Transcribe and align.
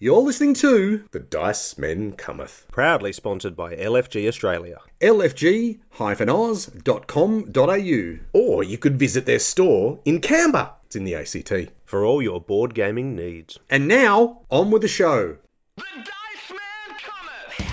You're 0.00 0.22
listening 0.22 0.54
to 0.54 1.04
The 1.12 1.20
Dice 1.20 1.78
Men 1.78 2.14
Cometh. 2.14 2.66
Proudly 2.72 3.12
sponsored 3.12 3.54
by 3.54 3.76
LFG 3.76 4.26
Australia. 4.26 4.78
lfg-oz.com.au. 5.00 5.78
Or 8.32 8.64
you 8.64 8.76
could 8.76 8.98
visit 8.98 9.24
their 9.24 9.38
store 9.38 10.00
in 10.04 10.20
Canberra. 10.20 10.72
It's 10.86 10.96
in 10.96 11.04
the 11.04 11.14
ACT. 11.14 11.70
For 11.84 12.04
all 12.04 12.20
your 12.20 12.40
board 12.40 12.74
gaming 12.74 13.14
needs. 13.14 13.60
And 13.70 13.86
now, 13.86 14.40
on 14.50 14.72
with 14.72 14.82
the 14.82 14.88
show. 14.88 15.36
The 15.76 15.84
Dice 15.94 16.50
Man 16.50 16.98
cometh! 16.98 17.70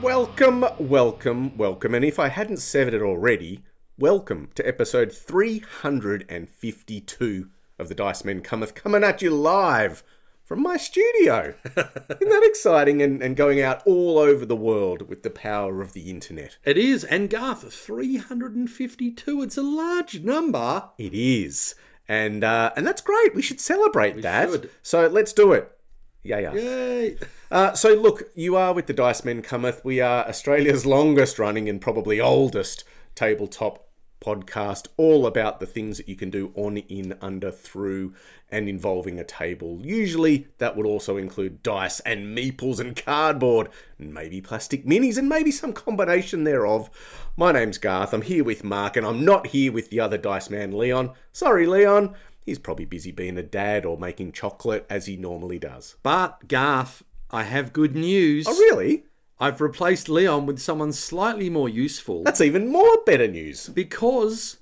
Welcome, 0.00 0.64
welcome, 0.78 1.54
welcome. 1.58 1.94
And 1.94 2.02
if 2.02 2.18
I 2.18 2.28
hadn't 2.28 2.60
said 2.60 2.94
it 2.94 3.02
already, 3.02 3.62
welcome 4.02 4.50
to 4.56 4.66
episode 4.66 5.12
352 5.12 7.48
of 7.78 7.88
The 7.88 7.94
Dice 7.94 8.24
Men 8.24 8.40
Cometh, 8.40 8.74
coming 8.74 9.04
at 9.04 9.22
you 9.22 9.30
live 9.30 10.02
from 10.42 10.60
my 10.60 10.76
studio. 10.76 11.54
Isn't 11.64 11.76
that 11.76 12.42
exciting? 12.42 13.00
And, 13.00 13.22
and 13.22 13.36
going 13.36 13.60
out 13.60 13.86
all 13.86 14.18
over 14.18 14.44
the 14.44 14.56
world 14.56 15.08
with 15.08 15.22
the 15.22 15.30
power 15.30 15.80
of 15.80 15.92
the 15.92 16.10
internet. 16.10 16.58
It 16.64 16.76
is, 16.76 17.04
and 17.04 17.30
Garth, 17.30 17.72
352. 17.72 19.40
It's 19.40 19.56
a 19.56 19.62
large 19.62 20.18
number. 20.18 20.88
It 20.98 21.14
is. 21.14 21.76
And 22.08 22.42
uh, 22.42 22.72
and 22.74 22.84
that's 22.84 23.02
great. 23.02 23.36
We 23.36 23.42
should 23.42 23.60
celebrate 23.60 24.20
that. 24.22 24.50
should. 24.50 24.68
So 24.82 25.06
let's 25.06 25.32
do 25.32 25.52
it. 25.52 25.78
Yeah, 26.24 26.40
yeah. 26.40 26.54
Yay. 26.54 27.18
Uh, 27.52 27.74
so 27.74 27.94
look, 27.94 28.24
you 28.34 28.56
are 28.56 28.74
with 28.74 28.88
the 28.88 28.94
Dice 28.94 29.24
Men 29.24 29.42
Cometh. 29.42 29.84
We 29.84 30.00
are 30.00 30.26
Australia's 30.26 30.84
longest 30.84 31.38
running 31.38 31.68
and 31.68 31.80
probably 31.80 32.20
oldest 32.20 32.82
tabletop 33.14 33.86
podcast, 34.22 34.86
all 34.96 35.26
about 35.26 35.60
the 35.60 35.66
things 35.66 35.98
that 35.98 36.08
you 36.08 36.16
can 36.16 36.30
do 36.30 36.52
on, 36.54 36.76
in, 36.78 37.18
under, 37.20 37.50
through, 37.50 38.14
and 38.50 38.68
involving 38.68 39.18
a 39.18 39.24
table. 39.24 39.80
Usually 39.82 40.46
that 40.58 40.76
would 40.76 40.86
also 40.86 41.16
include 41.16 41.62
dice 41.62 42.00
and 42.00 42.36
meeples 42.36 42.78
and 42.78 42.96
cardboard, 42.96 43.68
and 43.98 44.14
maybe 44.14 44.40
plastic 44.40 44.86
minis, 44.86 45.18
and 45.18 45.28
maybe 45.28 45.50
some 45.50 45.72
combination 45.72 46.44
thereof. 46.44 46.88
My 47.36 47.52
name's 47.52 47.78
Garth. 47.78 48.14
I'm 48.14 48.22
here 48.22 48.44
with 48.44 48.64
Mark, 48.64 48.96
and 48.96 49.04
I'm 49.04 49.24
not 49.24 49.48
here 49.48 49.72
with 49.72 49.90
the 49.90 50.00
other 50.00 50.18
dice 50.18 50.48
man, 50.48 50.72
Leon. 50.72 51.12
Sorry, 51.32 51.66
Leon. 51.66 52.14
He's 52.44 52.58
probably 52.58 52.84
busy 52.84 53.12
being 53.12 53.38
a 53.38 53.42
dad 53.42 53.84
or 53.84 53.98
making 53.98 54.32
chocolate 54.32 54.86
as 54.88 55.06
he 55.06 55.16
normally 55.16 55.58
does. 55.58 55.96
But, 56.02 56.48
Garth, 56.48 57.02
I 57.30 57.44
have 57.44 57.72
good 57.72 57.94
news. 57.94 58.46
Oh, 58.48 58.56
really? 58.58 59.04
I've 59.42 59.60
replaced 59.60 60.08
Leon 60.08 60.46
with 60.46 60.60
someone 60.60 60.92
slightly 60.92 61.50
more 61.50 61.68
useful 61.68 62.22
That's 62.22 62.40
even 62.40 62.68
more 62.68 62.98
better 63.04 63.26
news. 63.26 63.68
because 63.68 64.58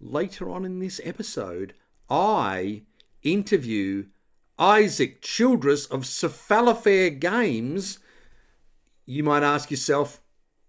later 0.00 0.48
on 0.48 0.64
in 0.64 0.78
this 0.78 0.98
episode, 1.04 1.74
I 2.08 2.84
interview 3.22 4.06
Isaac 4.58 5.20
Childres 5.20 5.90
of 5.90 6.04
Cephalofair 6.04 7.20
Games. 7.20 7.98
You 9.04 9.24
might 9.24 9.42
ask 9.42 9.70
yourself, 9.70 10.22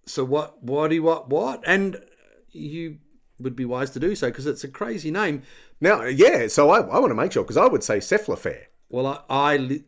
so 0.05 0.25
what, 0.25 0.61
what, 0.61 0.91
what, 0.99 1.29
what? 1.29 1.63
And 1.65 2.03
you 2.51 2.97
would 3.39 3.55
be 3.55 3.63
wise 3.63 3.91
to 3.91 4.01
do 4.01 4.15
so 4.15 4.27
because 4.27 4.47
it's 4.47 4.65
a 4.65 4.67
crazy 4.67 5.11
name. 5.11 5.43
Now, 5.79 6.03
yeah, 6.03 6.47
so 6.47 6.71
I, 6.71 6.81
I 6.81 6.99
want 6.99 7.11
to 7.11 7.15
make 7.15 7.31
sure 7.31 7.43
because 7.43 7.55
I 7.55 7.67
would 7.67 7.85
say 7.85 7.99
cephalofair. 7.99 8.63
Well, 8.89 9.07
I, 9.07 9.53
I 9.53 9.81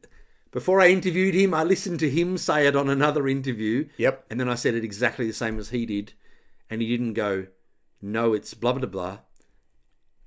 before 0.51 0.81
I 0.81 0.89
interviewed 0.89 1.33
him, 1.33 1.53
I 1.53 1.63
listened 1.63 1.99
to 2.01 2.09
him 2.09 2.37
say 2.37 2.67
it 2.67 2.75
on 2.75 2.89
another 2.89 3.27
interview. 3.27 3.87
Yep. 3.97 4.25
And 4.29 4.39
then 4.39 4.49
I 4.49 4.55
said 4.55 4.75
it 4.75 4.83
exactly 4.83 5.25
the 5.27 5.33
same 5.33 5.57
as 5.59 5.69
he 5.69 5.85
did, 5.85 6.13
and 6.69 6.81
he 6.81 6.87
didn't 6.89 7.13
go, 7.13 7.47
"No, 8.01 8.33
it's 8.33 8.53
blah 8.53 8.73
blah 8.73 8.87
blah," 8.89 9.19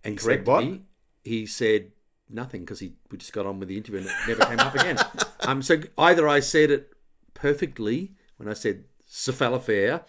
and 0.02 0.18
said 0.18 0.26
correct 0.26 0.46
what? 0.48 0.64
me. 0.64 0.82
He 1.22 1.46
said 1.46 1.92
nothing 2.28 2.62
because 2.62 2.80
he 2.80 2.94
we 3.10 3.18
just 3.18 3.32
got 3.32 3.46
on 3.46 3.58
with 3.58 3.68
the 3.68 3.76
interview 3.76 4.00
and 4.00 4.08
it 4.08 4.12
never 4.28 4.44
came 4.46 4.60
up 4.60 4.74
again. 4.74 4.98
Um, 5.46 5.60
so 5.60 5.82
either 5.98 6.26
I 6.26 6.40
said 6.40 6.70
it 6.70 6.90
perfectly 7.34 8.14
when 8.38 8.48
I 8.48 8.54
said 8.54 8.84
cephalofair, 9.06 10.04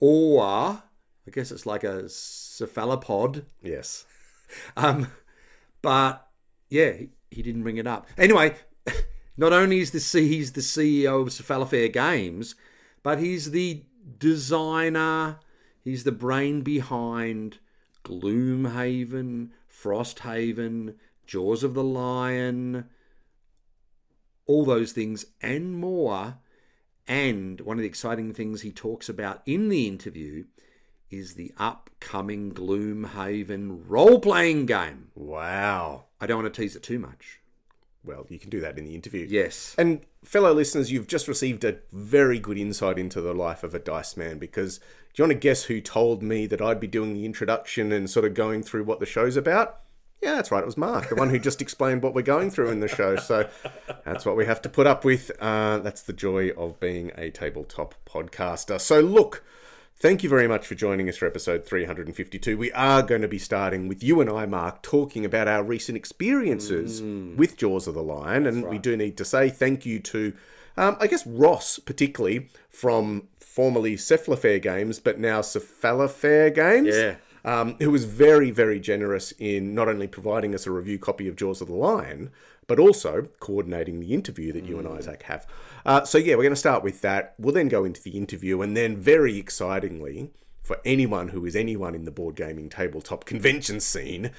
or 0.00 0.42
I 0.42 1.30
guess 1.30 1.52
it's 1.52 1.64
like 1.64 1.84
a 1.84 2.08
cephalopod 2.08 3.46
Yes. 3.62 4.04
um, 4.76 5.06
but 5.80 6.26
yeah, 6.68 6.90
he, 6.92 7.10
he 7.30 7.42
didn't 7.42 7.62
bring 7.62 7.76
it 7.76 7.86
up. 7.86 8.08
Anyway, 8.18 8.56
not 9.40 9.54
only 9.54 9.80
is 9.80 9.92
the 9.92 10.00
C, 10.00 10.28
he's 10.28 10.52
the 10.52 10.60
CEO 10.60 11.22
of 11.22 11.28
Cephalofair 11.28 11.90
Games, 11.90 12.54
but 13.02 13.18
he's 13.18 13.52
the 13.52 13.84
designer. 14.18 15.38
He's 15.82 16.04
the 16.04 16.12
brain 16.12 16.60
behind 16.60 17.56
Gloomhaven, 18.04 19.48
Frosthaven, 19.66 20.96
Jaws 21.26 21.64
of 21.64 21.72
the 21.72 21.82
Lion, 21.82 22.90
all 24.44 24.66
those 24.66 24.92
things 24.92 25.24
and 25.40 25.74
more. 25.74 26.36
And 27.08 27.62
one 27.62 27.78
of 27.78 27.80
the 27.80 27.88
exciting 27.88 28.34
things 28.34 28.60
he 28.60 28.70
talks 28.70 29.08
about 29.08 29.40
in 29.46 29.70
the 29.70 29.88
interview 29.88 30.44
is 31.08 31.32
the 31.34 31.54
upcoming 31.56 32.52
Gloomhaven 32.52 33.84
role 33.86 34.20
playing 34.20 34.66
game. 34.66 35.12
Wow. 35.14 36.08
I 36.20 36.26
don't 36.26 36.42
want 36.42 36.52
to 36.52 36.60
tease 36.60 36.76
it 36.76 36.82
too 36.82 36.98
much. 36.98 37.40
Well, 38.02 38.26
you 38.28 38.38
can 38.38 38.50
do 38.50 38.60
that 38.60 38.78
in 38.78 38.84
the 38.84 38.94
interview. 38.94 39.26
Yes. 39.28 39.74
And 39.76 40.00
fellow 40.24 40.52
listeners, 40.52 40.90
you've 40.90 41.06
just 41.06 41.28
received 41.28 41.64
a 41.64 41.78
very 41.92 42.38
good 42.38 42.56
insight 42.56 42.98
into 42.98 43.20
the 43.20 43.34
life 43.34 43.62
of 43.62 43.74
a 43.74 43.78
dice 43.78 44.16
man 44.16 44.38
because 44.38 44.78
do 44.78 44.84
you 45.22 45.24
want 45.24 45.32
to 45.32 45.38
guess 45.38 45.64
who 45.64 45.80
told 45.80 46.22
me 46.22 46.46
that 46.46 46.62
I'd 46.62 46.80
be 46.80 46.86
doing 46.86 47.14
the 47.14 47.26
introduction 47.26 47.92
and 47.92 48.08
sort 48.08 48.24
of 48.24 48.34
going 48.34 48.62
through 48.62 48.84
what 48.84 49.00
the 49.00 49.06
show's 49.06 49.36
about? 49.36 49.80
Yeah, 50.22 50.34
that's 50.34 50.50
right. 50.50 50.62
It 50.62 50.66
was 50.66 50.76
Mark, 50.76 51.08
the 51.08 51.14
one 51.14 51.30
who 51.30 51.38
just 51.38 51.62
explained 51.62 52.02
what 52.02 52.14
we're 52.14 52.22
going 52.22 52.50
through 52.50 52.70
in 52.70 52.80
the 52.80 52.88
show. 52.88 53.16
So 53.16 53.48
that's 54.04 54.26
what 54.26 54.36
we 54.36 54.44
have 54.44 54.60
to 54.62 54.68
put 54.68 54.86
up 54.86 55.04
with. 55.04 55.30
Uh, 55.40 55.78
that's 55.78 56.02
the 56.02 56.12
joy 56.12 56.50
of 56.50 56.78
being 56.78 57.10
a 57.16 57.30
tabletop 57.30 57.94
podcaster. 58.06 58.78
So 58.80 59.00
look, 59.00 59.42
thank 60.00 60.22
you 60.22 60.28
very 60.28 60.48
much 60.48 60.66
for 60.66 60.74
joining 60.74 61.08
us 61.08 61.16
for 61.16 61.26
episode 61.26 61.64
352. 61.66 62.56
We 62.56 62.72
are 62.72 63.02
going 63.02 63.22
to 63.22 63.28
be 63.28 63.38
starting 63.38 63.86
with 63.88 64.02
you 64.02 64.20
and 64.20 64.30
I, 64.30 64.46
Mark, 64.46 64.82
talking 64.82 65.24
about 65.24 65.46
our 65.48 65.62
recent 65.62 65.96
experiences 65.96 67.02
with 67.36 67.56
Jaws 67.56 67.86
of 67.86 67.94
the 67.94 68.02
Lion. 68.02 68.46
And 68.46 68.66
we 68.66 68.78
do 68.78 68.96
need 68.96 69.16
to 69.18 69.24
say 69.24 69.50
thank 69.50 69.84
you 69.84 69.98
to, 70.00 70.32
um, 70.76 70.96
I 71.00 71.06
guess, 71.06 71.26
Ross, 71.26 71.78
particularly 71.78 72.48
from 72.70 73.28
formerly 73.38 73.96
Cephalofair 73.96 74.62
Games, 74.62 74.98
but 75.00 75.18
now 75.18 75.40
Cephalofair 75.42 76.54
Games 76.54 76.94
Yeah. 76.96 77.16
um, 77.44 77.76
who 77.78 77.90
was 77.90 78.04
very, 78.04 78.50
very 78.50 78.80
generous 78.80 79.32
in 79.38 79.74
not 79.74 79.88
only 79.88 80.06
providing 80.06 80.54
us 80.54 80.66
a 80.66 80.70
review 80.70 80.98
copy 80.98 81.28
of 81.28 81.36
Jaws 81.36 81.60
of 81.60 81.68
the 81.68 81.74
Lion, 81.74 82.30
but 82.70 82.78
also 82.78 83.26
coordinating 83.40 83.98
the 83.98 84.14
interview 84.14 84.52
that 84.52 84.64
you 84.64 84.78
and 84.78 84.86
Isaac 84.86 85.24
have. 85.24 85.44
Uh, 85.84 86.04
so, 86.04 86.18
yeah, 86.18 86.36
we're 86.36 86.44
going 86.44 86.52
to 86.52 86.56
start 86.56 86.84
with 86.84 87.00
that. 87.00 87.34
We'll 87.36 87.52
then 87.52 87.66
go 87.66 87.84
into 87.84 88.00
the 88.00 88.16
interview, 88.16 88.62
and 88.62 88.76
then, 88.76 88.96
very 88.96 89.38
excitingly, 89.38 90.30
for 90.62 90.78
anyone 90.84 91.30
who 91.30 91.44
is 91.44 91.56
anyone 91.56 91.96
in 91.96 92.04
the 92.04 92.12
board 92.12 92.36
gaming 92.36 92.68
tabletop 92.68 93.24
convention 93.32 93.80
scene, 93.80 94.30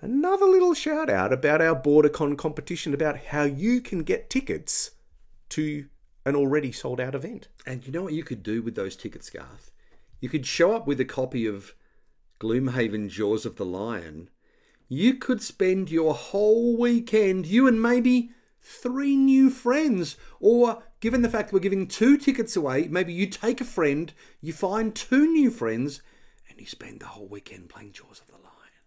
another 0.00 0.46
little 0.46 0.74
shout 0.74 1.08
out 1.08 1.32
about 1.32 1.62
our 1.62 1.80
BorderCon 1.80 2.36
competition 2.36 2.92
about 2.92 3.26
how 3.26 3.44
you 3.44 3.80
can 3.80 4.02
get 4.02 4.28
tickets 4.28 4.90
to 5.50 5.86
an 6.26 6.34
already 6.34 6.72
sold 6.72 6.98
out 6.98 7.14
event. 7.14 7.46
And 7.64 7.86
you 7.86 7.92
know 7.92 8.02
what 8.02 8.12
you 8.12 8.24
could 8.24 8.42
do 8.42 8.60
with 8.60 8.74
those 8.74 8.96
tickets, 8.96 9.30
Garth? 9.30 9.70
You 10.18 10.28
could 10.28 10.46
show 10.46 10.74
up 10.74 10.88
with 10.88 10.98
a 10.98 11.04
copy 11.04 11.46
of 11.46 11.76
Gloomhaven 12.40 13.08
Jaws 13.08 13.46
of 13.46 13.54
the 13.54 13.64
Lion. 13.64 14.30
You 14.94 15.14
could 15.14 15.40
spend 15.40 15.90
your 15.90 16.12
whole 16.12 16.76
weekend, 16.76 17.46
you 17.46 17.66
and 17.66 17.80
maybe 17.80 18.32
three 18.60 19.16
new 19.16 19.48
friends. 19.48 20.18
Or, 20.38 20.82
given 21.00 21.22
the 21.22 21.30
fact 21.30 21.50
we're 21.50 21.60
giving 21.60 21.86
two 21.86 22.18
tickets 22.18 22.56
away, 22.56 22.88
maybe 22.88 23.14
you 23.14 23.26
take 23.26 23.62
a 23.62 23.64
friend, 23.64 24.12
you 24.42 24.52
find 24.52 24.94
two 24.94 25.26
new 25.32 25.50
friends, 25.50 26.02
and 26.46 26.60
you 26.60 26.66
spend 26.66 27.00
the 27.00 27.06
whole 27.06 27.26
weekend 27.26 27.70
playing 27.70 27.92
Jaws 27.92 28.20
of 28.20 28.26
the 28.26 28.34
Lion. 28.34 28.44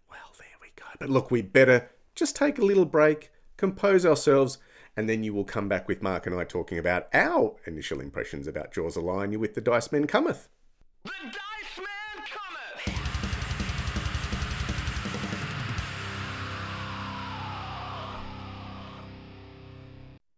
Well, 0.08 0.32
there 0.38 0.46
we 0.62 0.68
go. 0.76 0.84
But 1.00 1.10
look, 1.10 1.32
we 1.32 1.42
better 1.42 1.90
just 2.14 2.36
take 2.36 2.60
a 2.60 2.64
little 2.64 2.84
break, 2.84 3.32
compose 3.56 4.06
ourselves, 4.06 4.58
and 4.96 5.08
then 5.08 5.24
you 5.24 5.34
will 5.34 5.42
come 5.42 5.68
back 5.68 5.88
with 5.88 6.04
Mark 6.04 6.28
and 6.28 6.38
I 6.38 6.44
talking 6.44 6.78
about 6.78 7.08
our 7.14 7.56
initial 7.66 8.00
impressions 8.00 8.46
about 8.46 8.72
Jaws 8.72 8.96
of 8.96 9.02
the 9.02 9.10
Lion. 9.10 9.32
You 9.32 9.40
with 9.40 9.54
the 9.54 9.60
Dice 9.60 9.90
Men 9.90 10.06
cometh. 10.06 10.48
The 11.02 11.10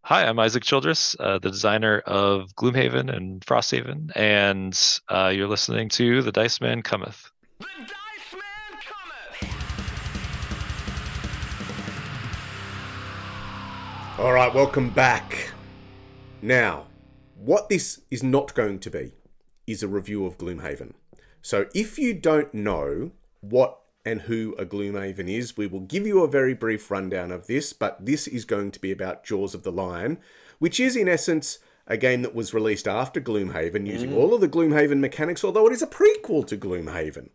Hi, 0.08 0.24
I'm 0.24 0.38
Isaac 0.38 0.64
Childres, 0.64 1.16
uh, 1.20 1.38
the 1.38 1.50
designer 1.50 1.98
of 1.98 2.56
Gloomhaven 2.56 3.14
and 3.14 3.44
Frosthaven, 3.44 4.10
and 4.16 4.74
uh, 5.10 5.30
you're 5.34 5.48
listening 5.48 5.90
to 5.90 6.22
The 6.22 6.32
Dice 6.32 6.62
Man 6.62 6.80
Cometh. 6.80 7.30
The 7.58 7.66
Dice 7.66 8.32
Man 8.32 8.80
cometh! 8.80 9.52
All 14.18 14.32
right, 14.32 14.54
welcome 14.54 14.88
back. 14.88 15.52
Now, 16.40 16.86
what 17.36 17.68
this 17.68 18.00
is 18.10 18.22
not 18.22 18.54
going 18.54 18.78
to 18.78 18.90
be 18.90 19.12
is 19.66 19.82
a 19.82 19.88
review 19.88 20.24
of 20.24 20.38
Gloomhaven. 20.38 20.94
So 21.42 21.66
if 21.74 21.98
you 21.98 22.14
don't 22.14 22.54
know 22.54 23.10
what 23.42 23.78
and 24.08 24.22
who 24.22 24.54
a 24.58 24.64
Gloomhaven 24.64 25.28
is. 25.28 25.56
We 25.56 25.66
will 25.66 25.80
give 25.80 26.06
you 26.06 26.22
a 26.22 26.28
very 26.28 26.54
brief 26.54 26.90
rundown 26.90 27.30
of 27.30 27.46
this, 27.46 27.74
but 27.74 28.04
this 28.04 28.26
is 28.26 28.46
going 28.46 28.70
to 28.70 28.80
be 28.80 28.90
about 28.90 29.22
Jaws 29.22 29.54
of 29.54 29.64
the 29.64 29.72
Lion, 29.72 30.18
which 30.58 30.80
is 30.80 30.96
in 30.96 31.08
essence 31.08 31.58
a 31.86 31.98
game 31.98 32.22
that 32.22 32.34
was 32.34 32.54
released 32.54 32.88
after 32.88 33.20
Gloomhaven 33.20 33.86
using 33.86 34.10
mm. 34.10 34.16
all 34.16 34.32
of 34.32 34.40
the 34.40 34.48
Gloomhaven 34.48 34.98
mechanics, 34.98 35.44
although 35.44 35.66
it 35.66 35.72
is 35.72 35.82
a 35.82 35.86
prequel 35.86 36.46
to 36.46 36.56
Gloomhaven. 36.56 37.28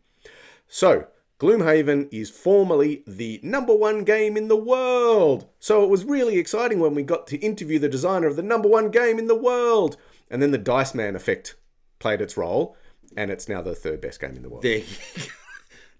So, 0.67 1.07
Gloomhaven 1.39 2.09
is 2.11 2.29
formally 2.29 3.03
the 3.05 3.39
number 3.43 3.75
one 3.75 4.03
game 4.03 4.35
in 4.35 4.47
the 4.47 4.55
world. 4.55 5.47
So 5.59 5.83
it 5.83 5.89
was 5.89 6.05
really 6.05 6.37
exciting 6.37 6.79
when 6.79 6.95
we 6.95 7.03
got 7.03 7.27
to 7.27 7.37
interview 7.37 7.79
the 7.79 7.89
designer 7.89 8.27
of 8.27 8.35
the 8.35 8.43
number 8.43 8.69
one 8.69 8.89
game 8.89 9.19
in 9.19 9.27
the 9.27 9.35
world. 9.35 9.97
And 10.29 10.41
then 10.41 10.51
the 10.51 10.57
Dice 10.57 10.95
Man 10.95 11.15
effect 11.15 11.55
played 11.99 12.21
its 12.21 12.37
role, 12.37 12.75
and 13.15 13.29
it's 13.29 13.47
now 13.47 13.61
the 13.61 13.75
third 13.75 14.01
best 14.01 14.19
game 14.19 14.35
in 14.35 14.41
the 14.41 14.49
world. 14.49 14.63
There 14.63 14.79
you 14.79 14.85
go. 15.17 15.23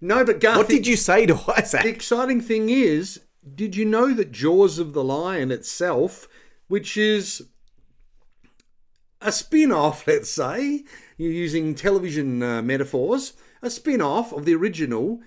No, 0.00 0.24
but 0.24 0.40
Garth, 0.40 0.56
What 0.56 0.68
did 0.68 0.86
you 0.86 0.96
say 0.96 1.26
to 1.26 1.38
Isaac? 1.56 1.82
the 1.82 1.88
exciting 1.88 2.40
thing 2.40 2.68
is, 2.68 3.20
did 3.54 3.76
you 3.76 3.84
know 3.84 4.12
that 4.14 4.32
Jaws 4.32 4.78
of 4.78 4.92
the 4.92 5.04
Lion 5.04 5.50
itself, 5.50 6.28
which 6.68 6.96
is 6.96 7.46
a 9.20 9.32
spin 9.32 9.72
off, 9.72 10.06
let's 10.06 10.30
say, 10.30 10.84
you're 11.16 11.32
using 11.32 11.74
television 11.74 12.42
uh, 12.42 12.62
metaphors, 12.62 13.34
a 13.62 13.70
spin 13.70 14.02
off 14.02 14.32
of 14.32 14.44
the 14.44 14.54
original, 14.54 15.20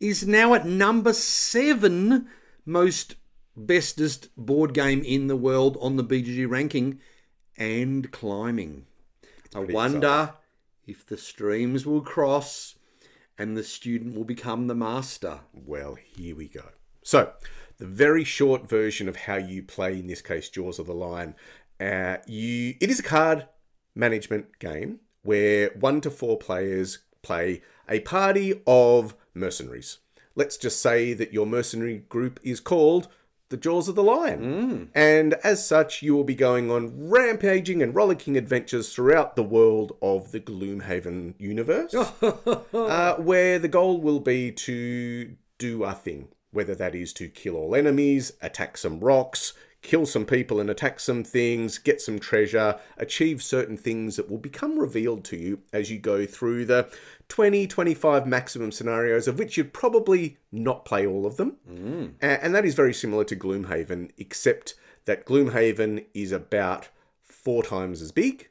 is 0.00 0.26
now 0.26 0.54
at 0.54 0.66
number 0.66 1.12
seven 1.12 2.26
most 2.66 3.14
bestest 3.56 4.28
board 4.36 4.74
game 4.74 5.02
in 5.04 5.28
the 5.28 5.36
world 5.36 5.76
on 5.80 5.96
the 5.96 6.04
BGG 6.04 6.48
ranking 6.50 6.98
and 7.56 8.10
climbing. 8.10 8.86
I 9.54 9.60
wonder 9.60 10.34
if 10.86 11.06
the 11.06 11.16
streams 11.16 11.86
will 11.86 12.00
cross 12.00 12.74
and 13.38 13.56
the 13.56 13.64
student 13.64 14.16
will 14.16 14.24
become 14.24 14.66
the 14.66 14.74
master. 14.74 15.40
Well, 15.52 15.96
here 15.96 16.36
we 16.36 16.48
go. 16.48 16.70
So, 17.02 17.32
the 17.78 17.86
very 17.86 18.24
short 18.24 18.68
version 18.68 19.08
of 19.08 19.16
how 19.16 19.36
you 19.36 19.62
play, 19.62 19.98
in 19.98 20.06
this 20.06 20.22
case, 20.22 20.48
Jaws 20.48 20.78
of 20.78 20.86
the 20.86 20.94
Lion, 20.94 21.34
uh, 21.80 22.18
you 22.26 22.74
it 22.80 22.90
is 22.90 23.00
a 23.00 23.02
card 23.04 23.48
management 23.94 24.58
game 24.58 25.00
where 25.22 25.70
one 25.78 26.00
to 26.02 26.10
four 26.10 26.38
players 26.38 27.00
play 27.22 27.62
a 27.88 28.00
party 28.00 28.62
of 28.66 29.14
mercenaries. 29.34 29.98
Let's 30.36 30.56
just 30.56 30.80
say 30.80 31.14
that 31.14 31.32
your 31.32 31.46
mercenary 31.46 31.98
group 32.08 32.40
is 32.42 32.60
called 32.60 33.08
the 33.50 33.56
Jaws 33.56 33.88
of 33.88 33.94
the 33.94 34.02
Lion. 34.02 34.90
And 34.94 35.34
as 35.44 35.66
such, 35.66 36.02
you 36.02 36.14
will 36.14 36.24
be 36.24 36.34
going 36.34 36.70
on 36.70 37.08
rampaging 37.08 37.82
and 37.82 37.94
rollicking 37.94 38.36
adventures 38.36 38.92
throughout 38.92 39.36
the 39.36 39.42
world 39.42 39.96
of 40.02 40.32
the 40.32 40.40
Gloomhaven 40.40 41.34
universe, 41.38 41.94
uh, 42.74 43.14
where 43.16 43.58
the 43.58 43.68
goal 43.68 44.00
will 44.00 44.20
be 44.20 44.50
to 44.52 45.36
do 45.58 45.84
a 45.84 45.92
thing, 45.92 46.28
whether 46.50 46.74
that 46.74 46.94
is 46.94 47.12
to 47.14 47.28
kill 47.28 47.56
all 47.56 47.74
enemies, 47.74 48.32
attack 48.40 48.76
some 48.76 49.00
rocks, 49.00 49.52
kill 49.84 50.06
some 50.06 50.24
people 50.24 50.58
and 50.58 50.68
attack 50.68 50.98
some 50.98 51.22
things, 51.22 51.78
get 51.78 52.00
some 52.00 52.18
treasure, 52.18 52.80
achieve 52.96 53.42
certain 53.42 53.76
things 53.76 54.16
that 54.16 54.28
will 54.28 54.38
become 54.38 54.78
revealed 54.78 55.24
to 55.26 55.36
you 55.36 55.60
as 55.72 55.90
you 55.90 55.98
go 55.98 56.26
through 56.26 56.64
the 56.64 56.88
20, 57.28 57.66
25 57.66 58.26
maximum 58.26 58.70
scenarios, 58.72 59.26
of 59.28 59.38
which 59.38 59.56
you'd 59.56 59.72
probably 59.72 60.36
not 60.52 60.84
play 60.84 61.06
all 61.06 61.26
of 61.26 61.36
them. 61.36 61.56
Mm. 61.70 62.12
A- 62.22 62.44
And 62.44 62.54
that 62.54 62.64
is 62.64 62.74
very 62.74 62.94
similar 62.94 63.24
to 63.24 63.36
Gloomhaven, 63.36 64.10
except 64.18 64.74
that 65.06 65.24
Gloomhaven 65.26 66.04
is 66.14 66.32
about 66.32 66.88
four 67.22 67.62
times 67.62 68.00
as 68.02 68.12
big. 68.12 68.48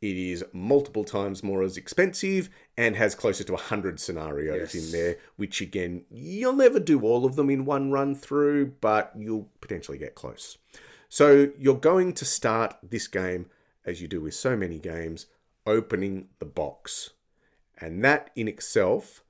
It 0.00 0.16
is 0.16 0.44
multiple 0.52 1.04
times 1.04 1.44
more 1.44 1.62
as 1.62 1.76
expensive 1.76 2.50
and 2.76 2.96
has 2.96 3.14
closer 3.14 3.44
to 3.44 3.52
100 3.52 4.00
scenarios 4.00 4.74
in 4.74 4.90
there, 4.90 5.16
which 5.36 5.60
again, 5.60 6.04
you'll 6.10 6.54
never 6.54 6.80
do 6.80 7.02
all 7.02 7.24
of 7.24 7.36
them 7.36 7.48
in 7.50 7.64
one 7.64 7.92
run 7.92 8.16
through, 8.16 8.66
but 8.80 9.12
you'll 9.16 9.48
potentially 9.60 9.98
get 9.98 10.16
close. 10.16 10.58
So 11.08 11.50
you're 11.56 11.76
going 11.76 12.14
to 12.14 12.24
start 12.24 12.76
this 12.82 13.06
game, 13.06 13.46
as 13.86 14.02
you 14.02 14.08
do 14.08 14.20
with 14.20 14.34
so 14.34 14.56
many 14.56 14.78
games, 14.80 15.26
opening 15.66 16.28
the 16.40 16.46
box. 16.46 17.10
And 17.82 18.04
that 18.04 18.30
in 18.36 18.46
itself 18.46 19.22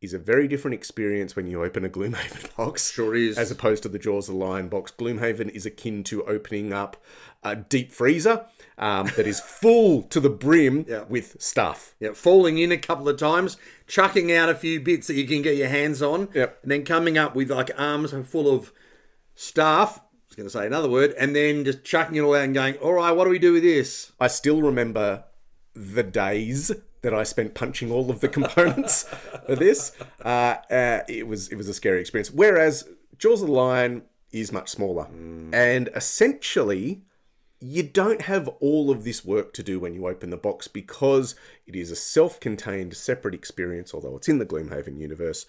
is 0.00 0.14
a 0.14 0.18
very 0.18 0.48
different 0.48 0.74
experience 0.74 1.36
when 1.36 1.46
you 1.46 1.62
open 1.62 1.84
a 1.84 1.88
Gloomhaven 1.88 2.56
box. 2.56 2.90
Sure 2.90 3.14
is. 3.14 3.36
As 3.38 3.50
opposed 3.50 3.82
to 3.84 3.88
the 3.88 3.98
Jaws 3.98 4.28
of 4.28 4.34
the 4.36 4.44
Lion 4.44 4.68
box. 4.68 4.90
Gloomhaven 4.98 5.50
is 5.50 5.66
akin 5.66 6.02
to 6.04 6.24
opening 6.24 6.72
up 6.72 6.96
a 7.44 7.54
deep 7.54 7.92
freezer 7.92 8.46
um, 8.78 9.08
that 9.16 9.26
is 9.26 9.38
full 9.60 10.02
to 10.04 10.18
the 10.20 10.30
brim 10.30 10.86
Yeah. 10.88 11.04
with 11.08 11.40
stuff. 11.40 11.94
Yeah, 12.00 12.12
falling 12.14 12.58
in 12.58 12.72
a 12.72 12.78
couple 12.78 13.08
of 13.08 13.16
times, 13.18 13.58
chucking 13.86 14.32
out 14.32 14.48
a 14.48 14.54
few 14.54 14.80
bits 14.80 15.06
that 15.08 15.14
you 15.14 15.26
can 15.28 15.42
get 15.42 15.56
your 15.56 15.68
hands 15.68 16.00
on, 16.02 16.28
Yep. 16.34 16.60
and 16.62 16.72
then 16.72 16.84
coming 16.84 17.18
up 17.18 17.36
with 17.36 17.50
like 17.50 17.70
arms 17.78 18.12
full 18.26 18.52
of 18.52 18.72
stuff. 19.34 19.98
I 19.98 20.02
was 20.28 20.36
going 20.36 20.46
to 20.48 20.50
say 20.50 20.66
another 20.66 20.88
word, 20.88 21.14
and 21.18 21.36
then 21.36 21.64
just 21.64 21.84
chucking 21.84 22.16
it 22.16 22.20
all 22.20 22.34
out 22.34 22.44
and 22.44 22.54
going, 22.54 22.76
"All 22.76 22.94
right, 22.94 23.12
what 23.12 23.24
do 23.24 23.30
we 23.30 23.38
do 23.38 23.52
with 23.52 23.62
this?" 23.62 24.12
I 24.18 24.28
still 24.28 24.62
remember 24.62 25.24
the 25.74 26.02
days 26.02 26.72
that 27.02 27.12
I 27.12 27.24
spent 27.24 27.54
punching 27.54 27.90
all 27.90 28.10
of 28.10 28.20
the 28.20 28.28
components 28.28 29.04
of 29.46 29.58
this. 29.58 29.92
Uh, 30.24 30.56
uh, 30.70 31.00
it 31.08 31.26
was 31.26 31.48
it 31.48 31.56
was 31.56 31.68
a 31.68 31.74
scary 31.74 32.00
experience. 32.00 32.30
Whereas 32.30 32.88
Jaws 33.18 33.42
of 33.42 33.48
the 33.48 33.54
Lion 33.54 34.02
is 34.30 34.52
much 34.52 34.70
smaller, 34.70 35.06
and 35.52 35.88
essentially 35.94 37.02
you 37.60 37.82
don't 37.84 38.22
have 38.22 38.48
all 38.60 38.90
of 38.90 39.04
this 39.04 39.24
work 39.24 39.52
to 39.52 39.62
do 39.62 39.78
when 39.78 39.94
you 39.94 40.06
open 40.08 40.30
the 40.30 40.36
box 40.36 40.66
because 40.66 41.36
it 41.64 41.76
is 41.76 41.92
a 41.92 41.96
self-contained, 41.96 42.96
separate 42.96 43.34
experience. 43.34 43.94
Although 43.94 44.16
it's 44.16 44.28
in 44.28 44.38
the 44.38 44.46
Gloomhaven 44.46 44.98
universe, 44.98 45.46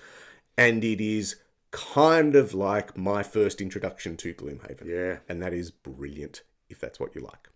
and 0.57 0.83
it 0.83 1.01
is 1.01 1.37
kind 1.71 2.35
of 2.35 2.53
like 2.53 2.95
my 2.95 3.23
first 3.23 3.59
introduction 3.59 4.15
to 4.17 4.33
Gloomhaven. 4.33 4.85
Yeah. 4.85 5.17
and 5.27 5.41
that 5.41 5.53
is 5.53 5.71
brilliant 5.71 6.43
if 6.69 6.79
that's 6.79 6.99
what 6.99 7.15
you 7.15 7.21
like. 7.21 7.49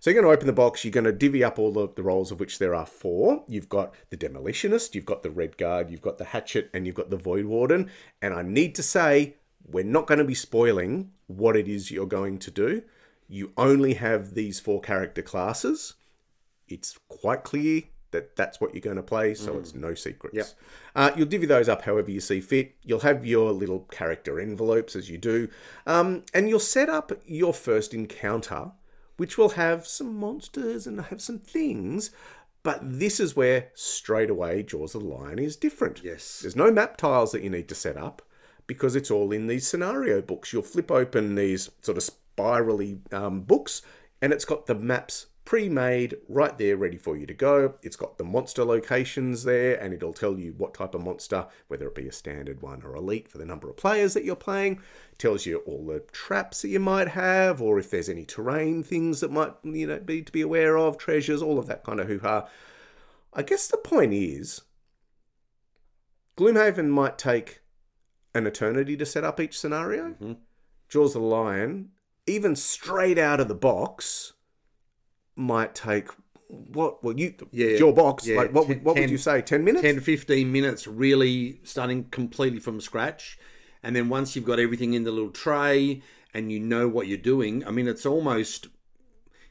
So 0.00 0.10
you're 0.10 0.20
going 0.20 0.30
to 0.30 0.36
open 0.36 0.46
the 0.46 0.52
box, 0.52 0.84
you're 0.84 0.92
going 0.92 1.04
to 1.04 1.12
divvy 1.12 1.42
up 1.42 1.58
all 1.58 1.76
of 1.78 1.96
the 1.96 2.04
roles 2.04 2.30
of 2.30 2.38
which 2.38 2.58
there 2.58 2.74
are 2.74 2.86
four. 2.86 3.44
You've 3.48 3.68
got 3.68 3.94
the 4.10 4.16
Demolitionist, 4.16 4.94
you've 4.94 5.04
got 5.04 5.22
the 5.22 5.30
Red 5.30 5.56
Guard, 5.58 5.90
you've 5.90 6.02
got 6.02 6.18
the 6.18 6.26
Hatchet, 6.26 6.70
and 6.72 6.86
you've 6.86 6.94
got 6.94 7.10
the 7.10 7.16
Void 7.16 7.46
Warden. 7.46 7.90
And 8.22 8.32
I 8.32 8.42
need 8.42 8.74
to 8.76 8.82
say, 8.82 9.34
we're 9.66 9.84
not 9.84 10.06
going 10.06 10.18
to 10.18 10.24
be 10.24 10.34
spoiling 10.34 11.10
what 11.26 11.56
it 11.56 11.66
is 11.66 11.90
you're 11.90 12.06
going 12.06 12.38
to 12.38 12.50
do. 12.50 12.82
You 13.28 13.52
only 13.56 13.94
have 13.94 14.34
these 14.34 14.60
four 14.60 14.80
character 14.80 15.20
classes. 15.20 15.94
It's 16.68 16.98
quite 17.08 17.44
clear 17.44 17.82
that 18.10 18.36
that's 18.36 18.60
what 18.60 18.74
you're 18.74 18.80
going 18.80 18.96
to 18.96 19.02
play, 19.02 19.34
so 19.34 19.58
it's 19.58 19.74
no 19.74 19.94
secrets. 19.94 20.36
Yep. 20.36 20.46
Uh, 20.96 21.10
you'll 21.16 21.26
divvy 21.26 21.46
those 21.46 21.68
up 21.68 21.82
however 21.82 22.10
you 22.10 22.20
see 22.20 22.40
fit. 22.40 22.76
You'll 22.84 23.00
have 23.00 23.26
your 23.26 23.52
little 23.52 23.80
character 23.90 24.40
envelopes 24.40 24.96
as 24.96 25.10
you 25.10 25.18
do, 25.18 25.48
um, 25.86 26.24
and 26.32 26.48
you'll 26.48 26.60
set 26.60 26.88
up 26.88 27.12
your 27.26 27.52
first 27.52 27.92
encounter, 27.92 28.72
which 29.18 29.36
will 29.36 29.50
have 29.50 29.86
some 29.86 30.16
monsters 30.16 30.86
and 30.86 31.00
have 31.00 31.20
some 31.20 31.38
things. 31.38 32.10
But 32.62 32.80
this 32.82 33.20
is 33.20 33.36
where 33.36 33.68
straight 33.74 34.30
away 34.30 34.62
Jaws 34.62 34.94
of 34.94 35.02
the 35.02 35.08
Lion 35.08 35.38
is 35.38 35.56
different. 35.56 36.02
Yes. 36.02 36.40
There's 36.40 36.56
no 36.56 36.72
map 36.72 36.96
tiles 36.96 37.32
that 37.32 37.42
you 37.42 37.50
need 37.50 37.68
to 37.68 37.74
set 37.74 37.96
up 37.96 38.22
because 38.66 38.96
it's 38.96 39.10
all 39.10 39.32
in 39.32 39.46
these 39.46 39.66
scenario 39.66 40.22
books. 40.22 40.52
You'll 40.52 40.62
flip 40.62 40.90
open 40.90 41.34
these 41.34 41.70
sort 41.82 41.96
of 41.96 42.02
spirally 42.02 43.00
um, 43.12 43.42
books, 43.42 43.82
and 44.22 44.32
it's 44.32 44.44
got 44.44 44.66
the 44.66 44.74
maps 44.74 45.26
pre-made 45.48 46.14
right 46.28 46.58
there 46.58 46.76
ready 46.76 46.98
for 46.98 47.16
you 47.16 47.24
to 47.24 47.32
go. 47.32 47.72
It's 47.82 47.96
got 47.96 48.18
the 48.18 48.24
monster 48.24 48.66
locations 48.66 49.44
there 49.44 49.82
and 49.82 49.94
it'll 49.94 50.12
tell 50.12 50.38
you 50.38 50.52
what 50.58 50.74
type 50.74 50.94
of 50.94 51.02
monster 51.02 51.46
whether 51.68 51.86
it 51.86 51.94
be 51.94 52.06
a 52.06 52.12
standard 52.12 52.60
one 52.60 52.82
or 52.82 52.94
elite 52.94 53.30
for 53.30 53.38
the 53.38 53.46
number 53.46 53.70
of 53.70 53.78
players 53.78 54.12
that 54.12 54.26
you're 54.26 54.36
playing. 54.36 54.78
Tells 55.16 55.46
you 55.46 55.60
all 55.60 55.86
the 55.86 56.00
traps 56.12 56.60
that 56.60 56.68
you 56.68 56.80
might 56.80 57.08
have 57.08 57.62
or 57.62 57.78
if 57.78 57.88
there's 57.88 58.10
any 58.10 58.26
terrain 58.26 58.82
things 58.82 59.20
that 59.20 59.32
might 59.32 59.54
you 59.62 59.86
know 59.86 59.98
be 60.00 60.20
to 60.20 60.30
be 60.30 60.42
aware 60.42 60.76
of 60.76 60.98
treasures 60.98 61.40
all 61.40 61.58
of 61.58 61.66
that 61.66 61.82
kind 61.82 61.98
of 61.98 62.08
hoo-ha. 62.08 62.46
I 63.32 63.42
guess 63.42 63.68
the 63.68 63.78
point 63.78 64.12
is 64.12 64.60
gloomhaven 66.36 66.90
might 66.90 67.16
take 67.16 67.60
an 68.34 68.46
eternity 68.46 68.98
to 68.98 69.06
set 69.06 69.24
up 69.24 69.40
each 69.40 69.58
scenario. 69.58 70.08
Mm-hmm. 70.08 70.32
Jaws 70.90 71.16
of 71.16 71.22
the 71.22 71.28
lion 71.28 71.92
even 72.26 72.54
straight 72.54 73.16
out 73.16 73.40
of 73.40 73.48
the 73.48 73.54
box 73.54 74.34
might 75.38 75.74
take 75.74 76.08
what 76.48 77.04
well 77.04 77.16
you 77.16 77.34
Yeah, 77.50 77.76
your 77.76 77.92
box 77.92 78.26
yeah, 78.26 78.36
like 78.36 78.52
what, 78.52 78.66
ten- 78.66 78.76
would 78.76 78.84
what 78.84 78.96
would 78.96 79.10
you 79.10 79.18
say 79.18 79.42
10 79.42 79.64
minutes? 79.64 79.82
10 79.82 80.00
15 80.00 80.50
minutes 80.50 80.86
really 80.86 81.60
starting 81.62 82.04
completely 82.04 82.58
from 82.58 82.80
scratch. 82.80 83.38
And 83.82 83.94
then 83.94 84.08
once 84.08 84.34
you've 84.34 84.44
got 84.44 84.58
everything 84.58 84.94
in 84.94 85.04
the 85.04 85.12
little 85.12 85.30
tray 85.30 86.02
and 86.34 86.52
you 86.52 86.60
know 86.60 86.88
what 86.88 87.06
you're 87.06 87.16
doing 87.16 87.66
i 87.66 87.70
mean 87.70 87.88
it's 87.88 88.04
almost 88.04 88.66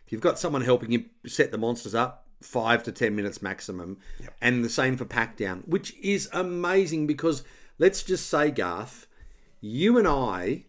if 0.06 0.12
you've 0.12 0.22
got 0.22 0.40
someone 0.40 0.62
helping 0.62 0.92
you 0.92 1.06
set 1.26 1.52
the 1.52 1.58
monsters 1.58 1.96
up 1.96 2.28
five 2.40 2.84
to 2.84 2.92
ten 2.92 3.16
minutes 3.16 3.42
maximum. 3.42 3.98
And 4.40 4.64
the 4.64 4.70
same 4.70 4.96
for 4.96 5.06
pack 5.06 5.38
down 5.38 5.64
which 5.66 5.96
is 5.98 6.30
amazing 6.32 7.08
because 7.08 7.44
let's 7.80 8.04
just 8.04 8.30
say 8.30 8.52
garth 8.52 9.08
you 9.60 9.98
and 9.98 10.08
i 10.08 10.66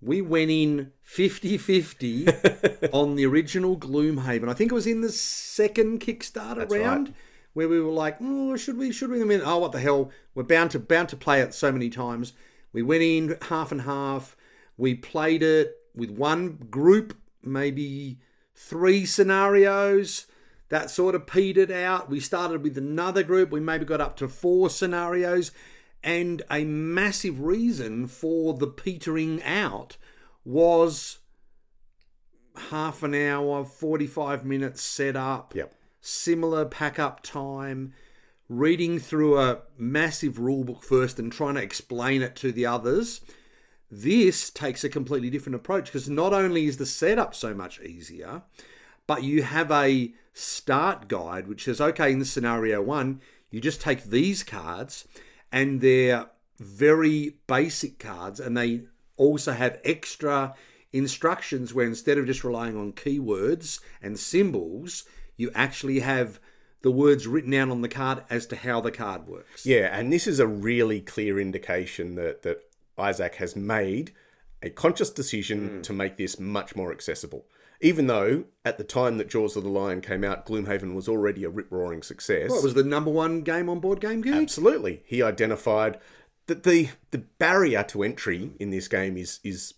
we 0.00 0.20
went 0.20 0.50
in 0.50 0.92
50-50 1.06 2.88
on 2.92 3.14
the 3.14 3.26
original 3.26 3.76
gloomhaven 3.76 4.48
i 4.48 4.54
think 4.54 4.70
it 4.70 4.74
was 4.74 4.86
in 4.86 5.00
the 5.00 5.12
second 5.12 6.00
kickstarter 6.00 6.56
That's 6.56 6.72
right. 6.74 6.82
round 6.82 7.14
where 7.54 7.68
we 7.68 7.80
were 7.80 7.92
like, 7.92 8.18
oh, 8.20 8.56
should 8.56 8.76
we? 8.76 8.92
Should 8.92 9.10
we? 9.10 9.20
I 9.20 9.24
mean, 9.24 9.40
oh, 9.42 9.58
what 9.58 9.72
the 9.72 9.80
hell? 9.80 10.10
We're 10.34 10.42
bound 10.42 10.72
to 10.72 10.78
bound 10.78 11.08
to 11.10 11.16
play 11.16 11.40
it 11.40 11.54
so 11.54 11.72
many 11.72 11.88
times. 11.88 12.34
We 12.72 12.82
went 12.82 13.02
in 13.02 13.38
half 13.42 13.72
and 13.72 13.82
half. 13.82 14.36
We 14.76 14.94
played 14.94 15.42
it 15.42 15.76
with 15.94 16.10
one 16.10 16.56
group, 16.70 17.16
maybe 17.42 18.18
three 18.54 19.06
scenarios. 19.06 20.26
That 20.68 20.90
sort 20.90 21.14
of 21.14 21.26
petered 21.26 21.70
out. 21.70 22.10
We 22.10 22.18
started 22.18 22.62
with 22.62 22.76
another 22.76 23.22
group. 23.22 23.52
We 23.52 23.60
maybe 23.60 23.84
got 23.84 24.00
up 24.00 24.16
to 24.16 24.28
four 24.28 24.68
scenarios. 24.68 25.52
And 26.04 26.42
a 26.50 26.64
massive 26.64 27.40
reason 27.40 28.06
for 28.06 28.52
the 28.52 28.66
petering 28.66 29.42
out 29.42 29.96
was 30.44 31.20
half 32.68 33.02
an 33.02 33.14
hour, 33.14 33.64
45 33.64 34.44
minutes 34.44 34.82
set 34.82 35.16
up, 35.16 35.54
Yep. 35.54 35.74
similar 36.02 36.66
pack 36.66 36.98
up 36.98 37.22
time, 37.22 37.94
reading 38.50 38.98
through 38.98 39.38
a 39.40 39.62
massive 39.78 40.38
rule 40.38 40.62
book 40.62 40.82
first 40.82 41.18
and 41.18 41.32
trying 41.32 41.54
to 41.54 41.62
explain 41.62 42.20
it 42.20 42.36
to 42.36 42.52
the 42.52 42.66
others. 42.66 43.22
This 43.90 44.50
takes 44.50 44.84
a 44.84 44.90
completely 44.90 45.30
different 45.30 45.56
approach 45.56 45.86
because 45.86 46.10
not 46.10 46.34
only 46.34 46.66
is 46.66 46.76
the 46.76 46.84
setup 46.84 47.34
so 47.34 47.54
much 47.54 47.80
easier, 47.80 48.42
but 49.06 49.22
you 49.22 49.42
have 49.42 49.70
a 49.70 50.12
start 50.34 51.08
guide 51.08 51.48
which 51.48 51.64
says, 51.64 51.80
okay, 51.80 52.12
in 52.12 52.18
the 52.18 52.24
scenario 52.26 52.82
one, 52.82 53.22
you 53.50 53.60
just 53.60 53.80
take 53.80 54.04
these 54.04 54.42
cards 54.42 55.08
and 55.54 55.80
they're 55.80 56.26
very 56.58 57.36
basic 57.46 58.00
cards 58.00 58.40
and 58.40 58.56
they 58.56 58.82
also 59.16 59.52
have 59.52 59.78
extra 59.84 60.52
instructions 60.92 61.72
where 61.72 61.86
instead 61.86 62.18
of 62.18 62.26
just 62.26 62.42
relying 62.42 62.76
on 62.76 62.92
keywords 62.92 63.78
and 64.02 64.18
symbols, 64.18 65.04
you 65.36 65.52
actually 65.54 66.00
have 66.00 66.40
the 66.82 66.90
words 66.90 67.28
written 67.28 67.54
out 67.54 67.70
on 67.70 67.82
the 67.82 67.88
card 67.88 68.24
as 68.28 68.46
to 68.46 68.56
how 68.56 68.80
the 68.80 68.90
card 68.90 69.28
works. 69.28 69.64
Yeah, 69.64 69.96
and 69.96 70.12
this 70.12 70.26
is 70.26 70.40
a 70.40 70.46
really 70.46 71.00
clear 71.00 71.38
indication 71.38 72.16
that 72.16 72.42
that 72.42 72.58
Isaac 72.98 73.36
has 73.36 73.54
made 73.54 74.12
a 74.60 74.70
conscious 74.70 75.10
decision 75.10 75.68
mm. 75.68 75.82
to 75.84 75.92
make 75.92 76.16
this 76.16 76.40
much 76.40 76.74
more 76.74 76.90
accessible. 76.90 77.46
Even 77.80 78.06
though 78.06 78.44
at 78.64 78.78
the 78.78 78.84
time 78.84 79.18
that 79.18 79.28
Jaws 79.28 79.56
of 79.56 79.64
the 79.64 79.68
Lion 79.68 80.00
came 80.00 80.24
out, 80.24 80.46
Gloomhaven 80.46 80.94
was 80.94 81.08
already 81.08 81.44
a 81.44 81.50
rip 81.50 81.70
roaring 81.70 82.02
success. 82.02 82.50
Well, 82.50 82.60
it 82.60 82.64
was 82.64 82.74
the 82.74 82.84
number 82.84 83.10
one 83.10 83.42
game 83.42 83.68
on 83.68 83.80
Board 83.80 84.00
Game 84.00 84.22
Geek. 84.22 84.34
Absolutely. 84.34 85.02
He 85.04 85.22
identified 85.22 85.98
that 86.46 86.62
the 86.62 86.90
the 87.10 87.18
barrier 87.18 87.82
to 87.84 88.02
entry 88.02 88.52
in 88.58 88.70
this 88.70 88.88
game 88.88 89.16
is 89.16 89.40
is 89.42 89.74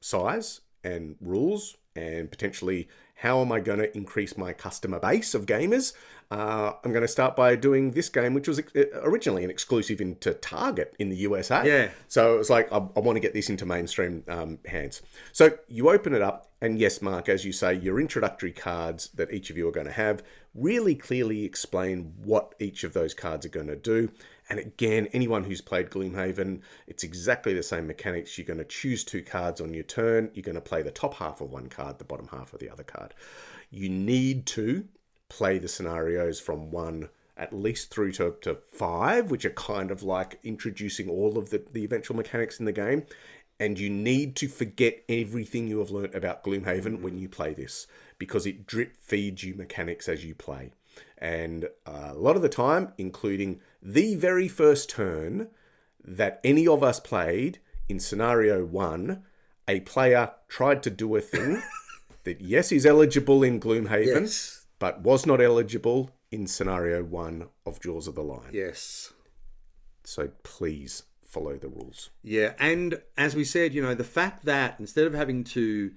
size 0.00 0.60
and 0.82 1.16
rules 1.20 1.76
and 1.94 2.30
potentially 2.30 2.88
how 3.20 3.42
am 3.42 3.52
I 3.52 3.60
going 3.60 3.80
to 3.80 3.94
increase 3.94 4.38
my 4.38 4.54
customer 4.54 4.98
base 4.98 5.34
of 5.34 5.44
gamers? 5.44 5.92
Uh, 6.30 6.72
I'm 6.82 6.90
going 6.90 7.02
to 7.02 7.08
start 7.08 7.36
by 7.36 7.54
doing 7.54 7.90
this 7.90 8.08
game, 8.08 8.32
which 8.32 8.48
was 8.48 8.62
originally 8.94 9.44
an 9.44 9.50
exclusive 9.50 10.00
into 10.00 10.32
Target 10.32 10.94
in 10.98 11.10
the 11.10 11.16
USA. 11.16 11.62
Yeah. 11.66 11.90
So 12.08 12.34
it 12.34 12.38
was 12.38 12.48
like, 12.48 12.72
I, 12.72 12.76
I 12.76 13.00
want 13.00 13.16
to 13.16 13.20
get 13.20 13.34
this 13.34 13.50
into 13.50 13.66
mainstream 13.66 14.24
um, 14.26 14.58
hands. 14.64 15.02
So 15.32 15.50
you 15.68 15.90
open 15.90 16.14
it 16.14 16.22
up, 16.22 16.50
and 16.62 16.78
yes, 16.78 17.02
Mark, 17.02 17.28
as 17.28 17.44
you 17.44 17.52
say, 17.52 17.74
your 17.74 18.00
introductory 18.00 18.52
cards 18.52 19.08
that 19.08 19.30
each 19.34 19.50
of 19.50 19.58
you 19.58 19.68
are 19.68 19.72
going 19.72 19.86
to 19.86 19.92
have 19.92 20.22
really 20.54 20.94
clearly 20.94 21.44
explain 21.44 22.14
what 22.24 22.54
each 22.58 22.84
of 22.84 22.94
those 22.94 23.12
cards 23.12 23.44
are 23.44 23.50
going 23.50 23.66
to 23.66 23.76
do. 23.76 24.10
And 24.50 24.58
again, 24.58 25.06
anyone 25.12 25.44
who's 25.44 25.60
played 25.60 25.90
Gloomhaven, 25.90 26.60
it's 26.88 27.04
exactly 27.04 27.54
the 27.54 27.62
same 27.62 27.86
mechanics. 27.86 28.36
You're 28.36 28.46
going 28.46 28.58
to 28.58 28.64
choose 28.64 29.04
two 29.04 29.22
cards 29.22 29.60
on 29.60 29.72
your 29.72 29.84
turn. 29.84 30.32
You're 30.34 30.42
going 30.42 30.56
to 30.56 30.60
play 30.60 30.82
the 30.82 30.90
top 30.90 31.14
half 31.14 31.40
of 31.40 31.52
one 31.52 31.68
card, 31.68 31.98
the 31.98 32.04
bottom 32.04 32.28
half 32.32 32.52
of 32.52 32.58
the 32.58 32.68
other 32.68 32.82
card. 32.82 33.14
You 33.70 33.88
need 33.88 34.46
to 34.46 34.88
play 35.28 35.58
the 35.58 35.68
scenarios 35.68 36.40
from 36.40 36.72
one 36.72 37.10
at 37.36 37.52
least 37.54 37.90
through 37.90 38.12
to, 38.12 38.34
to 38.42 38.58
five, 38.70 39.30
which 39.30 39.44
are 39.44 39.50
kind 39.50 39.92
of 39.92 40.02
like 40.02 40.38
introducing 40.42 41.08
all 41.08 41.38
of 41.38 41.50
the, 41.50 41.64
the 41.72 41.84
eventual 41.84 42.16
mechanics 42.16 42.58
in 42.58 42.66
the 42.66 42.72
game. 42.72 43.06
And 43.60 43.78
you 43.78 43.88
need 43.88 44.36
to 44.36 44.48
forget 44.48 45.04
everything 45.08 45.68
you 45.68 45.78
have 45.78 45.90
learnt 45.90 46.14
about 46.14 46.42
Gloomhaven 46.42 47.02
when 47.02 47.18
you 47.18 47.28
play 47.28 47.54
this 47.54 47.86
because 48.18 48.46
it 48.46 48.66
drip 48.66 48.96
feeds 48.96 49.44
you 49.44 49.54
mechanics 49.54 50.08
as 50.08 50.24
you 50.24 50.34
play. 50.34 50.72
And 51.18 51.68
uh, 51.86 52.10
a 52.10 52.18
lot 52.18 52.36
of 52.36 52.42
the 52.42 52.48
time, 52.48 52.92
including 52.98 53.60
the 53.82 54.14
very 54.14 54.48
first 54.48 54.90
turn 54.90 55.48
that 56.04 56.40
any 56.44 56.66
of 56.66 56.82
us 56.82 57.00
played 57.00 57.58
in 57.88 57.98
scenario 58.00 58.64
one, 58.64 59.22
a 59.68 59.80
player 59.80 60.32
tried 60.48 60.82
to 60.84 60.90
do 60.90 61.14
a 61.16 61.20
thing 61.20 61.62
that, 62.24 62.40
yes, 62.40 62.72
is 62.72 62.86
eligible 62.86 63.42
in 63.42 63.60
Gloomhaven, 63.60 64.06
Yes. 64.22 64.66
but 64.78 65.00
was 65.02 65.26
not 65.26 65.40
eligible 65.40 66.10
in 66.30 66.46
scenario 66.46 67.02
one 67.02 67.48
of 67.66 67.80
Jaws 67.80 68.06
of 68.06 68.14
the 68.14 68.22
Lion. 68.22 68.50
Yes. 68.52 69.12
So 70.04 70.30
please 70.42 71.04
follow 71.24 71.56
the 71.56 71.68
rules. 71.68 72.10
Yeah, 72.22 72.54
and 72.58 73.00
as 73.16 73.34
we 73.34 73.44
said, 73.44 73.72
you 73.74 73.82
know, 73.82 73.94
the 73.94 74.04
fact 74.04 74.44
that 74.46 74.76
instead 74.80 75.06
of 75.06 75.14
having 75.14 75.44
to 75.44 75.92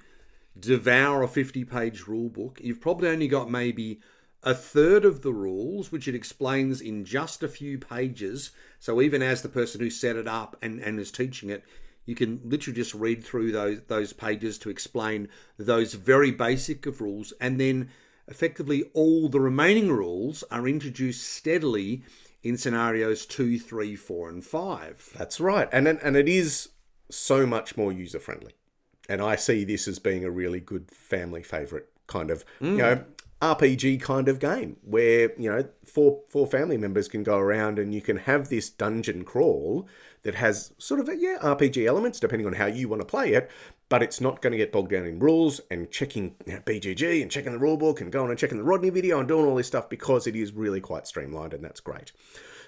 devour 0.59 1.23
a 1.23 1.27
50 1.27 1.63
page 1.65 2.01
rule 2.07 2.29
book, 2.29 2.59
you've 2.63 2.81
probably 2.81 3.09
only 3.09 3.27
got 3.27 3.49
maybe 3.49 3.99
a 4.43 4.53
third 4.53 5.05
of 5.05 5.21
the 5.21 5.33
rules, 5.33 5.91
which 5.91 6.07
it 6.07 6.15
explains 6.15 6.81
in 6.81 7.05
just 7.05 7.43
a 7.43 7.47
few 7.47 7.77
pages. 7.77 8.51
So 8.79 9.01
even 9.01 9.21
as 9.21 9.41
the 9.41 9.49
person 9.49 9.79
who 9.81 9.89
set 9.89 10.15
it 10.15 10.27
up 10.27 10.57
and, 10.61 10.79
and 10.79 10.99
is 10.99 11.11
teaching 11.11 11.49
it, 11.49 11.63
you 12.05 12.15
can 12.15 12.41
literally 12.43 12.75
just 12.75 12.93
read 12.93 13.23
through 13.23 13.51
those 13.53 13.81
those 13.87 14.11
pages 14.11 14.57
to 14.59 14.69
explain 14.69 15.29
those 15.57 15.93
very 15.93 16.31
basic 16.31 16.85
of 16.85 16.99
rules, 16.99 17.31
and 17.39 17.59
then 17.59 17.89
effectively 18.27 18.83
all 18.93 19.29
the 19.29 19.39
remaining 19.39 19.89
rules 19.89 20.43
are 20.51 20.67
introduced 20.67 21.23
steadily 21.23 22.03
in 22.41 22.57
scenarios 22.57 23.25
two, 23.25 23.57
three, 23.57 23.95
four, 23.95 24.29
and 24.29 24.45
five. 24.45 25.09
That's 25.17 25.39
right. 25.39 25.69
And 25.71 25.87
and 25.87 26.17
it 26.17 26.27
is 26.27 26.69
so 27.09 27.45
much 27.45 27.77
more 27.77 27.91
user 27.91 28.19
friendly. 28.19 28.53
And 29.07 29.21
I 29.21 29.35
see 29.35 29.63
this 29.63 29.87
as 29.87 29.99
being 29.99 30.23
a 30.23 30.31
really 30.31 30.59
good 30.59 30.89
family 30.91 31.43
favorite 31.43 31.89
kind 32.07 32.31
of, 32.31 32.45
you 32.59 32.67
mm. 32.67 32.77
know, 32.77 33.05
RPG 33.43 33.99
kind 33.99 34.29
of 34.29 34.39
game 34.39 34.77
where, 34.83 35.33
you 35.37 35.51
know, 35.51 35.65
four 35.83 36.21
four 36.29 36.47
family 36.47 36.77
members 36.77 37.09
can 37.09 37.23
go 37.23 37.37
around 37.37 37.77
and 37.77 37.93
you 37.93 38.01
can 38.01 38.15
have 38.17 38.47
this 38.47 38.69
dungeon 38.69 39.25
crawl 39.25 39.85
that 40.21 40.35
has 40.35 40.73
sort 40.77 41.01
of 41.01 41.09
yeah, 41.19 41.37
RPG 41.41 41.85
elements 41.85 42.21
depending 42.21 42.47
on 42.47 42.53
how 42.53 42.67
you 42.67 42.87
want 42.87 43.01
to 43.01 43.05
play 43.05 43.33
it, 43.33 43.51
but 43.89 44.01
it's 44.01 44.21
not 44.21 44.41
going 44.41 44.51
to 44.51 44.57
get 44.57 44.71
bogged 44.71 44.91
down 44.91 45.05
in 45.05 45.19
rules 45.19 45.59
and 45.69 45.91
checking 45.91 46.35
you 46.45 46.53
know, 46.53 46.59
BGG 46.61 47.21
and 47.21 47.29
checking 47.29 47.51
the 47.51 47.59
rulebook 47.59 47.99
and 47.99 48.13
going 48.13 48.29
and 48.29 48.39
checking 48.39 48.57
the 48.57 48.63
Rodney 48.63 48.89
video 48.89 49.19
and 49.19 49.27
doing 49.27 49.45
all 49.45 49.55
this 49.55 49.67
stuff 49.67 49.89
because 49.89 50.25
it 50.25 50.37
is 50.37 50.53
really 50.53 50.79
quite 50.79 51.05
streamlined 51.05 51.53
and 51.53 51.63
that's 51.65 51.81
great. 51.81 52.13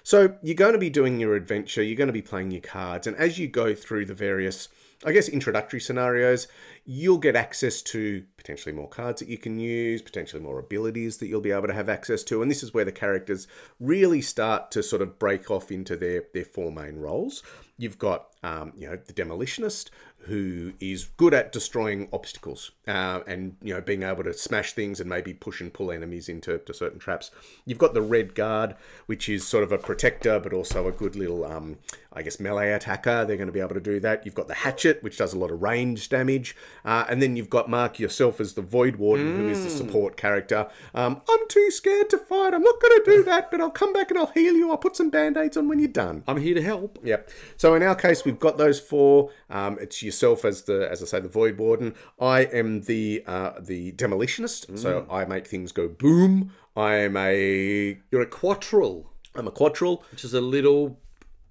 So 0.02 0.36
you're 0.42 0.54
going 0.54 0.74
to 0.74 0.78
be 0.78 0.90
doing 0.90 1.18
your 1.18 1.34
adventure, 1.36 1.82
you're 1.82 1.96
going 1.96 2.06
to 2.08 2.12
be 2.12 2.22
playing 2.22 2.50
your 2.50 2.60
cards, 2.60 3.06
and 3.06 3.16
as 3.16 3.38
you 3.38 3.48
go 3.48 3.74
through 3.74 4.04
the 4.04 4.14
various, 4.14 4.68
I 5.04 5.12
guess, 5.12 5.28
introductory 5.28 5.80
scenarios, 5.80 6.48
you'll 6.84 7.18
get 7.18 7.36
access 7.36 7.82
to 7.82 8.24
potentially 8.36 8.74
more 8.74 8.88
cards 8.88 9.20
that 9.20 9.28
you 9.28 9.36
can 9.36 9.58
use, 9.58 10.00
potentially 10.00 10.42
more 10.42 10.58
abilities 10.58 11.18
that 11.18 11.26
you'll 11.26 11.40
be 11.40 11.50
able 11.50 11.66
to 11.66 11.74
have 11.74 11.88
access 11.88 12.22
to, 12.24 12.40
and 12.40 12.50
this 12.50 12.62
is 12.62 12.72
where 12.72 12.84
the 12.84 12.92
characters 12.92 13.46
really 13.78 14.22
start 14.22 14.70
to 14.70 14.82
sort 14.82 15.02
of 15.02 15.18
break 15.18 15.50
off 15.50 15.70
into 15.70 15.96
their 15.96 16.24
their 16.32 16.44
four 16.44 16.72
main 16.72 16.96
roles. 16.96 17.42
You've 17.78 17.98
got, 17.98 18.28
um, 18.42 18.72
you 18.76 18.88
know, 18.88 18.96
the 18.96 19.12
demolitionist 19.12 19.90
who 20.26 20.72
is 20.80 21.04
good 21.16 21.32
at 21.32 21.52
destroying 21.52 22.08
obstacles 22.12 22.72
uh, 22.88 23.20
and 23.26 23.56
you 23.62 23.72
know 23.72 23.80
being 23.80 24.02
able 24.02 24.24
to 24.24 24.32
smash 24.32 24.72
things 24.72 25.00
and 25.00 25.08
maybe 25.08 25.32
push 25.32 25.60
and 25.60 25.72
pull 25.72 25.90
enemies 25.90 26.28
into 26.28 26.58
to 26.58 26.74
certain 26.74 26.98
traps. 26.98 27.30
You've 27.64 27.78
got 27.78 27.94
the 27.94 28.02
red 28.02 28.34
guard, 28.34 28.74
which 29.06 29.28
is 29.28 29.46
sort 29.46 29.64
of 29.64 29.72
a 29.72 29.78
protector 29.78 30.38
but 30.40 30.52
also 30.52 30.88
a 30.88 30.92
good 30.92 31.16
little, 31.16 31.44
um, 31.44 31.78
I 32.12 32.22
guess, 32.22 32.40
melee 32.40 32.72
attacker. 32.72 33.24
They're 33.24 33.36
going 33.36 33.48
to 33.48 33.52
be 33.52 33.60
able 33.60 33.74
to 33.74 33.80
do 33.80 34.00
that. 34.00 34.24
You've 34.24 34.34
got 34.34 34.48
the 34.48 34.54
hatchet, 34.54 35.02
which 35.02 35.18
does 35.18 35.32
a 35.32 35.38
lot 35.38 35.50
of 35.50 35.62
range 35.62 36.08
damage, 36.08 36.56
uh, 36.84 37.04
and 37.08 37.22
then 37.22 37.36
you've 37.36 37.50
got 37.50 37.70
Mark 37.70 37.98
yourself 37.98 38.40
as 38.40 38.54
the 38.54 38.62
void 38.62 38.96
warden, 38.96 39.36
who 39.36 39.48
is 39.48 39.62
the 39.62 39.70
support 39.70 40.16
character. 40.16 40.68
Um, 40.94 41.22
I'm 41.28 41.48
too 41.48 41.70
scared 41.70 42.10
to 42.10 42.18
fight. 42.18 42.54
I'm 42.54 42.62
not 42.62 42.80
going 42.80 42.98
to 42.98 43.02
do 43.04 43.22
that, 43.24 43.50
but 43.50 43.60
I'll 43.60 43.70
come 43.70 43.92
back 43.92 44.10
and 44.10 44.18
I'll 44.18 44.26
heal 44.26 44.54
you. 44.54 44.70
I'll 44.70 44.76
put 44.76 44.96
some 44.96 45.10
band 45.10 45.36
aids 45.36 45.56
on 45.56 45.68
when 45.68 45.78
you're 45.78 45.88
done. 45.88 46.22
I'm 46.26 46.38
here 46.38 46.54
to 46.54 46.62
help. 46.62 46.98
Yep. 47.02 47.30
So 47.56 47.74
in 47.74 47.82
our 47.82 47.94
case, 47.94 48.24
we've 48.24 48.38
got 48.38 48.58
those 48.58 48.80
four. 48.80 49.30
Um, 49.50 49.78
it's 49.80 50.02
yourself 50.16 50.44
as 50.44 50.62
the, 50.62 50.90
as 50.90 51.02
I 51.02 51.06
say, 51.06 51.20
the 51.20 51.28
void 51.28 51.58
warden. 51.58 51.94
I 52.20 52.40
am 52.44 52.82
the 52.82 53.22
uh, 53.26 53.52
the 53.60 53.92
demolitionist. 53.92 54.78
So 54.78 55.06
I 55.10 55.24
make 55.24 55.46
things 55.46 55.72
go 55.72 55.88
boom. 55.88 56.52
I 56.74 56.96
am 56.96 57.16
a 57.16 57.98
You're 58.10 58.22
a 58.22 58.26
quatryl, 58.26 59.06
I'm 59.34 59.46
a 59.46 59.52
quatryl. 59.52 60.02
which 60.10 60.24
is 60.24 60.34
a 60.34 60.40
little 60.40 61.00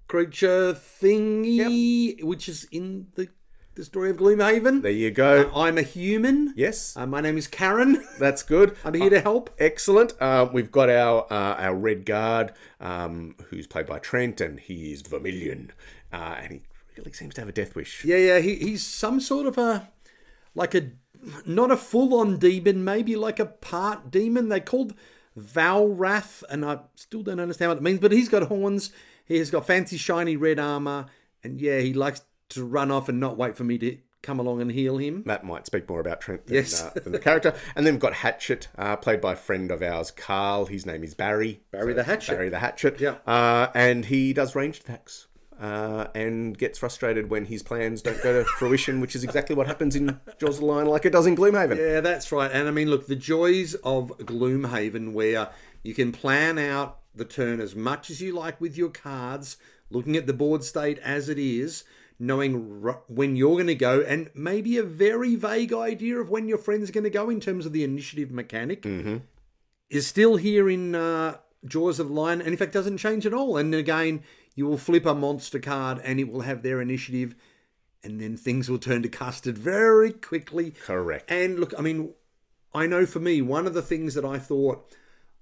creature 0.07 0.73
thingy, 0.73 2.23
which 2.23 2.47
is 2.49 2.65
in 2.71 3.07
the, 3.15 3.27
the 3.75 3.83
story 3.83 4.09
of 4.11 4.17
Gloomhaven. 4.17 4.81
There 4.81 4.91
you 4.91 5.11
go. 5.11 5.51
I'm 5.55 5.77
a 5.77 5.81
human. 5.81 6.53
yes, 6.55 6.95
Uh, 6.95 7.05
my 7.05 7.21
name 7.21 7.37
is 7.37 7.47
Karen. 7.47 8.03
that's 8.19 8.43
good. 8.43 8.75
I'm 8.85 8.93
here 8.93 9.09
to 9.09 9.21
help. 9.21 9.49
Excellent. 9.59 10.13
Uh, 10.19 10.47
we've 10.51 10.71
got 10.71 10.89
our 10.89 11.25
uh, 11.31 11.55
our 11.65 11.75
red 11.75 12.05
guard, 12.05 12.53
um, 12.79 13.35
who's 13.49 13.67
played 13.67 13.85
by 13.87 13.99
Trent, 13.99 14.41
and 14.41 14.59
he 14.59 14.93
is 14.93 15.01
Vermilion, 15.01 15.71
uh, 16.13 16.35
and 16.41 16.51
he 16.53 16.61
really 16.97 17.13
seems 17.13 17.33
to 17.35 17.41
have 17.41 17.49
a 17.49 17.53
death 17.53 17.75
wish. 17.75 18.03
Yeah, 18.05 18.17
yeah. 18.17 18.39
He, 18.39 18.55
he's 18.55 18.85
some 18.85 19.19
sort 19.19 19.47
of 19.47 19.57
a 19.57 19.89
like 20.53 20.73
a 20.75 20.91
not 21.45 21.71
a 21.71 21.77
full 21.77 22.13
on 22.19 22.37
demon, 22.37 22.83
maybe 22.83 23.15
like 23.15 23.39
a 23.39 23.45
part 23.45 24.11
demon. 24.11 24.49
They 24.49 24.59
called 24.59 24.93
Valrath, 25.37 26.43
and 26.49 26.65
I 26.65 26.79
still 26.95 27.21
don't 27.23 27.39
understand 27.39 27.69
what 27.69 27.77
it 27.77 27.83
means, 27.83 27.99
but 27.99 28.11
he's 28.11 28.29
got 28.29 28.43
horns. 28.43 28.91
He 29.25 29.37
has 29.37 29.49
got 29.51 29.65
fancy 29.65 29.97
shiny 29.97 30.35
red 30.37 30.59
armor, 30.59 31.07
and 31.43 31.59
yeah, 31.59 31.79
he 31.79 31.93
likes 31.93 32.21
to 32.49 32.63
run 32.63 32.91
off 32.91 33.09
and 33.09 33.19
not 33.19 33.37
wait 33.37 33.55
for 33.55 33.63
me 33.63 33.77
to 33.79 33.97
come 34.21 34.39
along 34.39 34.61
and 34.61 34.71
heal 34.71 34.97
him. 34.97 35.23
Matt 35.25 35.43
might 35.43 35.65
speak 35.65 35.87
more 35.89 35.99
about 35.99 36.21
Trent 36.21 36.45
than, 36.47 36.55
Yes. 36.55 36.83
uh, 36.83 36.91
than 36.95 37.11
the 37.11 37.19
character. 37.19 37.53
And 37.75 37.85
then 37.85 37.93
we've 37.95 38.01
got 38.01 38.13
Hatchet, 38.13 38.67
uh, 38.77 38.95
played 38.95 39.21
by 39.21 39.33
a 39.33 39.35
friend 39.35 39.69
of 39.71 39.81
ours, 39.83 40.09
Carl. 40.11 40.65
His 40.65 40.85
name 40.85 41.03
is 41.03 41.13
Barry. 41.13 41.61
Barry 41.71 41.93
the 41.93 42.03
Hatchet. 42.03 42.31
Barry 42.35 42.49
the 42.49 42.57
Hatchet. 42.59 42.99
Yeah. 42.99 43.15
Uh, 43.27 43.67
and 43.75 44.05
he 44.05 44.33
does 44.33 44.55
ranged 44.55 44.83
attacks. 44.83 45.27
Uh, 45.59 46.07
and 46.13 46.57
gets 46.57 46.77
frustrated 46.77 47.29
when 47.29 47.45
his 47.45 47.63
plans 47.63 48.01
don't 48.01 48.21
go 48.21 48.43
to 48.43 48.49
fruition, 48.59 48.99
which 48.99 49.15
is 49.15 49.23
exactly 49.23 49.55
what 49.55 49.67
happens 49.67 49.95
in 49.95 50.19
Jaws 50.37 50.55
of 50.55 50.59
the 50.59 50.65
Lion, 50.65 50.85
like 50.87 51.05
it 51.05 51.11
does 51.11 51.25
in 51.25 51.35
Gloomhaven. 51.37 51.77
Yeah, 51.77 52.01
that's 52.01 52.29
right. 52.29 52.51
And 52.51 52.67
I 52.67 52.71
mean, 52.71 52.89
look, 52.89 53.07
the 53.07 53.15
joys 53.15 53.73
of 53.75 54.09
Gloomhaven, 54.17 55.13
where 55.13 55.49
you 55.81 55.93
can 55.93 56.11
plan 56.11 56.57
out 56.57 56.99
the 57.15 57.23
turn 57.23 57.61
as 57.61 57.73
much 57.73 58.09
as 58.09 58.21
you 58.21 58.33
like 58.33 58.59
with 58.59 58.75
your 58.77 58.89
cards, 58.89 59.55
looking 59.89 60.17
at 60.17 60.27
the 60.27 60.33
board 60.33 60.63
state 60.65 60.99
as 60.99 61.29
it 61.29 61.39
is, 61.39 61.85
knowing 62.19 62.81
r- 62.85 63.01
when 63.07 63.37
you're 63.37 63.55
going 63.55 63.67
to 63.67 63.75
go, 63.75 64.01
and 64.01 64.29
maybe 64.35 64.77
a 64.77 64.83
very 64.83 65.35
vague 65.35 65.71
idea 65.71 66.17
of 66.19 66.29
when 66.29 66.49
your 66.49 66.57
friend's 66.57 66.91
going 66.91 67.05
to 67.05 67.09
go 67.09 67.29
in 67.29 67.39
terms 67.39 67.65
of 67.65 67.71
the 67.71 67.83
initiative 67.85 68.29
mechanic, 68.29 68.85
is 69.89 70.05
still 70.05 70.35
here 70.35 70.69
in 70.69 70.95
uh, 70.95 71.37
Jaws 71.65 71.99
of 71.99 72.07
the 72.09 72.13
Lion, 72.13 72.41
and 72.41 72.49
in 72.49 72.57
fact 72.57 72.73
doesn't 72.73 72.97
change 72.97 73.25
at 73.25 73.33
all. 73.33 73.55
And 73.57 73.73
again, 73.73 74.23
you 74.55 74.65
will 74.65 74.77
flip 74.77 75.05
a 75.05 75.13
monster 75.13 75.59
card, 75.59 75.99
and 76.03 76.19
it 76.19 76.31
will 76.31 76.41
have 76.41 76.63
their 76.63 76.81
initiative, 76.81 77.35
and 78.03 78.19
then 78.19 78.37
things 78.37 78.69
will 78.69 78.79
turn 78.79 79.03
to 79.03 79.09
custard 79.09 79.57
very 79.57 80.11
quickly. 80.11 80.71
Correct. 80.71 81.29
And 81.29 81.59
look, 81.59 81.73
I 81.77 81.81
mean, 81.81 82.13
I 82.73 82.87
know 82.87 83.05
for 83.05 83.19
me, 83.19 83.41
one 83.41 83.67
of 83.67 83.73
the 83.73 83.81
things 83.81 84.13
that 84.15 84.25
I 84.25 84.39
thought, 84.39 84.95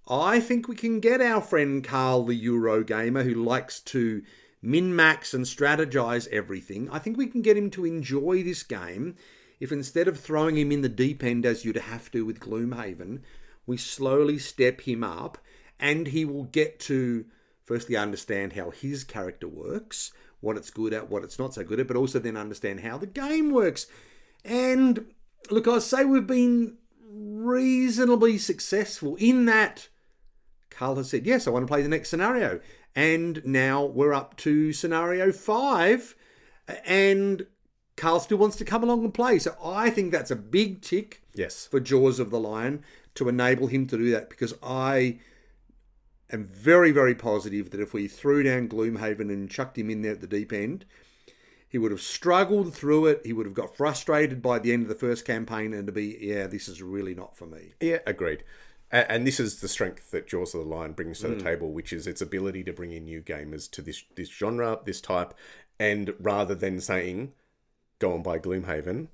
I 0.07 0.39
think 0.39 0.67
we 0.67 0.75
can 0.75 0.99
get 0.99 1.21
our 1.21 1.41
friend 1.41 1.83
Carl, 1.83 2.25
the 2.25 2.35
Euro 2.35 2.83
gamer, 2.83 3.23
who 3.23 3.35
likes 3.35 3.79
to 3.81 4.23
min 4.61 4.95
max 4.95 5.33
and 5.33 5.45
strategize 5.45 6.27
everything. 6.27 6.89
I 6.89 6.99
think 6.99 7.17
we 7.17 7.27
can 7.27 7.41
get 7.41 7.57
him 7.57 7.69
to 7.71 7.85
enjoy 7.85 8.43
this 8.43 8.63
game 8.63 9.15
if 9.59 9.71
instead 9.71 10.07
of 10.07 10.19
throwing 10.19 10.57
him 10.57 10.71
in 10.71 10.81
the 10.81 10.89
deep 10.89 11.23
end 11.23 11.45
as 11.45 11.63
you'd 11.63 11.77
have 11.77 12.11
to 12.11 12.25
with 12.25 12.39
Gloomhaven, 12.39 13.21
we 13.65 13.77
slowly 13.77 14.37
step 14.37 14.81
him 14.81 15.03
up 15.03 15.37
and 15.79 16.07
he 16.07 16.25
will 16.25 16.43
get 16.43 16.79
to 16.81 17.25
firstly 17.63 17.95
understand 17.95 18.53
how 18.53 18.71
his 18.71 19.03
character 19.03 19.47
works, 19.47 20.11
what 20.41 20.57
it's 20.57 20.69
good 20.69 20.93
at, 20.93 21.09
what 21.09 21.23
it's 21.23 21.39
not 21.39 21.53
so 21.53 21.63
good 21.63 21.79
at, 21.79 21.87
but 21.87 21.97
also 21.97 22.19
then 22.19 22.37
understand 22.37 22.81
how 22.81 22.97
the 22.97 23.07
game 23.07 23.51
works. 23.51 23.87
And 24.43 25.05
look, 25.49 25.67
I 25.67 25.79
say 25.79 26.03
we've 26.05 26.27
been 26.27 26.77
reasonably 27.09 28.37
successful 28.37 29.15
in 29.17 29.45
that 29.45 29.87
Carl 30.69 30.95
has 30.95 31.09
said, 31.09 31.25
Yes, 31.25 31.47
I 31.47 31.51
want 31.51 31.63
to 31.63 31.71
play 31.71 31.81
the 31.81 31.89
next 31.89 32.09
scenario. 32.09 32.59
And 32.95 33.43
now 33.45 33.85
we're 33.85 34.13
up 34.13 34.37
to 34.37 34.71
scenario 34.73 35.31
five, 35.31 36.15
and 36.85 37.45
Carl 37.95 38.19
still 38.19 38.37
wants 38.37 38.55
to 38.57 38.65
come 38.65 38.83
along 38.83 39.03
and 39.03 39.13
play. 39.13 39.39
So 39.39 39.55
I 39.63 39.89
think 39.89 40.11
that's 40.11 40.31
a 40.31 40.35
big 40.35 40.81
tick 40.81 41.23
Yes. 41.33 41.67
for 41.67 41.79
Jaws 41.79 42.19
of 42.19 42.29
the 42.29 42.39
Lion 42.39 42.83
to 43.15 43.29
enable 43.29 43.67
him 43.67 43.87
to 43.87 43.97
do 43.97 44.11
that 44.11 44.29
because 44.29 44.53
I 44.61 45.19
am 46.31 46.45
very, 46.45 46.91
very 46.91 47.15
positive 47.15 47.69
that 47.71 47.79
if 47.81 47.93
we 47.93 48.07
threw 48.07 48.43
down 48.43 48.69
Gloomhaven 48.69 49.29
and 49.31 49.49
chucked 49.49 49.77
him 49.77 49.89
in 49.89 50.01
there 50.01 50.13
at 50.13 50.21
the 50.21 50.27
deep 50.27 50.51
end, 50.53 50.85
he 51.67 51.77
would 51.77 51.91
have 51.91 52.01
struggled 52.01 52.73
through 52.73 53.07
it. 53.07 53.21
He 53.25 53.33
would 53.33 53.45
have 53.45 53.55
got 53.55 53.75
frustrated 53.75 54.41
by 54.41 54.59
the 54.59 54.73
end 54.73 54.83
of 54.83 54.89
the 54.89 54.95
first 54.95 55.25
campaign 55.25 55.73
and 55.73 55.87
to 55.87 55.91
be, 55.93 56.17
yeah, 56.21 56.47
this 56.47 56.67
is 56.67 56.81
really 56.81 57.15
not 57.15 57.35
for 57.35 57.45
me. 57.47 57.73
Yeah, 57.79 57.99
agreed. 58.05 58.43
And 58.91 59.25
this 59.25 59.39
is 59.39 59.59
the 59.59 59.67
strength 59.67 60.11
that 60.11 60.27
Jaws 60.27 60.53
of 60.53 60.61
the 60.61 60.67
Lion 60.67 60.93
brings 60.93 61.19
to 61.21 61.27
Mm. 61.27 61.37
the 61.39 61.43
table, 61.43 61.71
which 61.71 61.91
is 61.91 62.05
its 62.05 62.21
ability 62.21 62.63
to 62.65 62.73
bring 62.73 62.91
in 62.91 63.05
new 63.05 63.23
gamers 63.23 63.69
to 63.71 63.81
this 63.81 64.03
this 64.15 64.29
genre, 64.29 64.79
this 64.85 65.01
type, 65.01 65.33
and 65.79 66.13
rather 66.19 66.53
than 66.53 66.79
saying 66.79 67.33
go 67.97 68.13
and 68.13 68.23
buy 68.23 68.37
Gloomhaven, 68.37 69.07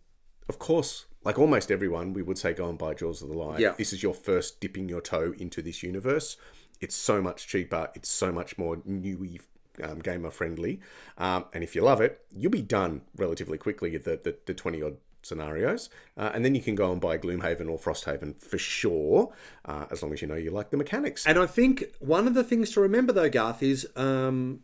of 0.50 0.60
course, 0.60 1.06
like 1.24 1.40
almost 1.40 1.72
everyone, 1.72 2.12
we 2.12 2.22
would 2.22 2.38
say 2.38 2.52
go 2.54 2.68
and 2.68 2.78
buy 2.78 2.94
Jaws 2.94 3.22
of 3.22 3.30
the 3.30 3.38
Lion. 3.38 3.62
Yeah. 3.62 3.72
This 3.78 3.94
is 3.94 4.04
your 4.04 4.14
first 4.14 4.60
dipping 4.60 4.90
your 4.90 5.00
toe 5.00 5.34
into 5.38 5.62
this 5.62 5.82
universe. 5.82 6.36
It's 6.82 6.96
so 6.96 7.22
much 7.22 7.48
cheaper. 7.48 7.90
It's 7.96 8.10
so 8.10 8.32
much 8.32 8.58
more 8.58 8.82
newy, 8.86 9.42
um, 9.84 10.00
gamer 10.00 10.32
friendly. 10.32 10.80
Um, 11.18 11.46
and 11.54 11.64
if 11.64 11.76
you 11.76 11.82
love 11.82 12.02
it, 12.02 12.22
you'll 12.36 12.52
be 12.52 12.62
done 12.62 13.02
relatively 13.16 13.58
quickly 13.58 13.98
the, 13.98 14.20
the, 14.24 14.36
the 14.46 14.54
20 14.54 14.82
odd 14.82 14.98
scenarios. 15.22 15.90
Uh, 16.18 16.32
and 16.34 16.44
then 16.44 16.56
you 16.56 16.62
can 16.62 16.76
go 16.76 16.92
and 16.92 17.02
buy 17.02 17.18
Gloomhaven 17.18 17.70
or 17.70 17.78
Frosthaven 17.78 18.38
for 18.38 18.58
sure, 18.58 19.34
uh, 19.66 19.86
as 19.92 20.02
long 20.02 20.14
as 20.14 20.22
you 20.22 20.28
know 20.28 20.36
you 20.36 20.52
like 20.52 20.70
the 20.70 20.78
mechanics. 20.78 21.26
And 21.26 21.38
I 21.38 21.46
think 21.46 21.86
one 22.00 22.28
of 22.28 22.34
the 22.34 22.44
things 22.44 22.72
to 22.72 22.82
remember 22.82 23.14
though, 23.14 23.30
Garth, 23.30 23.64
is 23.64 23.88
um, 23.96 24.62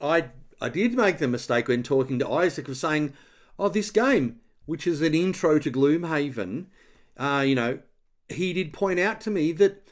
I 0.00 0.26
I 0.60 0.68
did 0.68 0.94
make 0.94 1.18
the 1.18 1.28
mistake 1.28 1.68
when 1.68 1.82
talking 1.82 2.18
to 2.18 2.30
Isaac 2.30 2.68
of 2.68 2.76
saying, 2.76 3.12
"Oh, 3.58 3.68
this 3.68 3.90
game, 3.90 4.40
which 4.64 4.86
is 4.86 5.02
an 5.02 5.14
intro 5.14 5.58
to 5.58 5.70
Gloomhaven, 5.70 6.66
uh, 7.16 7.44
you 7.46 7.54
know, 7.54 7.80
he 8.28 8.52
did 8.52 8.72
point 8.72 8.98
out 8.98 9.20
to 9.22 9.30
me 9.30 9.52
that 9.52 9.86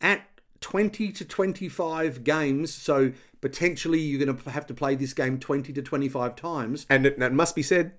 at 0.00 0.22
20 0.60 1.12
to 1.12 1.24
25 1.24 2.24
games, 2.24 2.72
so 2.72 3.12
potentially 3.40 4.00
you're 4.00 4.24
going 4.24 4.36
to 4.36 4.50
have 4.50 4.66
to 4.66 4.74
play 4.74 4.94
this 4.94 5.12
game 5.12 5.38
20 5.38 5.72
to 5.72 5.82
25 5.82 6.36
times. 6.36 6.86
And 6.90 7.06
it, 7.06 7.20
it 7.20 7.32
must 7.32 7.54
be 7.54 7.62
said, 7.62 7.92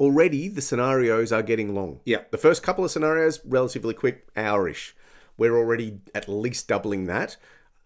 already 0.00 0.48
the 0.48 0.60
scenarios 0.60 1.32
are 1.32 1.42
getting 1.42 1.74
long. 1.74 2.00
Yeah. 2.04 2.22
The 2.30 2.38
first 2.38 2.62
couple 2.62 2.84
of 2.84 2.90
scenarios, 2.90 3.40
relatively 3.44 3.94
quick, 3.94 4.32
hourish. 4.34 4.92
We're 5.36 5.56
already 5.56 6.00
at 6.14 6.28
least 6.28 6.68
doubling 6.68 7.06
that. 7.06 7.36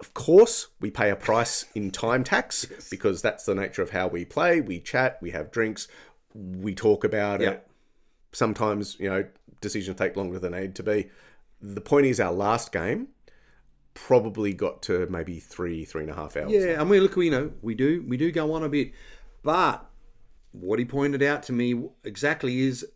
Of 0.00 0.14
course, 0.14 0.68
we 0.80 0.90
pay 0.90 1.10
a 1.10 1.16
price 1.16 1.66
in 1.74 1.90
time 1.90 2.24
tax 2.24 2.66
because 2.90 3.22
that's 3.22 3.44
the 3.44 3.54
nature 3.54 3.82
of 3.82 3.90
how 3.90 4.08
we 4.08 4.24
play. 4.24 4.60
We 4.60 4.80
chat, 4.80 5.18
we 5.20 5.30
have 5.30 5.50
drinks, 5.50 5.88
we 6.34 6.74
talk 6.74 7.04
about 7.04 7.40
Yeah. 7.40 7.50
it. 7.50 7.66
Sometimes, 8.32 8.96
you 8.98 9.08
know, 9.08 9.24
decisions 9.60 9.96
take 9.96 10.16
longer 10.16 10.38
than 10.38 10.52
they 10.52 10.62
need 10.62 10.74
to 10.76 10.82
be. 10.82 11.10
The 11.62 11.80
point 11.80 12.04
is, 12.06 12.20
our 12.20 12.32
last 12.32 12.70
game 12.72 13.08
probably 13.96 14.52
got 14.52 14.82
to 14.82 15.06
maybe 15.08 15.40
three, 15.40 15.84
three 15.84 16.02
and 16.02 16.10
a 16.10 16.14
half 16.14 16.36
hours. 16.36 16.52
Yeah, 16.52 16.80
I 16.80 16.84
mean, 16.84 17.00
look, 17.00 17.16
you 17.16 17.30
know, 17.30 17.50
we 17.62 17.74
do 17.74 18.04
we 18.06 18.16
do 18.16 18.30
go 18.30 18.52
on 18.52 18.62
a 18.62 18.68
bit, 18.68 18.92
but 19.42 19.84
what 20.52 20.78
he 20.78 20.84
pointed 20.84 21.22
out 21.22 21.42
to 21.44 21.52
me 21.52 21.88
exactly 22.04 22.60
is, 22.60 22.86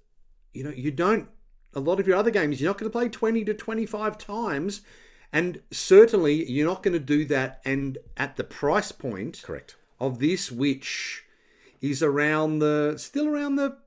you 0.53 0.63
know, 0.63 0.71
you 0.71 0.91
don't. 0.91 1.29
A 1.73 1.81
lot 1.81 2.01
of 2.01 2.07
your 2.07 2.17
other 2.17 2.31
games, 2.31 2.61
you're 2.61 2.69
not 2.69 2.79
going 2.79 2.91
to 2.91 2.97
play 2.97 3.09
twenty 3.09 3.45
to 3.45 3.55
twenty-five 3.55 4.19
times, 4.19 4.83
and 5.33 5.63
certainly 5.71 6.49
you're 6.51 6.69
not 6.69 6.83
going 6.83 6.95
to 6.95 7.01
do 7.01 7.25
that. 7.27 7.61
And 7.65 7.99
at 8.17 8.37
the 8.37 8.45
price 8.45 8.93
point 8.93 9.43
Correct. 9.43 9.77
of 9.99 10.19
this, 10.19 10.53
which 10.53 11.25
is 11.81 12.03
around 12.03 12.59
the 12.59 12.95
still 12.99 13.27
around 13.27 13.57
the 13.57 13.79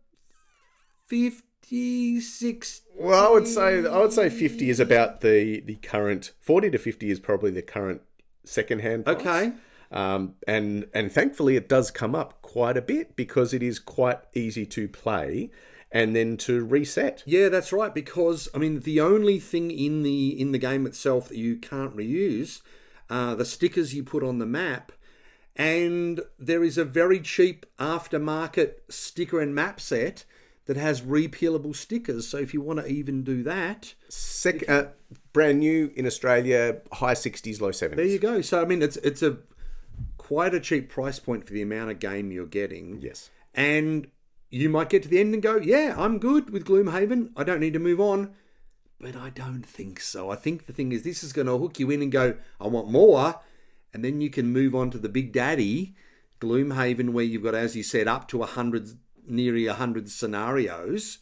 50, 1.08 1.44
60. 1.70 2.88
Well, 2.96 3.28
I 3.28 3.32
would 3.32 3.48
say 3.48 3.86
I 3.86 4.00
would 4.00 4.14
say 4.14 4.30
fifty 4.30 4.70
is 4.70 4.80
about 4.80 5.22
the 5.22 5.62
the 5.62 5.76
current 5.76 6.32
forty 6.40 6.70
to 6.70 6.78
fifty 6.78 7.10
is 7.10 7.20
probably 7.20 7.52
the 7.52 7.62
current 7.62 8.02
second 8.44 8.80
hand. 8.80 9.08
Okay. 9.08 9.54
Um, 9.92 10.36
and 10.48 10.88
and 10.94 11.12
thankfully 11.12 11.56
it 11.56 11.70
does 11.70 11.92
come 11.92 12.16
up 12.16 12.42
quite 12.42 12.78
a 12.78 12.82
bit 12.82 13.16
because 13.16 13.54
it 13.54 13.62
is 13.62 13.80
quite 13.80 14.20
easy 14.34 14.66
to 14.66 14.88
play 14.88 15.52
and 15.92 16.16
then 16.16 16.36
to 16.38 16.66
reset. 16.66 17.22
Yeah, 17.26 17.50
that's 17.50 17.72
right. 17.72 17.94
Because 17.94 18.50
I 18.54 18.58
mean, 18.58 18.82
the 18.82 19.00
only 19.00 19.40
thing 19.40 19.70
in 19.72 20.02
the 20.04 20.40
in 20.40 20.52
the 20.52 20.58
game 20.58 20.86
itself 20.86 21.30
that 21.30 21.38
you 21.38 21.56
can't 21.58 21.96
reuse 21.96 22.62
are 23.10 23.36
the 23.36 23.46
stickers 23.46 23.94
you 23.94 24.04
put 24.04 24.24
on 24.24 24.40
the 24.40 24.46
map, 24.46 24.92
and 25.56 26.22
there 26.40 26.64
is 26.64 26.78
a 26.78 26.86
very 26.86 27.20
cheap 27.20 27.66
aftermarket 27.80 28.76
sticker 28.90 29.40
and 29.40 29.54
map 29.54 29.80
set 29.80 30.26
that 30.66 30.78
has 30.78 31.02
repealable 31.02 31.76
stickers. 31.76 32.28
So 32.28 32.38
if 32.38 32.54
you 32.54 32.62
want 32.62 32.80
to 32.80 32.88
even 32.88 33.24
do 33.24 33.44
that, 33.44 33.94
Sec- 34.10 34.70
uh, 34.70 34.86
brand 35.34 35.60
new 35.60 35.92
in 35.96 36.06
Australia, 36.06 36.82
high 36.94 37.14
sixties, 37.14 37.62
low 37.62 37.72
seventies. 37.72 38.06
there 38.06 38.12
you 38.12 38.20
go. 38.20 38.42
So 38.42 38.62
I 38.62 38.66
mean, 38.66 38.82
it's 38.82 38.98
it's 38.98 39.22
a 39.22 39.38
quite 40.18 40.54
a 40.54 40.60
cheap 40.60 40.90
price 40.90 41.20
point 41.20 41.46
for 41.46 41.54
the 41.54 41.62
amount 41.62 41.92
of 41.92 42.00
game 42.00 42.32
you're 42.32 42.46
getting. 42.46 43.00
Yes. 43.02 43.30
And 43.54 44.08
you 44.50 44.70
might 44.70 44.90
get 44.90 45.04
to 45.04 45.10
the 45.10 45.20
end 45.20 45.34
and 45.34 45.44
go, 45.44 45.58
yeah, 45.58 45.96
I'm 45.98 46.20
good 46.20 46.52
with 46.52 46.66
Gloomhaven. 46.66 47.32
I 47.36 47.44
don't 47.44 47.60
need 47.60 47.74
to 47.74 47.80
move 47.80 48.00
on. 48.00 48.34
But 49.00 49.16
I 49.16 49.32
don't 49.32 49.66
think 49.66 50.00
so. 50.00 50.30
I 50.30 50.36
think 50.36 50.66
the 50.66 50.74
thing 50.74 50.92
is, 50.92 51.04
this 51.04 51.24
is 51.24 51.34
going 51.34 51.48
to 51.48 51.58
hook 51.58 51.78
you 51.80 51.92
in 51.92 52.02
and 52.02 52.12
go, 52.12 52.36
I 52.62 52.68
want 52.68 52.90
more. 52.90 53.42
And 53.94 54.04
then 54.06 54.22
you 54.22 54.30
can 54.30 54.54
move 54.54 54.74
on 54.74 54.92
to 54.92 54.98
the 54.98 55.10
Big 55.10 55.34
Daddy, 55.34 55.96
Gloomhaven, 56.40 57.10
where 57.10 57.26
you've 57.26 57.44
got, 57.44 57.54
as 57.56 57.76
you 57.76 57.84
said, 57.84 58.08
up 58.08 58.28
to 58.30 58.38
100, 58.38 58.90
nearly 59.28 59.68
100 59.68 60.10
scenarios, 60.10 61.20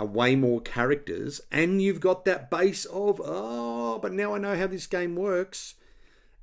uh, 0.00 0.04
way 0.04 0.36
more 0.36 0.60
characters. 0.60 1.40
And 1.50 1.82
you've 1.82 2.00
got 2.00 2.24
that 2.24 2.50
base 2.50 2.84
of, 2.86 3.20
oh, 3.24 3.98
but 3.98 4.12
now 4.12 4.34
I 4.34 4.38
know 4.38 4.56
how 4.56 4.66
this 4.66 4.86
game 4.86 5.16
works. 5.16 5.74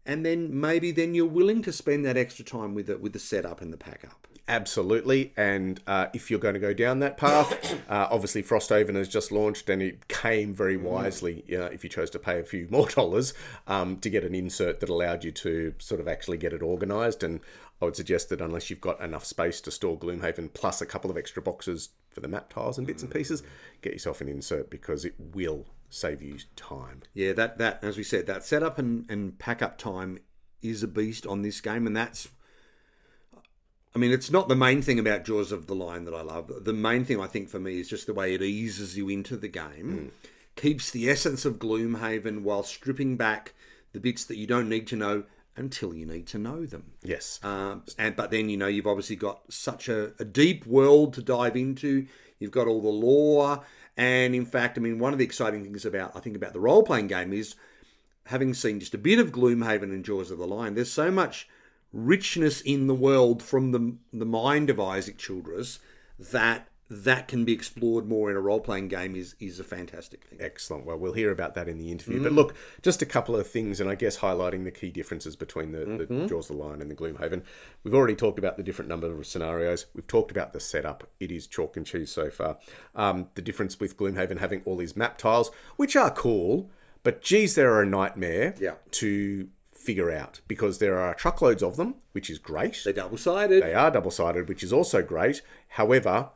And 0.05 0.25
then 0.25 0.59
maybe 0.59 0.91
then 0.91 1.13
you're 1.13 1.25
willing 1.25 1.61
to 1.63 1.71
spend 1.71 2.05
that 2.05 2.17
extra 2.17 2.43
time 2.43 2.73
with 2.73 2.89
it, 2.89 3.01
with 3.01 3.13
the 3.13 3.19
setup 3.19 3.61
and 3.61 3.71
the 3.71 3.77
pack 3.77 4.03
up. 4.05 4.27
Absolutely, 4.49 5.31
and 5.37 5.79
uh, 5.85 6.07
if 6.11 6.31
you're 6.31 6.39
going 6.39 6.55
to 6.55 6.59
go 6.59 6.73
down 6.73 7.01
that 7.01 7.17
path, 7.17 7.71
uh, 7.89 8.07
obviously 8.09 8.41
Frosthaven 8.41 8.95
has 8.95 9.07
just 9.07 9.31
launched, 9.31 9.69
and 9.69 9.79
it 9.79 10.07
came 10.07 10.55
very 10.55 10.75
wisely. 10.75 11.43
Uh, 11.51 11.65
if 11.65 11.83
you 11.83 11.89
chose 11.89 12.09
to 12.09 12.19
pay 12.19 12.39
a 12.39 12.43
few 12.43 12.67
more 12.71 12.89
dollars 12.89 13.35
um, 13.67 13.97
to 13.97 14.09
get 14.09 14.23
an 14.23 14.33
insert 14.33 14.79
that 14.79 14.89
allowed 14.89 15.23
you 15.23 15.31
to 15.31 15.75
sort 15.77 16.01
of 16.01 16.07
actually 16.07 16.37
get 16.37 16.51
it 16.51 16.63
organised, 16.63 17.21
and 17.21 17.41
I 17.81 17.85
would 17.85 17.95
suggest 17.95 18.29
that 18.29 18.41
unless 18.41 18.69
you've 18.69 18.81
got 18.81 18.99
enough 18.99 19.25
space 19.25 19.61
to 19.61 19.71
store 19.71 19.97
Gloomhaven 19.97 20.53
plus 20.53 20.81
a 20.81 20.85
couple 20.85 21.09
of 21.09 21.17
extra 21.17 21.41
boxes 21.41 21.89
for 22.09 22.19
the 22.19 22.27
map 22.27 22.49
tiles 22.49 22.77
and 22.77 22.85
bits 22.85 23.03
and 23.03 23.11
pieces, 23.11 23.41
get 23.81 23.93
yourself 23.93 24.19
an 24.21 24.27
insert 24.27 24.69
because 24.69 25.05
it 25.05 25.15
will 25.17 25.65
save 25.89 26.21
you 26.21 26.37
time. 26.55 27.01
Yeah, 27.13 27.33
that 27.33 27.57
that 27.57 27.83
as 27.83 27.97
we 27.97 28.03
said, 28.03 28.27
that 28.27 28.43
setup 28.43 28.77
and 28.77 29.09
and 29.09 29.37
pack 29.39 29.61
up 29.61 29.77
time 29.77 30.19
is 30.61 30.83
a 30.83 30.87
beast 30.87 31.25
on 31.25 31.41
this 31.41 31.61
game, 31.61 31.87
and 31.87 31.95
that's. 31.95 32.29
I 33.95 33.97
mean, 33.97 34.11
it's 34.11 34.29
not 34.29 34.47
the 34.47 34.55
main 34.55 34.83
thing 34.83 34.99
about 34.99 35.25
Jaws 35.25 35.51
of 35.51 35.65
the 35.65 35.73
Lion 35.73 36.05
that 36.05 36.13
I 36.13 36.21
love. 36.21 36.51
The 36.63 36.73
main 36.73 37.05
thing 37.05 37.19
I 37.19 37.25
think 37.25 37.49
for 37.49 37.59
me 37.59 37.79
is 37.79 37.89
just 37.89 38.05
the 38.05 38.13
way 38.13 38.35
it 38.35 38.41
eases 38.43 38.95
you 38.95 39.09
into 39.09 39.35
the 39.35 39.47
game, 39.47 39.91
hmm. 39.91 40.07
keeps 40.55 40.91
the 40.91 41.09
essence 41.09 41.43
of 41.43 41.57
Gloomhaven 41.57 42.43
while 42.43 42.61
stripping 42.61 43.17
back 43.17 43.55
the 43.93 43.99
bits 43.99 44.25
that 44.25 44.37
you 44.37 44.45
don't 44.45 44.69
need 44.69 44.85
to 44.87 44.95
know 44.95 45.23
until 45.59 45.93
you 45.93 46.05
need 46.05 46.25
to 46.27 46.39
know 46.39 46.65
them. 46.65 46.93
Yes. 47.03 47.39
Um, 47.43 47.83
and 47.97 48.15
but 48.15 48.31
then 48.31 48.49
you 48.49 48.57
know 48.57 48.67
you've 48.67 48.87
obviously 48.87 49.17
got 49.17 49.41
such 49.49 49.89
a, 49.89 50.13
a 50.19 50.25
deep 50.25 50.65
world 50.65 51.13
to 51.15 51.21
dive 51.21 51.55
into. 51.55 52.07
You've 52.39 52.51
got 52.51 52.67
all 52.67 52.81
the 52.81 52.87
lore, 52.87 53.61
and 53.97 54.33
in 54.33 54.45
fact, 54.45 54.77
I 54.77 54.81
mean, 54.81 54.97
one 54.97 55.11
of 55.13 55.19
the 55.19 55.25
exciting 55.25 55.63
things 55.63 55.85
about 55.85 56.15
I 56.15 56.21
think 56.21 56.37
about 56.37 56.53
the 56.53 56.59
role 56.59 56.83
playing 56.83 57.07
game 57.07 57.33
is 57.33 57.55
having 58.27 58.53
seen 58.53 58.79
just 58.79 58.93
a 58.93 58.97
bit 58.97 59.19
of 59.19 59.31
Gloomhaven 59.31 59.83
and 59.83 60.05
Jaws 60.05 60.31
of 60.31 60.37
the 60.37 60.47
Lion. 60.47 60.75
There's 60.75 60.91
so 60.91 61.11
much 61.11 61.47
richness 61.91 62.61
in 62.61 62.87
the 62.87 62.95
world 62.95 63.43
from 63.43 63.71
the 63.71 63.95
the 64.13 64.25
mind 64.25 64.69
of 64.69 64.79
Isaac 64.79 65.17
Childres 65.17 65.79
that 66.17 66.68
that 66.91 67.27
can 67.27 67.45
be 67.45 67.53
explored 67.53 68.07
more 68.07 68.31
in 68.31 68.35
a 68.35 68.39
role 68.39 68.59
playing 68.59 68.87
game 68.87 69.15
is 69.15 69.35
is 69.39 69.59
a 69.59 69.63
fantastic 69.63 70.23
thing. 70.23 70.39
Excellent. 70.41 70.85
Well, 70.85 70.97
we'll 70.97 71.13
hear 71.13 71.31
about 71.31 71.53
that 71.55 71.67
in 71.67 71.77
the 71.77 71.91
interview. 71.91 72.23
But 72.23 72.31
look, 72.33 72.55
just 72.81 73.01
a 73.01 73.05
couple 73.05 73.35
of 73.35 73.47
things, 73.47 73.79
and 73.79 73.89
I 73.89 73.95
guess 73.95 74.17
highlighting 74.19 74.63
the 74.63 74.71
key 74.71 74.89
differences 74.89 75.35
between 75.35 75.71
the, 75.71 75.85
the 76.07 76.25
Jaws 76.27 76.47
the 76.47 76.53
Lion 76.53 76.81
and 76.81 76.89
the 76.89 76.95
Gloomhaven. 76.95 77.43
We've 77.83 77.93
already 77.93 78.15
talked 78.15 78.39
about 78.39 78.57
the 78.57 78.63
different 78.63 78.89
number 78.89 79.07
of 79.07 79.27
scenarios. 79.27 79.85
We've 79.93 80.07
talked 80.07 80.31
about 80.31 80.51
the 80.53 80.59
setup. 80.59 81.07
It 81.19 81.31
is 81.31 81.45
chalk 81.45 81.77
and 81.77 81.85
cheese 81.85 82.11
so 82.11 82.29
far. 82.31 82.57
Um, 82.95 83.27
the 83.35 83.41
difference 83.41 83.79
with 83.79 83.95
Gloomhaven 83.95 84.39
having 84.39 84.61
all 84.65 84.75
these 84.77 84.95
map 84.97 85.17
tiles, 85.19 85.51
which 85.75 85.95
are 85.95 86.09
cool, 86.11 86.71
but 87.03 87.21
geez, 87.21 87.53
they're 87.55 87.81
a 87.81 87.85
nightmare 87.85 88.55
Yeah. 88.59 88.73
to 88.91 89.49
figure 89.73 90.11
out 90.11 90.41
because 90.47 90.79
there 90.79 90.99
are 90.99 91.13
truckloads 91.13 91.63
of 91.63 91.77
them, 91.77 91.95
which 92.11 92.29
is 92.29 92.37
great. 92.39 92.81
They're 92.83 92.91
double 92.93 93.17
sided. 93.17 93.63
They 93.63 93.73
are 93.73 93.89
double 93.91 94.11
sided, 94.11 94.49
which 94.49 94.61
is 94.63 94.73
also 94.73 95.01
great. 95.01 95.41
However, 95.69 96.29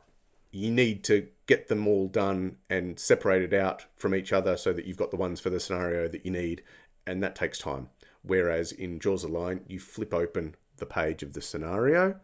you 0.54 0.70
need 0.70 1.02
to 1.04 1.28
get 1.46 1.68
them 1.68 1.86
all 1.86 2.08
done 2.08 2.56
and 2.70 2.98
separated 2.98 3.52
out 3.52 3.86
from 3.96 4.14
each 4.14 4.32
other 4.32 4.56
so 4.56 4.72
that 4.72 4.86
you've 4.86 4.96
got 4.96 5.10
the 5.10 5.16
ones 5.16 5.40
for 5.40 5.50
the 5.50 5.60
scenario 5.60 6.08
that 6.08 6.24
you 6.24 6.30
need, 6.30 6.62
and 7.06 7.22
that 7.22 7.34
takes 7.34 7.58
time. 7.58 7.88
Whereas 8.22 8.72
in 8.72 9.00
Jaws 9.00 9.24
of 9.24 9.30
Lion, 9.30 9.64
you 9.66 9.78
flip 9.80 10.14
open 10.14 10.54
the 10.76 10.86
page 10.86 11.22
of 11.22 11.34
the 11.34 11.42
scenario 11.42 12.20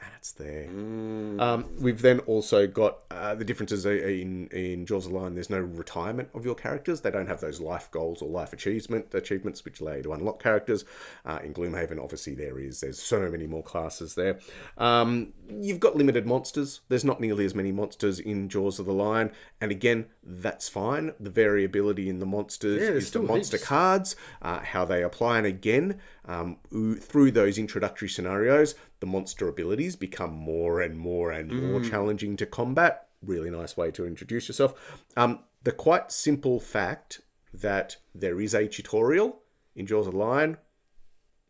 and 0.00 0.10
it's 0.18 0.32
there. 0.32 0.66
Um, 0.68 1.66
we've 1.78 2.02
then 2.02 2.20
also 2.20 2.66
got 2.66 2.98
uh, 3.10 3.34
the 3.34 3.44
differences 3.44 3.86
in 3.86 4.48
in 4.48 4.86
Jaws 4.86 5.06
of 5.06 5.12
the 5.12 5.18
Lion. 5.18 5.34
There's 5.34 5.50
no 5.50 5.60
retirement 5.60 6.28
of 6.34 6.44
your 6.44 6.54
characters. 6.54 7.00
They 7.00 7.10
don't 7.10 7.26
have 7.26 7.40
those 7.40 7.60
life 7.60 7.90
goals 7.90 8.20
or 8.20 8.28
life 8.28 8.52
achievement 8.52 9.14
achievements 9.14 9.64
which 9.64 9.80
allow 9.80 9.94
you 9.94 10.02
to 10.02 10.12
unlock 10.12 10.42
characters. 10.42 10.84
Uh, 11.24 11.38
in 11.42 11.54
Gloomhaven, 11.54 12.02
obviously 12.02 12.34
there 12.34 12.58
is. 12.58 12.80
There's 12.80 13.00
so 13.02 13.30
many 13.30 13.46
more 13.46 13.62
classes 13.62 14.14
there. 14.14 14.38
Um, 14.76 15.32
you've 15.48 15.80
got 15.80 15.96
limited 15.96 16.26
monsters. 16.26 16.80
There's 16.88 17.04
not 17.04 17.20
nearly 17.20 17.44
as 17.44 17.54
many 17.54 17.72
monsters 17.72 18.18
in 18.20 18.48
Jaws 18.48 18.78
of 18.78 18.86
the 18.86 18.92
Lion, 18.92 19.30
and 19.60 19.70
again, 19.70 20.06
that's 20.22 20.68
fine. 20.68 21.12
The 21.20 21.30
variability 21.30 22.08
in 22.08 22.18
the 22.18 22.26
monsters 22.26 22.82
Yeah, 22.82 22.88
is 22.90 23.10
the 23.10 23.20
monster 23.20 23.56
heaps. 23.56 23.66
cards, 23.68 24.16
uh, 24.42 24.60
how 24.60 24.84
they 24.84 25.02
apply, 25.02 25.38
and 25.38 25.46
again, 25.46 26.00
um, 26.26 26.56
through 27.00 27.30
those 27.30 27.58
introductory 27.58 28.08
scenarios, 28.08 28.74
the 29.00 29.06
monster 29.06 29.48
abilities 29.48 29.96
become 29.96 30.32
more 30.32 30.80
and 30.80 30.98
more 30.98 31.30
and 31.30 31.52
more 31.52 31.80
challenging 31.80 32.36
to 32.36 32.46
combat. 32.46 33.08
Really 33.22 33.50
nice 33.50 33.76
way 33.76 33.90
to 33.92 34.06
introduce 34.06 34.48
yourself. 34.48 34.74
Um, 35.16 35.40
the 35.62 35.72
quite 35.72 36.12
simple 36.12 36.60
fact 36.60 37.20
that 37.52 37.96
there 38.14 38.40
is 38.40 38.54
a 38.54 38.68
tutorial 38.68 39.40
in 39.74 39.86
Jaws 39.86 40.06
of 40.06 40.12
the 40.12 40.18
Lion 40.18 40.58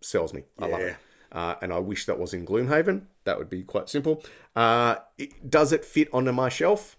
sells 0.00 0.32
me. 0.32 0.44
I 0.58 0.66
love 0.66 0.80
it. 0.80 0.96
Uh, 1.32 1.56
and 1.60 1.72
I 1.72 1.78
wish 1.78 2.06
that 2.06 2.18
was 2.18 2.32
in 2.32 2.46
Gloomhaven. 2.46 3.06
That 3.24 3.38
would 3.38 3.50
be 3.50 3.64
quite 3.64 3.88
simple. 3.88 4.22
Uh, 4.54 4.96
it, 5.18 5.50
does 5.50 5.72
it 5.72 5.84
fit 5.84 6.08
onto 6.12 6.30
my 6.30 6.48
shelf? 6.48 6.96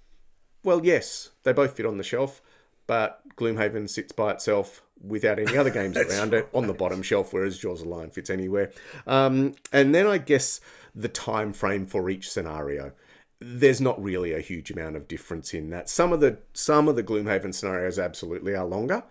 Well, 0.64 0.86
yes, 0.86 1.30
they 1.44 1.54
both 1.54 1.78
fit 1.78 1.86
on 1.86 1.98
the 1.98 2.04
shelf, 2.04 2.42
but 2.88 3.22
Gloomhaven 3.36 3.90
sits 3.90 4.12
by 4.12 4.32
itself 4.32 4.82
without 5.02 5.40
any 5.40 5.58
other 5.58 5.70
games 5.70 5.98
around 5.98 6.34
it 6.34 6.50
on 6.54 6.68
the 6.68 6.74
bottom 6.74 7.02
shelf, 7.02 7.34
whereas 7.34 7.58
Jaws 7.58 7.82
of 7.82 7.88
the 7.88 7.94
Lion 7.94 8.10
fits 8.10 8.30
anywhere. 8.30 8.72
Um, 9.06 9.56
and 9.72 9.94
then 9.94 10.08
I 10.08 10.18
guess 10.18 10.60
the 10.96 11.10
time 11.10 11.54
frame 11.54 11.86
for 11.86 12.10
each 12.10 12.32
scenario. 12.32 12.94
There's 13.40 13.82
not 13.82 14.02
really 14.02 14.34
a 14.34 14.40
huge 14.40 14.72
amount 14.72 14.96
of 14.96 15.08
difference 15.08 15.54
in 15.54 15.70
that. 15.72 15.90
Some 15.90 16.14
of 16.14 16.22
the 16.22 16.40
some 16.54 16.88
of 16.88 16.96
the 16.96 17.04
Gloomhaven 17.04 17.54
scenarios 17.54 18.00
absolutely 18.00 18.56
are 18.56 18.66
longer, 18.66 19.04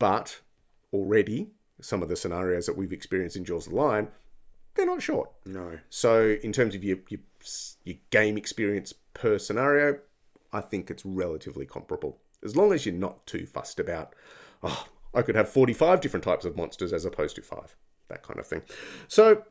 but 0.00 0.40
already 0.92 1.52
some 1.80 2.02
of 2.02 2.08
the 2.08 2.16
scenarios 2.16 2.66
that 2.66 2.76
we've 2.76 2.92
experienced 2.92 3.36
in 3.36 3.44
Jaws 3.44 3.66
of 3.66 3.72
the 3.72 3.78
Lion, 3.78 4.08
they're 4.74 4.86
not 4.86 5.00
short. 5.00 5.30
No. 5.46 5.78
So 5.90 6.36
in 6.42 6.52
terms 6.52 6.74
of 6.74 6.82
your 6.82 6.98
your, 7.08 7.20
your 7.84 7.96
game 8.10 8.36
experience 8.36 8.92
per 9.14 9.38
scenario, 9.38 10.00
I 10.52 10.60
think 10.60 10.90
it's 10.90 11.06
relatively 11.06 11.66
comparable. 11.66 12.18
As 12.44 12.56
long 12.56 12.72
as 12.72 12.86
you're 12.86 12.94
not 12.94 13.26
too 13.26 13.46
fussed 13.46 13.78
about, 13.78 14.14
oh, 14.62 14.86
I 15.14 15.22
could 15.22 15.34
have 15.34 15.48
45 15.48 16.00
different 16.00 16.24
types 16.24 16.44
of 16.44 16.56
monsters 16.56 16.92
as 16.92 17.04
opposed 17.04 17.36
to 17.36 17.42
five, 17.42 17.76
that 18.08 18.22
kind 18.22 18.38
of 18.38 18.46
thing. 18.46 18.62
So 19.08 19.44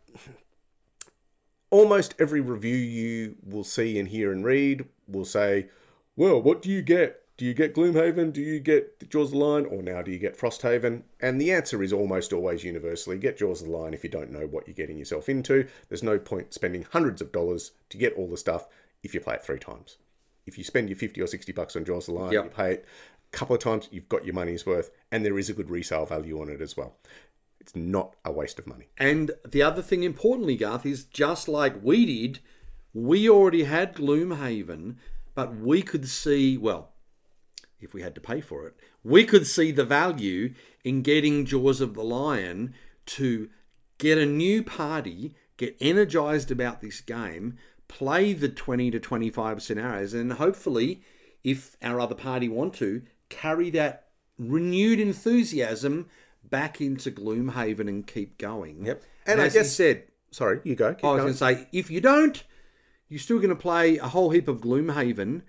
almost 1.69 2.15
every 2.19 2.41
review 2.41 2.75
you 2.75 3.35
will 3.43 3.63
see 3.63 3.97
and 3.97 4.09
hear 4.09 4.31
and 4.31 4.43
read 4.43 4.85
will 5.07 5.25
say, 5.25 5.69
well, 6.15 6.41
what 6.41 6.61
do 6.61 6.69
you 6.69 6.81
get? 6.81 7.17
Do 7.37 7.45
you 7.45 7.53
get 7.55 7.73
Gloomhaven? 7.73 8.33
Do 8.33 8.41
you 8.41 8.59
get 8.59 9.09
Jaws 9.09 9.29
of 9.29 9.31
the 9.31 9.37
Lion? 9.43 9.65
Or 9.65 9.81
now 9.81 10.03
do 10.03 10.11
you 10.11 10.19
get 10.19 10.37
Frosthaven? 10.37 11.03
And 11.19 11.41
the 11.41 11.51
answer 11.51 11.81
is 11.81 11.91
almost 11.91 12.33
always 12.33 12.63
universally 12.63 13.17
get 13.17 13.37
Jaws 13.37 13.61
of 13.61 13.67
the 13.67 13.73
Lion 13.75 13.95
if 13.95 14.03
you 14.03 14.11
don't 14.11 14.31
know 14.31 14.45
what 14.45 14.67
you're 14.67 14.75
getting 14.75 14.99
yourself 14.99 15.27
into. 15.27 15.67
There's 15.89 16.03
no 16.03 16.19
point 16.19 16.53
spending 16.53 16.85
hundreds 16.91 17.19
of 17.21 17.31
dollars 17.31 17.71
to 17.89 17.97
get 17.97 18.13
all 18.13 18.27
the 18.27 18.37
stuff 18.37 18.67
if 19.01 19.15
you 19.15 19.21
play 19.21 19.35
it 19.35 19.43
three 19.43 19.57
times. 19.57 19.97
If 20.45 20.57
you 20.57 20.63
spend 20.63 20.89
your 20.89 20.97
50 20.97 21.21
or 21.21 21.27
60 21.27 21.51
bucks 21.51 21.75
on 21.75 21.85
Jaws 21.85 22.07
of 22.07 22.15
the 22.15 22.19
Lion, 22.21 22.33
Yep. 22.33 22.43
you 22.45 22.49
pay 22.49 22.71
it 22.73 22.85
a 23.33 23.37
couple 23.37 23.55
of 23.55 23.61
times, 23.61 23.87
you've 23.91 24.09
got 24.09 24.25
your 24.25 24.33
money's 24.35 24.65
worth, 24.65 24.89
and 25.11 25.23
there 25.25 25.37
is 25.39 25.49
a 25.49 25.53
good 25.53 25.69
resale 25.69 26.05
value 26.05 26.41
on 26.41 26.49
it 26.49 26.61
as 26.61 26.75
well. 26.75 26.97
It's 27.59 27.75
not 27.75 28.15
a 28.25 28.31
waste 28.31 28.57
of 28.59 28.67
money. 28.67 28.87
And 28.97 29.31
the 29.47 29.61
other 29.61 29.81
thing, 29.81 30.03
importantly, 30.03 30.57
Garth, 30.57 30.85
is 30.85 31.03
just 31.05 31.47
like 31.47 31.83
we 31.83 32.05
did, 32.05 32.39
we 32.93 33.29
already 33.29 33.63
had 33.63 33.95
Gloomhaven, 33.95 34.95
but 35.35 35.55
we 35.55 35.81
could 35.81 36.07
see, 36.09 36.57
well, 36.57 36.89
if 37.79 37.93
we 37.93 38.01
had 38.01 38.15
to 38.15 38.21
pay 38.21 38.41
for 38.41 38.67
it, 38.67 38.75
we 39.03 39.23
could 39.23 39.47
see 39.47 39.71
the 39.71 39.85
value 39.85 40.53
in 40.83 41.01
getting 41.03 41.45
Jaws 41.45 41.81
of 41.81 41.93
the 41.93 42.03
Lion 42.03 42.73
to 43.07 43.49
get 43.97 44.17
a 44.17 44.25
new 44.25 44.63
party, 44.63 45.35
get 45.57 45.77
energized 45.79 46.51
about 46.51 46.81
this 46.81 46.99
game, 47.01 47.57
play 47.91 48.33
the 48.33 48.47
20 48.49 48.89
to 48.91 48.99
25 48.99 49.61
scenarios, 49.61 50.13
and 50.13 50.33
hopefully, 50.33 51.01
if 51.43 51.75
our 51.81 51.99
other 51.99 52.15
party 52.15 52.47
want 52.47 52.73
to, 52.75 53.01
carry 53.29 53.69
that 53.71 54.07
renewed 54.37 54.99
enthusiasm 54.99 56.07
back 56.43 56.79
into 56.81 57.11
Gloomhaven 57.11 57.87
and 57.89 58.07
keep 58.07 58.37
going. 58.37 58.85
Yep. 58.85 59.03
And, 59.25 59.33
And 59.33 59.41
I 59.41 59.45
as 59.45 59.53
you 59.55 59.59
guess- 59.61 59.75
said, 59.75 60.03
Sorry, 60.33 60.61
you 60.63 60.75
go. 60.75 60.93
Keep 60.93 61.03
I 61.03 61.11
was 61.11 61.21
going. 61.21 61.33
to 61.33 61.37
say, 61.37 61.67
if 61.73 61.91
you 61.91 61.99
don't, 61.99 62.41
you're 63.09 63.19
still 63.19 63.37
going 63.39 63.49
to 63.49 63.55
play 63.55 63.97
a 63.97 64.07
whole 64.07 64.29
heap 64.29 64.47
of 64.47 64.61
Gloomhaven. 64.61 65.41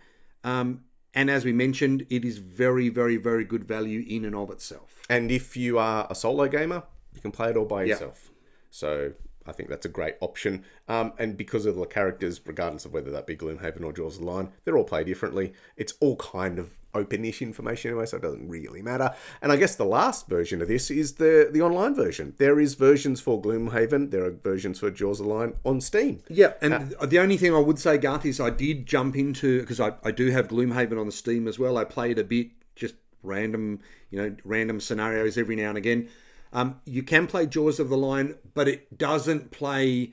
Um, 0.43 0.81
and 1.15 1.31
as 1.31 1.45
we 1.45 1.53
mentioned, 1.53 2.05
it 2.11 2.25
is 2.25 2.39
very, 2.39 2.89
very, 2.89 3.17
very 3.17 3.45
good 3.45 3.63
value 3.63 4.05
in 4.09 4.25
and 4.25 4.35
of 4.35 4.51
itself. 4.51 5.03
And 5.09 5.31
if 5.31 5.57
you 5.57 5.79
are 5.79 6.09
a 6.11 6.17
solo 6.17 6.49
gamer, 6.49 6.83
you 7.15 7.21
can 7.21 7.31
play 7.31 7.51
it 7.51 7.57
all 7.57 7.65
by 7.65 7.85
Yeah. 7.85 7.91
yourself. 7.91 8.31
So 8.71 9.13
I 9.47 9.53
think 9.53 9.69
that's 9.69 9.87
a 9.87 9.91
great 9.91 10.15
option. 10.21 10.65
Um, 10.89 11.13
and 11.19 11.37
because 11.37 11.67
of 11.67 11.77
the 11.77 11.85
characters, 11.87 12.41
regardless 12.45 12.85
of 12.85 12.93
whether 12.93 13.11
that 13.11 13.27
be 13.27 13.37
Gloomhaven 13.37 13.85
or 13.85 13.93
Jaws 13.93 14.17
of 14.17 14.25
the 14.25 14.31
Lion, 14.31 14.51
they're 14.65 14.77
all 14.77 14.85
played 14.85 15.07
differently. 15.07 15.53
It's 15.77 15.95
all 16.01 16.17
kind 16.17 16.59
of 16.59 16.77
openish 16.95 17.41
information 17.41 17.91
anyway, 17.91 18.07
so 18.07 18.19
it 18.19 18.23
doesn't 18.23 18.49
really 18.49 18.83
matter. 18.83 19.15
And 19.41 19.51
I 19.51 19.57
guess 19.57 19.75
the 19.75 19.85
last 19.85 20.29
version 20.29 20.61
of 20.63 20.69
this 20.69 20.91
is 20.91 21.15
the 21.15 21.49
the 21.51 21.63
online 21.63 21.95
version. 21.95 22.35
There 22.39 22.61
is 22.61 22.75
versions 22.75 23.21
for 23.21 23.41
Gloomhaven. 23.41 24.11
There 24.11 24.25
are 24.25 24.31
versions 24.31 24.79
for 24.79 24.91
Jaws 24.91 25.21
of 25.21 25.27
the 25.27 25.33
Lion 25.33 25.55
on 25.65 25.81
Steam. 25.81 26.23
Yeah, 26.29 26.53
and 26.61 26.95
the 27.03 27.19
only 27.19 27.37
thing 27.37 27.55
I 27.55 27.59
would 27.59 27.79
say, 27.79 27.99
Garth, 27.99 28.27
is 28.27 28.41
I 28.41 28.51
did 28.51 28.87
jump 28.87 29.17
into 29.17 29.61
because 29.61 29.81
I, 29.81 29.95
I 30.05 30.11
do 30.11 30.31
have 30.31 30.49
Gloomhaven 30.49 30.99
on 30.99 31.07
the 31.07 31.13
Steam 31.13 31.49
as 31.49 31.59
well. 31.59 31.79
I 31.79 31.85
played 31.85 32.19
a 32.19 32.25
bit, 32.25 32.51
just 32.77 32.95
random, 33.23 33.81
you 34.11 34.21
know, 34.21 34.37
random 34.45 34.81
scenarios 34.81 35.39
every 35.39 35.57
now 35.57 35.71
and 35.71 35.79
again. 35.79 36.09
Um, 36.53 36.81
you 36.85 37.03
can 37.03 37.27
play 37.27 37.47
Jaws 37.47 37.81
of 37.81 37.89
the 37.89 37.97
Lion, 37.97 38.37
but 38.55 38.69
it 38.69 38.99
doesn't 38.99 39.51
play 39.51 40.13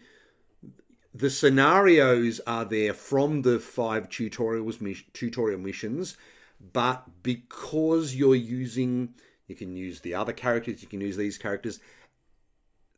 the 1.13 1.30
scenarios 1.30 2.39
are 2.45 2.65
there 2.65 2.93
from 2.93 3.41
the 3.41 3.60
five 3.60 4.10
tutorials 4.10 5.04
tutorial 5.12 5.60
missions, 5.60 6.15
but 6.73 7.23
because 7.23 8.15
you're 8.15 8.36
using, 8.36 9.15
you 9.47 9.56
can 9.56 9.75
use 9.75 10.02
the 10.02 10.13
other 10.13 10.34
characters, 10.34 10.82
you 10.82 10.88
can 10.88 11.02
use 11.02 11.17
these 11.17 11.38
characters. 11.38 11.80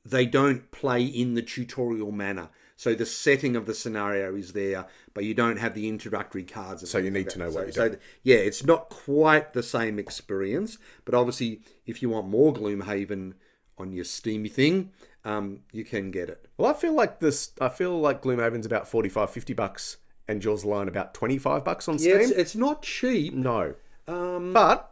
They 0.04 0.26
don't 0.26 0.72
play 0.72 1.04
in 1.04 1.36
the 1.36 1.42
tutorial 1.42 2.12
manner. 2.12 2.50
So 2.82 2.96
the 2.96 3.06
setting 3.06 3.56
of 3.56 3.68
the 3.68 3.76
scenario 3.76 4.36
is 4.36 4.54
there, 4.54 4.88
but 5.14 5.24
you 5.24 5.36
don't 5.36 5.58
have 5.58 5.76
the 5.76 5.88
introductory 5.88 6.44
cards. 6.44 6.90
So 6.90 6.98
you 6.98 7.12
need 7.12 7.30
to 7.30 7.38
know 7.38 7.46
what 7.46 7.54
so, 7.54 7.62
you're 7.62 7.72
so 7.74 7.88
doing. 7.90 8.00
yeah, 8.24 8.38
it's 8.38 8.66
not 8.66 8.90
quite 8.90 9.54
the 9.54 9.62
same 9.62 10.00
experience, 10.00 10.80
but 11.06 11.14
obviously, 11.14 11.62
if 11.86 12.02
you 12.02 12.10
want 12.10 12.28
more 12.28 12.52
Gloomhaven 12.52 13.34
on 13.78 13.92
your 13.92 14.04
Steamy 14.04 14.50
thing, 14.50 14.90
um, 15.24 15.60
you 15.72 15.86
can 15.86 16.10
get 16.10 16.28
it. 16.28 16.48
Well, 16.58 16.72
I 16.72 16.74
feel 16.74 16.96
like 16.96 17.20
this. 17.20 17.52
I 17.62 17.70
feel 17.70 18.00
like 18.00 18.24
Gloomhaven's 18.24 18.66
about 18.66 18.88
45, 18.88 19.30
50 19.30 19.54
bucks, 19.54 19.98
and 20.28 20.42
Jaws 20.42 20.66
Lion 20.66 20.88
about 20.88 21.14
twenty 21.14 21.38
five 21.38 21.64
bucks 21.64 21.88
on 21.88 22.00
Yeah, 22.00 22.16
Steam. 22.16 22.22
it's, 22.22 22.32
it's 22.32 22.56
not 22.56 22.82
cheap. 22.82 23.36
no, 23.36 23.76
Um, 24.08 24.54
but 24.54 24.92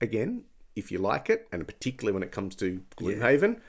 again, 0.00 0.44
if 0.74 0.90
you 0.90 0.96
like 0.96 1.28
it, 1.28 1.46
and 1.52 1.66
particularly 1.66 2.14
when 2.14 2.22
it 2.22 2.32
comes 2.32 2.54
to 2.56 2.80
Gloomhaven, 2.96 3.60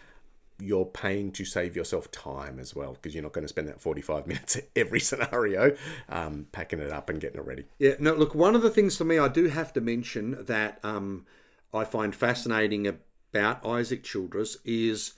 you're 0.62 0.86
paying 0.86 1.32
to 1.32 1.45
save 1.45 1.76
yourself 1.76 2.12
time 2.12 2.60
as 2.60 2.76
well 2.76 2.93
because 2.93 3.13
you're 3.13 3.24
not 3.24 3.34
going 3.34 3.43
to 3.43 3.50
spend 3.50 3.67
that 3.67 3.82
forty 3.82 4.02
five 4.02 4.28
minutes 4.28 4.56
at 4.56 4.67
every 4.76 5.00
scenario 5.00 5.76
um, 6.10 6.48
packing 6.52 6.80
it 6.80 6.91
up 6.91 7.10
and 7.10 7.19
getting 7.22 7.39
it 7.39 7.45
ready. 7.45 7.65
Yeah, 7.80 7.95
no, 8.00 8.13
look, 8.13 8.36
one 8.36 8.56
of 8.56 8.62
the 8.62 8.69
things 8.69 8.98
for 8.98 9.06
me, 9.06 9.17
I 9.17 9.28
do 9.28 9.48
have 9.48 9.74
to 9.74 9.82
mention 9.82 10.45
that 10.45 10.80
um, 10.84 11.26
I 11.74 11.84
find 11.84 12.15
fascinating 12.15 12.88
about 12.88 13.65
Isaac 13.65 14.04
Childres 14.04 14.58
is 14.65 15.13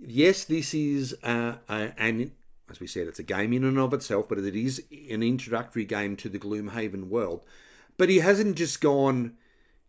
yes, 0.00 0.44
this 0.44 0.74
is 0.74 1.16
uh, 1.22 1.56
a, 1.68 1.92
an, 1.98 2.32
as 2.70 2.80
we 2.80 2.86
said, 2.86 3.06
it's 3.06 3.18
a 3.18 3.24
game 3.24 3.52
in 3.52 3.64
and 3.64 3.78
of 3.78 3.92
itself, 3.92 4.28
but 4.28 4.38
it 4.38 4.56
is 4.56 4.82
an 5.10 5.22
introductory 5.22 5.84
game 5.84 6.16
to 6.16 6.28
the 6.28 6.38
Gloomhaven 6.38 7.08
world. 7.08 7.42
But 7.96 8.08
he 8.08 8.18
hasn't 8.18 8.56
just 8.56 8.80
gone, 8.80 9.34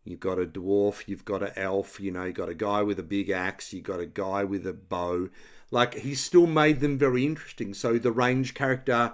you've 0.09 0.19
got 0.19 0.39
a 0.39 0.45
dwarf, 0.45 1.07
you've 1.07 1.25
got 1.25 1.43
an 1.43 1.51
elf, 1.55 1.99
you 1.99 2.11
know, 2.11 2.25
you've 2.25 2.35
got 2.35 2.49
a 2.49 2.55
guy 2.55 2.81
with 2.81 2.99
a 2.99 3.03
big 3.03 3.29
axe, 3.29 3.73
you've 3.73 3.83
got 3.83 3.99
a 3.99 4.05
guy 4.05 4.43
with 4.43 4.65
a 4.65 4.73
bow. 4.73 5.29
Like, 5.71 5.93
he's 5.95 6.23
still 6.23 6.47
made 6.47 6.79
them 6.79 6.97
very 6.97 7.25
interesting. 7.25 7.73
So 7.73 7.97
the 7.99 8.11
range 8.11 8.53
character 8.53 9.13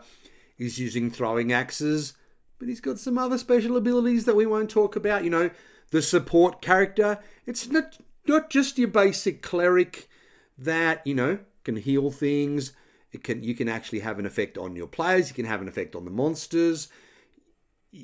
is 0.57 0.79
using 0.79 1.11
throwing 1.11 1.51
axes, 1.51 2.13
but 2.59 2.69
he's 2.69 2.79
got 2.79 2.97
some 2.97 3.17
other 3.17 3.37
special 3.37 3.75
abilities 3.75 4.25
that 4.25 4.35
we 4.35 4.45
won't 4.45 4.69
talk 4.69 4.95
about. 4.95 5.23
You 5.23 5.29
know, 5.29 5.49
the 5.91 6.01
support 6.01 6.61
character, 6.61 7.19
it's 7.45 7.67
not 7.67 7.97
not 8.27 8.49
just 8.49 8.77
your 8.77 8.87
basic 8.87 9.41
cleric 9.41 10.09
that, 10.57 11.05
you 11.05 11.13
know, 11.13 11.39
can 11.63 11.75
heal 11.75 12.09
things. 12.09 12.71
It 13.11 13.23
can 13.23 13.43
you 13.43 13.53
can 13.53 13.67
actually 13.67 13.99
have 13.99 14.19
an 14.19 14.25
effect 14.25 14.57
on 14.57 14.75
your 14.75 14.87
players, 14.87 15.29
you 15.29 15.35
can 15.35 15.45
have 15.45 15.61
an 15.61 15.67
effect 15.67 15.95
on 15.95 16.05
the 16.05 16.11
monsters. 16.11 16.87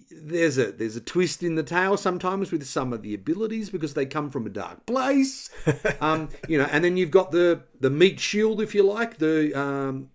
There's 0.10 0.58
a 0.58 0.72
there's 0.72 0.96
a 0.96 1.02
twist 1.02 1.44
in 1.44 1.56
the 1.56 1.64
tale 1.64 1.98
sometimes 1.98 2.52
with 2.52 2.66
some 2.66 2.94
of 2.94 3.02
the 3.02 3.14
abilities 3.14 3.70
because 3.70 3.94
they 3.94 4.06
come 4.06 4.30
from 4.30 4.46
a 4.46 4.50
dark 4.50 4.86
place. 4.86 5.50
um, 6.02 6.30
you 6.48 6.58
know, 6.58 6.68
and 6.72 6.84
then 6.84 6.98
you've 6.98 7.12
got 7.12 7.32
the 7.32 7.64
the 7.80 7.90
meat 7.90 8.20
shield, 8.20 8.62
if 8.62 8.74
you 8.74 8.84
like, 8.84 9.18
the 9.18 9.58
um, 9.58 10.10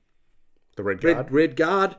The 0.77 0.83
red 0.83 1.01
guard. 1.01 1.17
Red, 1.17 1.33
Red 1.33 1.57
Guard, 1.57 1.97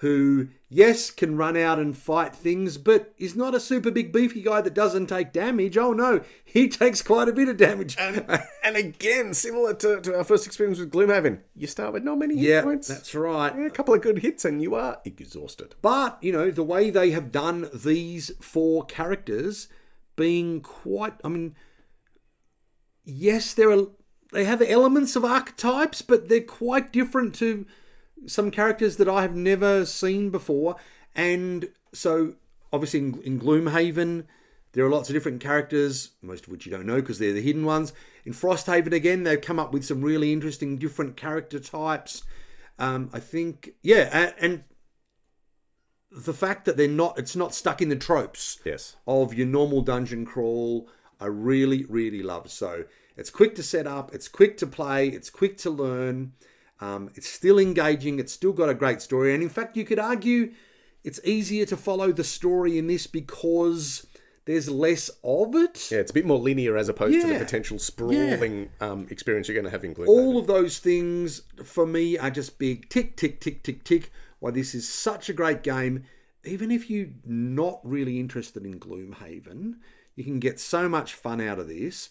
who, 0.00 0.48
yes, 0.70 1.10
can 1.10 1.36
run 1.36 1.58
out 1.58 1.78
and 1.78 1.94
fight 1.94 2.34
things, 2.34 2.78
but 2.78 3.12
is 3.18 3.36
not 3.36 3.54
a 3.54 3.60
super 3.60 3.90
big 3.90 4.10
beefy 4.10 4.40
guy 4.40 4.62
that 4.62 4.72
doesn't 4.72 5.08
take 5.08 5.30
damage. 5.30 5.76
Oh 5.76 5.92
no, 5.92 6.22
he 6.42 6.68
takes 6.70 7.02
quite 7.02 7.28
a 7.28 7.34
bit 7.34 7.50
of 7.50 7.58
damage. 7.58 7.98
and 7.98 8.76
again, 8.76 9.34
similar 9.34 9.74
to, 9.74 10.00
to 10.00 10.16
our 10.16 10.24
first 10.24 10.46
experience 10.46 10.78
with 10.78 10.90
Gloomhaven, 10.90 11.40
you 11.54 11.66
start 11.66 11.92
with 11.92 12.02
not 12.02 12.16
many 12.16 12.34
hit 12.36 12.48
yeah, 12.48 12.62
points. 12.62 12.88
that's 12.88 13.14
right. 13.14 13.54
Yeah, 13.54 13.66
a 13.66 13.70
couple 13.70 13.92
of 13.92 14.00
good 14.00 14.20
hits 14.20 14.46
and 14.46 14.62
you 14.62 14.74
are 14.74 15.00
exhausted. 15.04 15.74
But, 15.82 16.16
you 16.22 16.32
know, 16.32 16.50
the 16.50 16.64
way 16.64 16.88
they 16.88 17.10
have 17.10 17.30
done 17.30 17.68
these 17.74 18.30
four 18.40 18.86
characters 18.86 19.68
being 20.16 20.62
quite, 20.62 21.12
I 21.22 21.28
mean, 21.28 21.54
yes, 23.04 23.52
there 23.52 23.70
are, 23.70 23.88
they 24.32 24.44
have 24.44 24.62
elements 24.62 25.14
of 25.14 25.26
archetypes, 25.26 26.00
but 26.00 26.30
they're 26.30 26.40
quite 26.40 26.90
different 26.90 27.34
to 27.34 27.66
some 28.26 28.50
characters 28.50 28.96
that 28.96 29.08
I 29.08 29.22
have 29.22 29.34
never 29.34 29.84
seen 29.86 30.30
before. 30.30 30.76
And 31.14 31.68
so, 31.92 32.34
obviously, 32.72 33.00
in, 33.00 33.20
in 33.22 33.40
Gloomhaven, 33.40 34.24
there 34.72 34.84
are 34.84 34.90
lots 34.90 35.08
of 35.08 35.14
different 35.14 35.40
characters, 35.40 36.10
most 36.22 36.44
of 36.44 36.52
which 36.52 36.64
you 36.64 36.72
don't 36.72 36.86
know 36.86 37.00
because 37.00 37.18
they're 37.18 37.32
the 37.32 37.42
hidden 37.42 37.64
ones. 37.64 37.92
In 38.24 38.32
Frosthaven, 38.32 38.92
again, 38.92 39.24
they've 39.24 39.40
come 39.40 39.58
up 39.58 39.72
with 39.72 39.84
some 39.84 40.02
really 40.02 40.32
interesting 40.32 40.76
different 40.76 41.16
character 41.16 41.58
types. 41.58 42.22
Um, 42.78 43.10
I 43.12 43.18
think, 43.20 43.70
yeah, 43.82 44.08
and, 44.12 44.34
and 44.40 44.64
the 46.10 46.32
fact 46.32 46.64
that 46.64 46.76
they're 46.76 46.88
not, 46.88 47.18
it's 47.18 47.36
not 47.36 47.54
stuck 47.54 47.82
in 47.82 47.88
the 47.88 47.96
tropes 47.96 48.58
Yes. 48.64 48.96
of 49.06 49.34
your 49.34 49.46
normal 49.46 49.82
dungeon 49.82 50.24
crawl, 50.24 50.88
I 51.20 51.26
really, 51.26 51.84
really 51.84 52.22
love. 52.22 52.50
So 52.50 52.84
it's 53.16 53.30
quick 53.30 53.54
to 53.56 53.62
set 53.62 53.86
up, 53.86 54.14
it's 54.14 54.28
quick 54.28 54.56
to 54.58 54.66
play, 54.66 55.08
it's 55.08 55.30
quick 55.30 55.56
to 55.58 55.70
learn, 55.70 56.32
um, 56.80 57.10
it's 57.14 57.28
still 57.28 57.58
engaging, 57.58 58.18
it's 58.18 58.32
still 58.32 58.52
got 58.52 58.68
a 58.68 58.74
great 58.74 59.02
story. 59.02 59.34
And 59.34 59.42
in 59.42 59.48
fact, 59.48 59.76
you 59.76 59.84
could 59.84 59.98
argue 59.98 60.52
it's 61.04 61.20
easier 61.24 61.66
to 61.66 61.76
follow 61.76 62.12
the 62.12 62.24
story 62.24 62.78
in 62.78 62.86
this 62.86 63.06
because 63.06 64.06
there's 64.46 64.68
less 64.68 65.10
of 65.22 65.54
it. 65.54 65.90
Yeah, 65.90 65.98
it's 65.98 66.10
a 66.10 66.14
bit 66.14 66.26
more 66.26 66.38
linear 66.38 66.76
as 66.76 66.88
opposed 66.88 67.20
to 67.20 67.26
the 67.26 67.38
potential 67.38 67.78
sprawling 67.78 68.70
um, 68.80 69.06
experience 69.10 69.48
you're 69.48 69.54
going 69.54 69.64
to 69.64 69.70
have 69.70 69.84
in 69.84 69.94
Gloomhaven. 69.94 70.08
All 70.08 70.38
of 70.38 70.46
those 70.46 70.78
things 70.78 71.42
for 71.62 71.86
me 71.86 72.18
are 72.18 72.30
just 72.30 72.58
big 72.58 72.88
tick, 72.88 73.16
tick, 73.16 73.40
tick, 73.40 73.62
tick, 73.62 73.84
tick. 73.84 74.10
Why 74.38 74.50
this 74.50 74.74
is 74.74 74.88
such 74.88 75.28
a 75.28 75.34
great 75.34 75.62
game. 75.62 76.04
Even 76.44 76.70
if 76.70 76.88
you're 76.88 77.08
not 77.26 77.80
really 77.84 78.18
interested 78.18 78.64
in 78.64 78.80
Gloomhaven, 78.80 79.74
you 80.16 80.24
can 80.24 80.40
get 80.40 80.58
so 80.58 80.88
much 80.88 81.12
fun 81.12 81.40
out 81.40 81.58
of 81.58 81.68
this, 81.68 82.08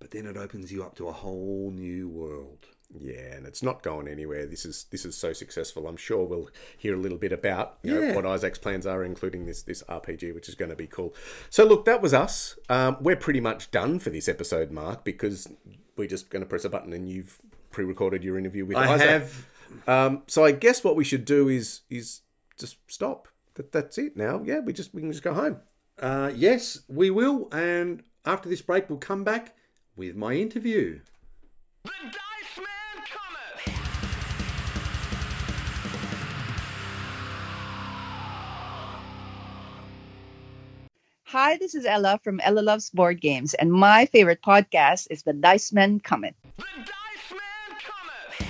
but 0.00 0.10
then 0.10 0.26
it 0.26 0.36
opens 0.36 0.72
you 0.72 0.82
up 0.82 0.96
to 0.96 1.06
a 1.06 1.12
whole 1.12 1.70
new 1.70 2.08
world. 2.08 2.66
Yeah, 2.98 3.36
and 3.36 3.46
it's 3.46 3.62
not 3.62 3.82
going 3.82 4.08
anywhere. 4.08 4.46
This 4.46 4.64
is 4.64 4.84
this 4.90 5.04
is 5.04 5.16
so 5.16 5.32
successful. 5.32 5.86
I'm 5.86 5.96
sure 5.96 6.24
we'll 6.24 6.50
hear 6.76 6.94
a 6.94 6.98
little 6.98 7.18
bit 7.18 7.32
about 7.32 7.78
you 7.82 7.94
know, 7.94 8.14
what 8.14 8.26
Isaac's 8.26 8.58
plans 8.58 8.86
are, 8.86 9.04
including 9.04 9.46
this 9.46 9.62
this 9.62 9.82
RPG, 9.84 10.34
which 10.34 10.48
is 10.48 10.56
going 10.56 10.70
to 10.70 10.76
be 10.76 10.88
cool. 10.88 11.14
So 11.50 11.64
look, 11.64 11.84
that 11.84 12.02
was 12.02 12.12
us. 12.12 12.58
Um, 12.68 12.96
we're 13.00 13.16
pretty 13.16 13.40
much 13.40 13.70
done 13.70 14.00
for 14.00 14.10
this 14.10 14.28
episode, 14.28 14.72
Mark, 14.72 15.04
because 15.04 15.48
we're 15.96 16.08
just 16.08 16.30
going 16.30 16.42
to 16.42 16.48
press 16.48 16.64
a 16.64 16.68
button 16.68 16.92
and 16.92 17.08
you've 17.08 17.38
pre-recorded 17.70 18.24
your 18.24 18.36
interview 18.36 18.66
with 18.66 18.76
I 18.76 18.94
Isaac. 18.94 19.08
have 19.08 19.46
Um, 19.86 20.22
so 20.26 20.44
I 20.44 20.50
guess 20.52 20.82
what 20.82 20.96
we 20.96 21.04
should 21.04 21.24
do 21.24 21.48
is 21.48 21.82
is 21.88 22.22
just 22.58 22.78
stop. 22.88 23.28
That 23.54 23.70
that's 23.70 23.98
it 23.98 24.16
now. 24.16 24.42
Yeah, 24.44 24.60
we 24.60 24.72
just 24.72 24.92
we 24.94 25.00
can 25.00 25.12
just 25.12 25.22
go 25.22 25.34
home. 25.34 25.60
Uh, 26.00 26.32
yes, 26.34 26.80
we 26.88 27.10
will. 27.10 27.48
And 27.52 28.02
after 28.24 28.48
this 28.48 28.62
break, 28.62 28.88
we'll 28.88 28.98
come 28.98 29.22
back 29.22 29.54
with 29.96 30.16
my 30.16 30.34
interview. 30.34 31.00
Hi, 41.32 41.56
this 41.58 41.76
is 41.76 41.86
Ella 41.86 42.18
from 42.24 42.40
Ella 42.40 42.58
Loves 42.58 42.90
Board 42.90 43.20
Games, 43.20 43.54
and 43.54 43.72
my 43.72 44.04
favorite 44.06 44.42
podcast 44.42 45.06
is 45.10 45.22
The 45.22 45.32
Dice 45.32 45.70
Men 45.72 46.00
Cometh. 46.00 46.34
The 46.56 46.64
Dice 46.78 47.30
Man 47.30 47.78
cometh! 47.78 48.48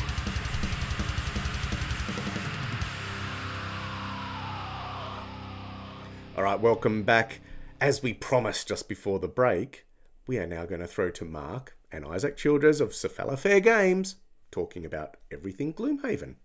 All 6.39 6.43
right, 6.43 6.59
welcome 6.59 7.03
back. 7.03 7.41
As 7.83 8.03
we 8.03 8.15
promised 8.15 8.69
just 8.69 8.89
before 8.89 9.19
the 9.19 9.29
break, 9.29 9.85
we 10.27 10.39
are 10.39 10.47
now 10.47 10.65
going 10.65 10.81
to 10.81 10.87
throw 10.87 11.11
to 11.11 11.25
Mark 11.27 11.77
and 11.93 12.07
Isaac 12.07 12.39
Childres 12.39 12.81
of 12.81 12.93
Cephalofair 12.93 13.63
Games 13.63 14.17
talking 14.51 14.87
about 14.87 15.19
everything 15.31 15.75
Gloomhaven. 15.75 16.37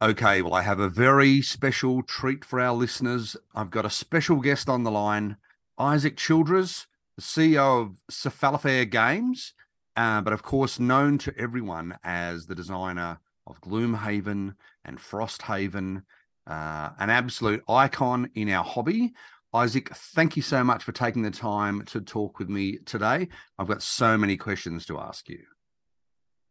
Okay, 0.00 0.42
well, 0.42 0.54
I 0.54 0.62
have 0.62 0.78
a 0.78 0.88
very 0.88 1.42
special 1.42 2.04
treat 2.04 2.44
for 2.44 2.60
our 2.60 2.72
listeners. 2.72 3.36
I've 3.52 3.72
got 3.72 3.84
a 3.84 3.90
special 3.90 4.36
guest 4.36 4.68
on 4.68 4.84
the 4.84 4.92
line, 4.92 5.38
Isaac 5.76 6.16
Childres, 6.16 6.86
the 7.16 7.22
CEO 7.22 7.82
of 7.82 7.96
Cephalofair 8.08 8.88
Games, 8.88 9.54
uh, 9.96 10.20
but 10.20 10.32
of 10.32 10.44
course 10.44 10.78
known 10.78 11.18
to 11.18 11.36
everyone 11.36 11.98
as 12.04 12.46
the 12.46 12.54
designer 12.54 13.18
of 13.44 13.60
Gloomhaven 13.60 14.54
and 14.84 14.98
Frosthaven, 15.00 16.04
uh, 16.46 16.90
an 17.00 17.10
absolute 17.10 17.64
icon 17.68 18.30
in 18.36 18.50
our 18.50 18.62
hobby. 18.62 19.14
Isaac, 19.52 19.88
thank 19.92 20.36
you 20.36 20.42
so 20.42 20.62
much 20.62 20.84
for 20.84 20.92
taking 20.92 21.22
the 21.22 21.32
time 21.32 21.84
to 21.86 22.00
talk 22.00 22.38
with 22.38 22.48
me 22.48 22.78
today. 22.86 23.26
I've 23.58 23.66
got 23.66 23.82
so 23.82 24.16
many 24.16 24.36
questions 24.36 24.86
to 24.86 25.00
ask 25.00 25.28
you. 25.28 25.40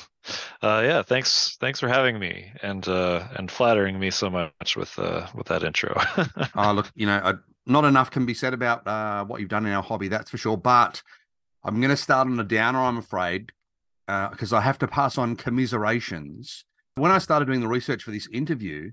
Uh, 0.62 0.82
yeah, 0.84 1.02
thanks 1.02 1.56
thanks 1.60 1.78
for 1.78 1.86
having 1.86 2.18
me 2.18 2.50
and 2.62 2.88
uh, 2.88 3.28
and 3.36 3.50
flattering 3.50 4.00
me 4.00 4.10
so 4.10 4.28
much 4.30 4.76
with 4.76 4.98
uh, 4.98 5.26
with 5.34 5.46
that 5.46 5.62
intro. 5.62 5.94
Oh, 6.56 6.72
look, 6.72 6.90
you 6.94 7.06
know, 7.06 7.16
uh, 7.16 7.34
not 7.66 7.84
enough 7.84 8.10
can 8.10 8.26
be 8.26 8.34
said 8.34 8.54
about 8.54 8.86
uh, 8.86 9.24
what 9.24 9.40
you've 9.40 9.50
done 9.50 9.66
in 9.66 9.72
our 9.72 9.82
hobby, 9.82 10.08
that's 10.08 10.30
for 10.30 10.38
sure. 10.38 10.56
But 10.56 11.02
I'm 11.62 11.80
going 11.80 11.90
to 11.90 11.96
start 11.96 12.26
on 12.26 12.40
a 12.40 12.44
downer, 12.44 12.80
I'm 12.80 12.96
afraid, 12.96 13.52
because 14.06 14.52
I 14.52 14.60
have 14.62 14.78
to 14.78 14.88
pass 14.88 15.18
on 15.18 15.36
commiserations 15.36 16.64
When 16.94 17.10
I 17.12 17.18
started 17.18 17.46
doing 17.46 17.60
the 17.60 17.68
research 17.68 18.02
for 18.02 18.10
this 18.10 18.28
interview, 18.32 18.92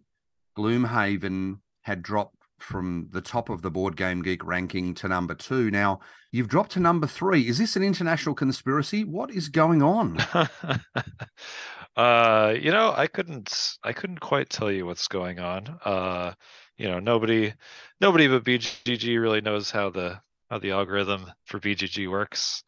Gloomhaven 0.57 1.59
had 1.81 2.01
dropped 2.01 2.42
from 2.63 3.07
the 3.11 3.21
top 3.21 3.49
of 3.49 3.61
the 3.61 3.69
Board 3.69 3.95
Game 3.95 4.21
Geek 4.21 4.43
ranking 4.43 4.93
to 4.95 5.07
number 5.07 5.35
two. 5.35 5.69
Now, 5.69 5.99
you've 6.31 6.47
dropped 6.47 6.71
to 6.71 6.79
number 6.79 7.07
three. 7.07 7.47
Is 7.47 7.57
this 7.57 7.75
an 7.75 7.83
international 7.83 8.35
conspiracy? 8.35 9.03
What 9.03 9.31
is 9.31 9.49
going 9.49 9.83
on? 9.83 10.19
uh, 11.95 12.55
you 12.59 12.71
know, 12.71 12.93
I 12.95 13.07
couldn't 13.07 13.77
I 13.83 13.93
couldn't 13.93 14.19
quite 14.19 14.49
tell 14.49 14.71
you 14.71 14.85
what's 14.85 15.07
going 15.07 15.39
on. 15.39 15.79
Uh, 15.83 16.33
you 16.77 16.87
know, 16.87 16.99
nobody 16.99 17.53
nobody 18.01 18.27
but 18.27 18.43
BGG 18.43 19.19
really 19.21 19.41
knows 19.41 19.69
how 19.69 19.89
the 19.89 20.19
how 20.49 20.59
the 20.59 20.71
algorithm 20.71 21.31
for 21.45 21.59
BGG 21.59 22.09
works. 22.09 22.63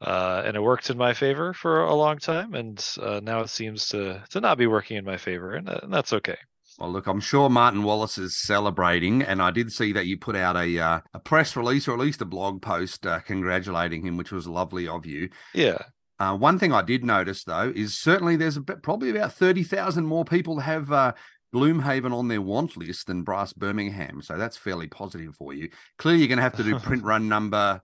Uh, 0.00 0.42
and 0.44 0.56
it 0.56 0.60
worked 0.60 0.90
in 0.90 0.98
my 0.98 1.14
favor 1.14 1.54
for 1.54 1.82
a 1.82 1.94
long 1.94 2.18
time, 2.18 2.54
and 2.54 2.84
uh, 3.00 3.20
now 3.22 3.40
it 3.40 3.48
seems 3.48 3.88
to 3.88 4.20
to 4.30 4.40
not 4.40 4.58
be 4.58 4.66
working 4.66 4.96
in 4.96 5.04
my 5.04 5.16
favor, 5.16 5.54
and, 5.54 5.68
and 5.68 5.92
that's 5.92 6.12
okay. 6.12 6.36
Well, 6.82 6.90
look, 6.90 7.06
I'm 7.06 7.20
sure 7.20 7.48
Martin 7.48 7.84
Wallace 7.84 8.18
is 8.18 8.36
celebrating, 8.36 9.22
and 9.22 9.40
I 9.40 9.52
did 9.52 9.70
see 9.70 9.92
that 9.92 10.06
you 10.06 10.18
put 10.18 10.34
out 10.34 10.56
a 10.56 10.80
uh, 10.80 11.00
a 11.14 11.20
press 11.20 11.54
release 11.54 11.86
or 11.86 11.92
at 11.92 12.00
least 12.00 12.22
a 12.22 12.24
blog 12.24 12.60
post 12.60 13.06
uh, 13.06 13.20
congratulating 13.20 14.04
him, 14.04 14.16
which 14.16 14.32
was 14.32 14.48
lovely 14.48 14.88
of 14.88 15.06
you. 15.06 15.28
Yeah, 15.54 15.78
Uh, 16.18 16.36
one 16.36 16.58
thing 16.58 16.72
I 16.72 16.82
did 16.82 17.04
notice 17.04 17.44
though 17.44 17.72
is 17.72 18.00
certainly 18.00 18.34
there's 18.34 18.56
a 18.56 18.60
bit, 18.60 18.82
probably 18.82 19.10
about 19.10 19.32
thirty 19.32 19.62
thousand 19.62 20.06
more 20.06 20.24
people 20.24 20.58
have 20.58 20.90
uh, 20.90 21.12
Gloomhaven 21.54 22.12
on 22.12 22.26
their 22.26 22.42
want 22.42 22.76
list 22.76 23.06
than 23.06 23.22
Brass 23.22 23.52
Birmingham, 23.52 24.20
so 24.20 24.36
that's 24.36 24.56
fairly 24.56 24.88
positive 24.88 25.36
for 25.36 25.54
you. 25.54 25.70
Clearly, 25.98 26.18
you're 26.18 26.26
going 26.26 26.38
to 26.38 26.42
have 26.42 26.56
to 26.56 26.64
do 26.64 26.76
print 26.80 27.04
run 27.04 27.28
number. 27.28 27.80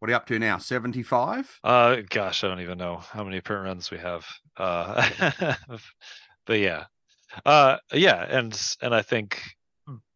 What 0.00 0.08
are 0.08 0.12
you 0.12 0.16
up 0.16 0.26
to 0.26 0.38
now? 0.38 0.58
Seventy 0.58 1.02
five. 1.02 1.58
Uh, 1.64 2.02
gosh, 2.10 2.44
I 2.44 2.48
don't 2.48 2.60
even 2.60 2.76
know 2.76 2.98
how 2.98 3.24
many 3.24 3.40
print 3.40 3.64
runs 3.64 3.90
we 3.90 3.96
have. 3.96 4.26
Uh, 4.58 5.08
but 6.44 6.58
yeah, 6.58 6.84
uh, 7.44 7.78
yeah, 7.92 8.24
and 8.28 8.58
and 8.80 8.94
I 8.94 9.02
think 9.02 9.40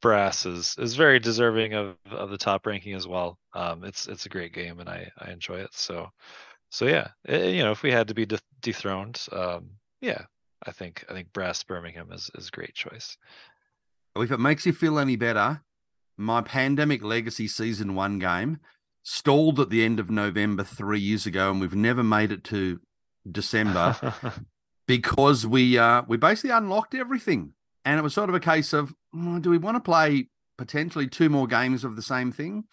Brass 0.01 0.47
is 0.47 0.77
is 0.79 0.95
very 0.97 1.19
deserving 1.19 1.75
of 1.75 1.97
of 2.11 2.31
the 2.31 2.39
top 2.39 2.67
ranking 2.67 2.95
as 2.95 3.07
well. 3.07 3.39
Um, 3.55 3.85
it's 3.85 4.07
it's 4.07 4.27
a 4.27 4.31
great 4.31 4.53
game, 4.53 4.81
and 4.81 4.89
I 4.89 5.11
I 5.19 5.31
enjoy 5.31 5.57
it. 5.57 5.73
So 5.73 6.11
so 6.71 6.87
yeah, 6.87 7.09
eh, 7.29 7.49
you 7.49 7.63
know, 7.63 7.73
if 7.73 7.83
we 7.83 7.93
had 7.93 8.09
to 8.09 8.15
be 8.15 8.27
de- 8.27 8.39
dethroned, 8.61 9.25
um, 9.33 9.71
yeah, 10.01 10.23
I 10.65 10.73
think 10.73 11.05
I 11.09 11.13
think 11.13 11.33
Brass 11.33 11.63
Birmingham 11.63 12.13
is 12.13 12.31
is 12.35 12.49
a 12.49 12.53
great 12.53 12.75
choice. 12.75 13.17
If 14.17 14.31
it 14.31 14.41
makes 14.41 14.65
you 14.65 14.73
feel 14.73 14.99
any 14.99 15.17
better, 15.17 15.63
my 16.17 16.41
Pandemic 16.41 17.03
Legacy 17.03 17.49
Season 17.49 17.95
1 17.95 18.19
game 18.19 18.61
stalled 19.03 19.61
at 19.61 19.69
the 19.69 19.85
end 19.85 20.01
of 20.01 20.09
November 20.09 20.65
three 20.65 21.01
years 21.01 21.27
ago, 21.27 21.51
and 21.51 21.61
we've 21.61 21.75
never 21.75 22.03
made 22.03 22.33
it 22.33 22.43
to 22.45 22.81
December 23.31 23.97
because 24.87 25.47
we 25.47 25.79
uh, 25.79 26.03
we 26.07 26.17
basically 26.17 26.51
unlocked 26.51 26.95
everything. 26.95 27.53
And 27.85 27.99
it 27.99 28.03
was 28.03 28.15
sort 28.15 28.29
of 28.29 28.35
a 28.35 28.41
case 28.41 28.73
of 28.73 28.95
"Mm, 29.15 29.43
do 29.43 29.51
we 29.51 29.59
want 29.59 29.77
to 29.77 29.81
play 29.81 30.29
potentially 30.57 31.07
two 31.07 31.29
more 31.29 31.47
games 31.47 31.85
of 31.85 31.97
the 31.97 32.03
same 32.03 32.33
thing? 32.33 32.65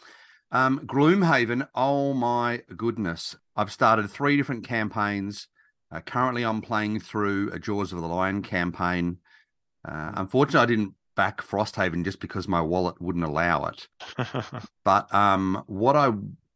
Um, 0.51 0.81
Gloomhaven, 0.85 1.67
oh 1.73 2.13
my 2.13 2.61
goodness. 2.77 3.35
I've 3.55 3.71
started 3.71 4.09
three 4.09 4.37
different 4.37 4.67
campaigns. 4.67 5.47
Uh, 5.91 5.99
currently, 5.99 6.43
I'm 6.43 6.61
playing 6.61 6.99
through 6.99 7.51
a 7.51 7.59
Jaws 7.59 7.91
of 7.91 8.01
the 8.01 8.07
Lion 8.07 8.41
campaign. 8.41 9.17
Uh, 9.87 10.11
unfortunately, 10.15 10.59
I 10.61 10.65
didn't 10.65 10.93
back 11.15 11.41
Frosthaven 11.41 12.03
just 12.03 12.19
because 12.19 12.47
my 12.47 12.61
wallet 12.61 13.01
wouldn't 13.01 13.25
allow 13.25 13.65
it. 13.65 13.87
But 14.85 15.13
um, 15.13 15.63
what 15.67 15.95
I 15.95 16.11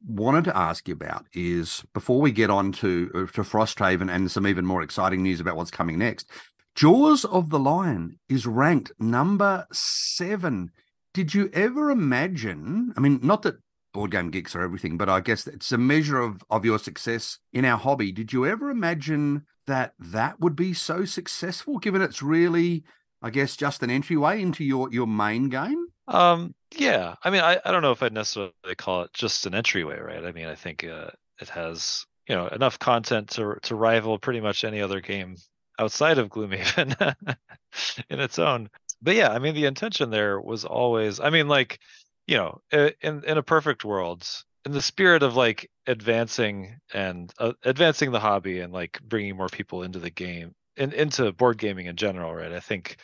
wanted 0.07 0.45
to 0.45 0.57
ask 0.57 0.87
you 0.87 0.93
about 0.93 1.25
is 1.33 1.83
before 1.93 2.21
we 2.21 2.31
get 2.31 2.49
on 2.49 2.71
to 2.73 3.11
uh, 3.13 3.19
to 3.33 3.43
Frosthaven 3.43 4.09
and 4.09 4.31
some 4.31 4.47
even 4.47 4.65
more 4.65 4.81
exciting 4.81 5.21
news 5.21 5.39
about 5.39 5.57
what's 5.57 5.71
coming 5.71 5.99
next, 5.99 6.29
Jaws 6.75 7.25
of 7.25 7.49
the 7.49 7.59
Lion 7.59 8.19
is 8.29 8.47
ranked 8.47 8.91
number 8.99 9.67
seven. 9.71 10.71
Did 11.13 11.33
you 11.33 11.49
ever 11.53 11.91
imagine? 11.91 12.93
I 12.95 12.99
mean, 12.99 13.19
not 13.21 13.41
that 13.41 13.55
board 13.93 14.11
game 14.11 14.29
geeks 14.29 14.55
are 14.55 14.61
everything, 14.61 14.97
but 14.97 15.09
I 15.09 15.19
guess 15.19 15.47
it's 15.47 15.71
a 15.71 15.77
measure 15.77 16.19
of 16.19 16.43
of 16.49 16.63
your 16.63 16.79
success 16.79 17.39
in 17.51 17.65
our 17.65 17.77
hobby. 17.77 18.11
Did 18.11 18.31
you 18.31 18.45
ever 18.45 18.69
imagine 18.69 19.45
that 19.65 19.93
that 19.99 20.39
would 20.39 20.55
be 20.55 20.73
so 20.73 21.03
successful, 21.03 21.79
given 21.79 22.01
it's 22.01 22.21
really, 22.21 22.83
I 23.21 23.29
guess, 23.29 23.57
just 23.57 23.83
an 23.83 23.89
entryway 23.89 24.41
into 24.41 24.63
your 24.63 24.91
your 24.91 25.07
main 25.07 25.49
game? 25.49 25.87
Um, 26.07 26.55
yeah, 26.75 27.15
I 27.23 27.29
mean, 27.29 27.41
I, 27.41 27.59
I 27.63 27.71
don't 27.71 27.81
know 27.81 27.91
if 27.91 28.03
I'd 28.03 28.13
necessarily 28.13 28.51
call 28.77 29.03
it 29.03 29.13
just 29.13 29.45
an 29.45 29.55
entryway, 29.55 29.99
right? 29.99 30.23
I 30.23 30.31
mean, 30.31 30.47
I 30.47 30.55
think 30.55 30.83
uh, 30.83 31.09
it 31.39 31.49
has 31.49 32.05
you 32.27 32.35
know 32.35 32.47
enough 32.47 32.79
content 32.79 33.29
to 33.31 33.55
to 33.63 33.75
rival 33.75 34.19
pretty 34.19 34.41
much 34.41 34.63
any 34.63 34.81
other 34.81 35.01
game 35.01 35.37
outside 35.79 36.17
of 36.17 36.29
Gloomhaven 36.29 37.15
in 38.09 38.19
its 38.19 38.39
own. 38.39 38.69
But 39.01 39.15
yeah, 39.15 39.31
I 39.31 39.39
mean, 39.39 39.53
the 39.55 39.65
intention 39.65 40.09
there 40.09 40.41
was 40.41 40.65
always, 40.65 41.19
I 41.19 41.29
mean, 41.29 41.47
like, 41.47 41.79
you 42.25 42.37
know, 42.37 42.61
in 42.71 43.23
in 43.23 43.37
a 43.37 43.43
perfect 43.43 43.85
world, 43.85 44.27
in 44.65 44.71
the 44.71 44.81
spirit 44.81 45.23
of 45.23 45.35
like 45.35 45.69
advancing 45.85 46.77
and 46.93 47.31
uh, 47.39 47.53
advancing 47.63 48.11
the 48.11 48.19
hobby 48.19 48.59
and 48.59 48.73
like 48.73 48.99
bringing 49.01 49.37
more 49.37 49.49
people 49.49 49.83
into 49.83 49.99
the 49.99 50.09
game 50.09 50.53
and 50.75 50.93
into 50.93 51.31
board 51.31 51.57
gaming 51.57 51.85
in 51.85 51.95
general, 51.95 52.33
right? 52.33 52.51
I 52.51 52.59
think 52.59 52.97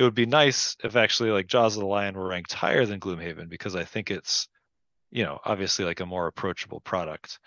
it 0.00 0.04
would 0.04 0.14
be 0.14 0.24
nice 0.24 0.78
if 0.82 0.96
actually 0.96 1.30
like 1.30 1.46
Jaws 1.46 1.76
of 1.76 1.80
the 1.80 1.86
Lion 1.86 2.14
were 2.14 2.26
ranked 2.26 2.54
higher 2.54 2.86
than 2.86 3.00
Gloomhaven 3.00 3.50
because 3.50 3.76
I 3.76 3.84
think 3.84 4.10
it's, 4.10 4.48
you 5.10 5.24
know, 5.24 5.38
obviously 5.44 5.84
like 5.84 6.00
a 6.00 6.06
more 6.06 6.26
approachable 6.26 6.80
product. 6.80 7.38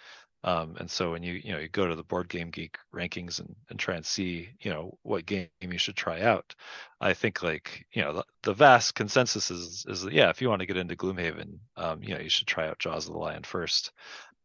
Um, 0.44 0.76
and 0.80 0.92
so 0.92 1.14
when 1.14 1.24
you 1.24 1.34
you 1.34 1.52
know 1.54 1.58
you 1.58 1.68
go 1.70 1.88
to 1.88 1.96
the 1.96 2.04
Board 2.04 2.30
Game 2.30 2.52
Geek 2.52 2.78
rankings 2.94 3.40
and, 3.40 3.56
and 3.72 3.80
try 3.80 3.96
and 3.96 4.06
see 4.06 4.50
you 4.60 4.70
know 4.70 4.96
what 5.02 5.26
game 5.26 5.48
you 5.62 5.80
should 5.80 5.96
try 5.96 6.22
out, 6.22 6.54
I 7.02 7.14
think 7.14 7.42
like 7.42 7.88
you 7.92 8.04
know 8.04 8.14
the, 8.14 8.24
the 8.44 8.54
vast 8.54 8.94
consensus 8.94 9.50
is 9.50 9.86
is 9.88 10.04
that, 10.04 10.14
yeah 10.14 10.30
if 10.30 10.42
you 10.42 10.50
want 10.50 10.60
to 10.60 10.68
get 10.68 10.78
into 10.78 10.96
Gloomhaven, 10.96 11.58
um, 11.78 12.04
you 12.04 12.14
know 12.14 12.20
you 12.20 12.30
should 12.30 12.46
try 12.46 12.68
out 12.68 12.78
Jaws 12.78 13.08
of 13.08 13.14
the 13.14 13.20
Lion 13.20 13.44
first. 13.44 13.94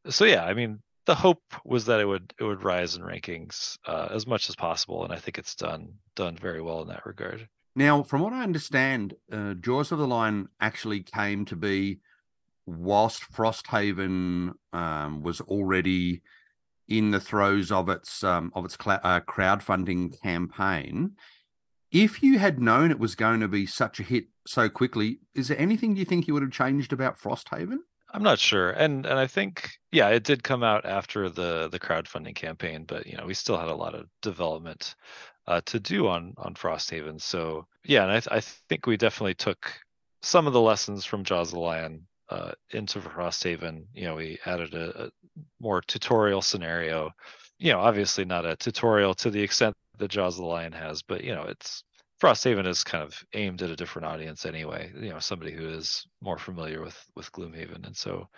So 0.09 0.25
yeah, 0.25 0.45
I 0.45 0.55
mean 0.55 0.81
the 1.05 1.17
hope 1.17 1.43
was 1.65 1.87
that 1.87 2.01
it 2.01 2.07
would 2.07 2.33
it 2.41 2.45
would 2.45 2.65
rise 2.65 2.95
in 2.97 3.03
rankings 3.03 3.77
uh, 3.85 4.09
as 4.13 4.27
much 4.27 4.49
as 4.49 4.57
possible, 4.57 5.05
and 5.05 5.13
I 5.13 5.19
think 5.19 5.37
it's 5.37 5.57
done 5.57 5.95
done 6.15 6.37
very 6.37 6.63
well 6.63 6.81
in 6.83 6.89
that 6.89 7.05
regard. 7.05 7.49
Now, 7.79 8.03
from 8.03 8.23
what 8.23 8.33
I 8.33 8.43
understand, 8.43 9.15
uh, 9.31 9.55
Jaws 9.55 9.93
of 9.93 9.99
the 10.01 10.07
Lion 10.09 10.49
actually 10.61 11.01
came 11.01 11.45
to 11.45 11.55
be 11.55 12.01
whilst 12.67 13.23
Frosthaven 13.33 14.55
um, 14.73 15.23
was 15.23 15.41
already 15.43 16.23
in 16.89 17.13
the 17.13 17.21
throes 17.21 17.71
of 17.71 17.89
its 17.89 18.25
um, 18.25 18.51
of 18.57 18.65
its 18.65 18.77
cl- 18.83 18.99
uh, 19.05 19.21
crowdfunding 19.21 20.21
campaign. 20.21 21.13
If 21.93 22.21
you 22.21 22.41
had 22.41 22.59
known 22.59 22.91
it 22.91 22.99
was 22.99 23.15
going 23.15 23.39
to 23.39 23.49
be 23.49 23.65
such 23.65 24.01
a 24.01 24.03
hit 24.03 24.25
so 24.45 24.69
quickly, 24.69 25.21
is 25.37 25.47
there 25.47 25.61
anything 25.61 25.95
you 25.95 26.05
think 26.05 26.27
you 26.27 26.35
would 26.35 26.43
have 26.43 26.51
changed 26.51 26.93
about 26.93 27.17
Frosthaven? 27.17 27.79
I'm 28.13 28.25
not 28.25 28.41
sure, 28.41 28.71
and 28.71 29.07
and 29.07 29.21
I 29.21 29.29
think 29.29 29.71
yeah, 29.93 30.09
it 30.09 30.25
did 30.25 30.43
come 30.43 30.65
out 30.65 30.85
after 30.85 31.29
the 31.29 31.69
the 31.69 31.79
crowdfunding 31.79 32.35
campaign, 32.35 32.87
but 32.89 33.07
you 33.07 33.17
know 33.17 33.25
we 33.27 33.35
still 33.35 33.57
had 33.57 33.69
a 33.69 33.75
lot 33.77 33.95
of 33.95 34.09
development 34.21 34.97
uh, 35.49 35.63
to 35.65 35.81
do 35.81 36.07
on 36.07 36.35
on 36.37 36.55
Frosthaven. 36.55 37.21
So 37.21 37.67
yeah, 37.85 38.03
and 38.03 38.13
I 38.13 38.21
th- 38.21 38.29
I 38.31 38.41
think 38.69 38.87
we 38.87 38.97
definitely 38.97 39.35
took 39.35 39.73
some 40.23 40.47
of 40.47 40.53
the 40.53 40.61
lessons 40.61 41.05
from 41.05 41.25
Jaws 41.25 41.49
of 41.49 41.55
the 41.55 41.61
Lion 41.61 42.07
uh, 42.29 42.53
into 42.71 43.01
Frosthaven. 43.01 43.87
You 43.95 44.05
know, 44.05 44.17
we 44.17 44.39
added 44.45 44.75
a, 44.75 45.07
a 45.07 45.11
more 45.59 45.81
tutorial 45.81 46.43
scenario. 46.43 47.11
You 47.59 47.73
know, 47.73 47.81
obviously 47.81 48.27
not 48.27 48.45
a 48.45 48.57
tutorial 48.57 49.15
to 49.15 49.31
the 49.31 49.43
extent 49.43 49.75
that 49.99 50.11
Jaws 50.11 50.35
of 50.35 50.43
the 50.43 50.47
Lion 50.47 50.73
has, 50.73 51.03
but 51.03 51.25
you 51.25 51.35
know, 51.35 51.45
it's 51.45 51.83
Frosthaven 52.21 52.67
is 52.67 52.85
kind 52.85 53.03
of 53.03 53.25
aimed 53.33 53.63
at 53.63 53.71
a 53.71 53.77
different 53.77 54.07
audience 54.07 54.45
anyway. 54.45 54.93
You 54.95 55.11
know, 55.11 55.19
somebody 55.19 55.53
who 55.53 55.67
is 55.67 56.07
more 56.21 56.39
familiar 56.39 56.83
with 56.83 56.99
with 57.17 57.33
Gloomhaven, 57.33 57.87
and 57.87 57.97
so 57.97 58.29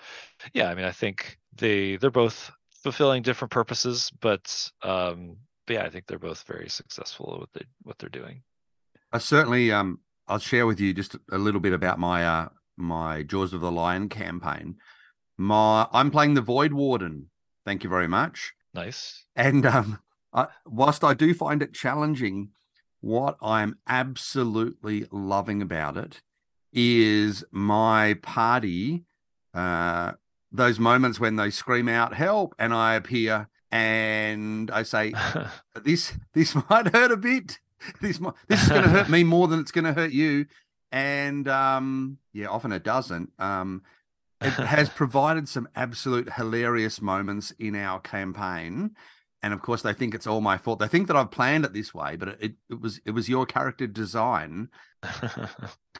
yeah, 0.55 0.70
I 0.70 0.77
mean, 0.77 0.85
I 0.85 0.92
think 0.92 1.38
they 1.57 1.96
they're 1.96 2.12
both 2.12 2.53
fulfilling 2.85 3.23
different 3.23 3.51
purposes, 3.51 4.12
but 4.20 4.70
um, 4.83 5.37
but 5.70 5.74
yeah, 5.74 5.85
I 5.85 5.88
think 5.88 6.09
they're 6.09 6.18
both 6.18 6.42
very 6.48 6.68
successful 6.68 7.30
at 7.33 7.38
what 7.38 7.48
they 7.54 7.64
what 7.85 7.96
they're 7.96 8.09
doing. 8.09 8.42
I 9.12 9.18
certainly 9.18 9.70
um 9.70 10.00
I'll 10.26 10.40
share 10.40 10.66
with 10.66 10.80
you 10.80 10.92
just 10.92 11.14
a 11.30 11.38
little 11.38 11.61
bit 11.61 11.72
about 11.72 12.00
my 12.00 12.26
uh 12.26 12.48
my 12.76 13.22
Jaws 13.22 13.52
of 13.52 13.61
the 13.61 13.70
Lion 13.70 14.09
campaign. 14.09 14.78
My 15.38 15.87
I'm 15.92 16.11
playing 16.11 16.35
the 16.35 16.40
Void 16.40 16.72
Warden. 16.72 17.30
Thank 17.64 17.85
you 17.85 17.90
very 17.90 18.09
much. 18.09 18.52
Nice. 18.75 19.25
And 19.37 19.64
um 19.64 20.00
I, 20.33 20.48
whilst 20.66 21.04
I 21.04 21.14
do 21.14 21.35
find 21.35 21.62
it 21.62 21.73
challenging, 21.73 22.48
what 23.00 23.37
I'm 23.40 23.79
absolutely 23.87 25.06
loving 25.12 25.62
about 25.62 25.96
it 25.96 26.21
is 26.73 27.44
my 27.52 28.14
party 28.23 29.04
uh 29.54 30.14
those 30.50 30.81
moments 30.81 31.21
when 31.21 31.37
they 31.37 31.50
scream 31.50 31.88
out 31.88 32.12
help 32.12 32.56
and 32.58 32.75
I 32.75 32.94
appear 32.94 33.48
and 33.73 34.71
I 34.71 34.83
say 34.83 35.12
this 35.83 36.12
this 36.33 36.54
might 36.71 36.94
hurt 36.94 37.12
a 37.12 37.16
bit. 37.16 37.58
This 38.00 38.21
might, 38.21 38.35
this 38.48 38.62
is 38.62 38.68
going 38.68 38.83
to 38.83 38.90
hurt 38.90 39.08
me 39.08 39.25
more 39.25 39.48
than 39.48 39.60
it's 39.60 39.73
going 39.73 39.87
to 39.87 39.94
hurt 39.94 40.12
you, 40.12 40.46
and 40.92 41.48
um, 41.48 42.18
yeah, 42.33 42.46
often 42.46 42.73
it 42.73 42.85
doesn't. 42.85 43.33
Um, 43.38 43.83
it 44.40 44.50
has 44.52 44.88
provided 44.88 45.48
some 45.48 45.68
absolute 45.75 46.33
hilarious 46.33 47.00
moments 47.00 47.52
in 47.58 47.75
our 47.75 48.00
campaign, 48.00 48.90
and 49.42 49.54
of 49.54 49.62
course 49.62 49.81
they 49.83 49.94
think 49.94 50.14
it's 50.14 50.27
all 50.27 50.42
my 50.42 50.58
fault. 50.58 50.79
They 50.79 50.88
think 50.88 51.06
that 51.06 51.16
I've 51.16 51.31
planned 51.31 51.64
it 51.64 51.73
this 51.73 51.94
way, 51.94 52.16
but 52.16 52.29
it, 52.40 52.54
it 52.68 52.81
was 52.81 53.00
it 53.06 53.12
was 53.12 53.29
your 53.29 53.46
character 53.46 53.87
design. 53.87 54.68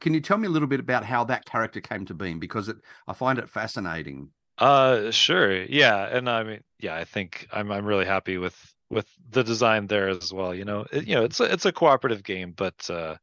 Can 0.00 0.12
you 0.12 0.20
tell 0.20 0.36
me 0.36 0.48
a 0.48 0.50
little 0.50 0.68
bit 0.68 0.80
about 0.80 1.04
how 1.04 1.24
that 1.24 1.46
character 1.46 1.80
came 1.80 2.04
to 2.06 2.14
being? 2.14 2.38
Because 2.38 2.68
it, 2.68 2.76
I 3.06 3.14
find 3.14 3.38
it 3.38 3.48
fascinating. 3.48 4.30
Uh, 4.61 5.11
sure. 5.11 5.62
Yeah, 5.64 6.06
and 6.06 6.28
I 6.28 6.42
mean, 6.44 6.62
yeah, 6.80 6.94
I 6.94 7.04
think 7.04 7.48
I'm 7.52 7.70
I'm 7.72 7.86
really 7.86 8.04
happy 8.06 8.38
with 8.38 8.56
with 8.90 9.06
the 9.30 9.42
design 9.44 9.86
there 9.86 10.08
as 10.08 10.32
well. 10.32 10.54
You 10.54 10.64
know, 10.64 10.86
it, 10.92 11.06
you 11.06 11.14
know, 11.14 11.24
it's 11.24 11.40
a, 11.40 11.44
it's 11.52 11.66
a 11.66 11.72
cooperative 11.72 12.22
game, 12.22 12.52
but 12.56 12.90
uh, 12.90 13.16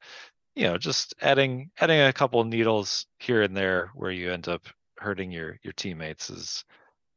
you 0.55 0.65
know, 0.65 0.77
just 0.77 1.15
adding 1.21 1.71
adding 1.79 2.01
a 2.01 2.13
couple 2.13 2.43
needles 2.45 3.07
here 3.19 3.43
and 3.43 3.57
there 3.57 3.91
where 3.95 4.11
you 4.11 4.31
end 4.33 4.47
up 4.49 4.67
hurting 4.99 5.31
your 5.31 5.59
your 5.63 5.73
teammates 5.73 6.29
is 6.31 6.65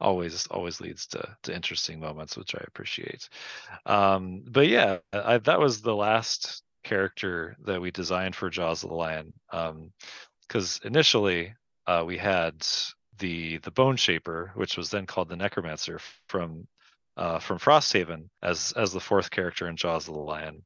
always 0.00 0.46
always 0.48 0.80
leads 0.80 1.06
to 1.08 1.36
to 1.44 1.54
interesting 1.56 2.00
moments, 2.00 2.36
which 2.36 2.54
I 2.54 2.64
appreciate. 2.66 3.28
Um, 3.86 4.44
but 4.48 4.68
yeah, 4.68 4.98
I, 5.12 5.38
that 5.38 5.60
was 5.60 5.82
the 5.82 5.96
last 5.96 6.62
character 6.84 7.56
that 7.66 7.80
we 7.82 7.90
designed 7.92 8.36
for 8.36 8.50
Jaws 8.50 8.84
of 8.84 8.90
the 8.90 8.96
Lion. 8.96 9.32
Um, 9.52 9.92
because 10.48 10.80
initially 10.84 11.54
uh, 11.86 12.04
we 12.06 12.18
had 12.18 12.64
the 13.20 13.58
the 13.58 13.70
Bone 13.70 13.96
Shaper, 13.96 14.52
which 14.54 14.76
was 14.76 14.90
then 14.90 15.06
called 15.06 15.28
the 15.28 15.36
Necromancer 15.36 16.00
from 16.28 16.66
uh, 17.16 17.38
from 17.38 17.58
Frosthaven 17.58 18.28
as 18.42 18.72
as 18.76 18.92
the 18.92 19.00
fourth 19.00 19.30
character 19.30 19.68
in 19.68 19.76
Jaws 19.76 20.08
of 20.08 20.14
the 20.14 20.20
Lion. 20.20 20.64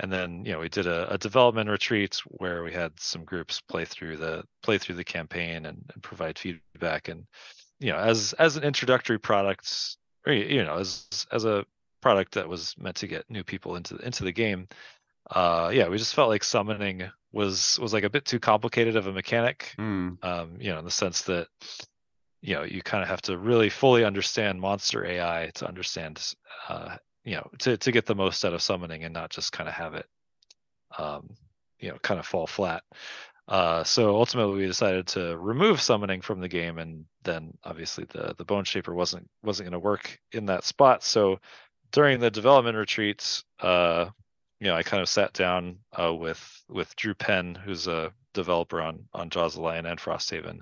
And 0.00 0.12
then 0.12 0.44
you 0.44 0.52
know 0.52 0.60
we 0.60 0.68
did 0.68 0.86
a, 0.86 1.12
a 1.12 1.18
development 1.18 1.70
retreat 1.70 2.20
where 2.26 2.62
we 2.62 2.72
had 2.72 2.92
some 2.98 3.24
groups 3.24 3.60
play 3.60 3.84
through 3.84 4.16
the 4.18 4.44
play 4.62 4.78
through 4.78 4.96
the 4.96 5.04
campaign 5.04 5.66
and, 5.66 5.82
and 5.94 6.02
provide 6.02 6.38
feedback. 6.38 7.08
And 7.08 7.26
you 7.80 7.92
know 7.92 7.98
as 7.98 8.34
as 8.34 8.56
an 8.56 8.64
introductory 8.64 9.18
product, 9.18 9.96
or 10.26 10.32
you 10.32 10.64
know 10.64 10.76
as 10.76 11.06
as 11.30 11.44
a 11.44 11.64
product 12.00 12.34
that 12.34 12.48
was 12.48 12.74
meant 12.76 12.96
to 12.96 13.06
get 13.06 13.30
new 13.30 13.44
people 13.44 13.76
into 13.76 13.96
into 13.96 14.24
the 14.24 14.32
game, 14.32 14.68
uh, 15.30 15.70
yeah, 15.72 15.88
we 15.88 15.96
just 15.96 16.14
felt 16.14 16.28
like 16.28 16.44
summoning 16.44 17.10
was 17.34 17.78
was 17.80 17.92
like 17.92 18.04
a 18.04 18.10
bit 18.10 18.24
too 18.24 18.38
complicated 18.38 18.96
of 18.96 19.06
a 19.06 19.12
mechanic. 19.12 19.74
Mm, 19.78 20.22
Um, 20.24 20.56
you 20.60 20.70
know, 20.72 20.78
in 20.78 20.84
the 20.84 20.90
sense 20.90 21.22
that 21.22 21.48
you 22.40 22.54
know 22.54 22.62
you 22.62 22.82
kind 22.82 23.02
of 23.02 23.08
have 23.08 23.22
to 23.22 23.36
really 23.36 23.70
fully 23.70 24.04
understand 24.04 24.60
monster 24.60 25.04
AI 25.04 25.50
to 25.54 25.66
understand, 25.66 26.34
uh, 26.68 26.96
you 27.24 27.36
know, 27.36 27.50
to 27.58 27.76
to 27.76 27.92
get 27.92 28.06
the 28.06 28.14
most 28.14 28.44
out 28.44 28.54
of 28.54 28.62
summoning 28.62 29.04
and 29.04 29.12
not 29.12 29.30
just 29.30 29.52
kind 29.52 29.68
of 29.68 29.74
have 29.74 29.94
it, 29.94 30.06
um, 30.98 31.28
you 31.78 31.90
know, 31.90 31.98
kind 32.02 32.20
of 32.20 32.26
fall 32.26 32.46
flat. 32.46 32.82
Uh, 33.46 33.84
so 33.84 34.16
ultimately, 34.16 34.56
we 34.60 34.66
decided 34.66 35.06
to 35.06 35.36
remove 35.36 35.80
summoning 35.80 36.22
from 36.22 36.40
the 36.40 36.48
game, 36.48 36.78
and 36.78 37.04
then 37.24 37.52
obviously 37.64 38.06
the 38.10 38.34
the 38.38 38.44
Bone 38.44 38.64
Shaper 38.64 38.94
wasn't 38.94 39.28
wasn't 39.42 39.66
going 39.68 39.80
to 39.80 39.86
work 39.86 40.18
in 40.32 40.46
that 40.46 40.64
spot. 40.64 41.02
So 41.02 41.40
during 41.92 42.20
the 42.20 42.30
development 42.30 42.76
retreats, 42.76 43.44
uh, 43.60 44.06
you 44.64 44.70
know, 44.70 44.76
I 44.76 44.82
kind 44.82 45.02
of 45.02 45.10
sat 45.10 45.34
down 45.34 45.76
uh, 45.92 46.14
with 46.14 46.64
with 46.70 46.96
Drew 46.96 47.12
Penn, 47.12 47.54
who's 47.54 47.86
a 47.86 48.10
developer 48.32 48.80
on 48.80 49.04
on 49.12 49.28
Jaws 49.28 49.56
the 49.56 49.60
Lion 49.60 49.84
and 49.84 50.00
Frosthaven, 50.00 50.60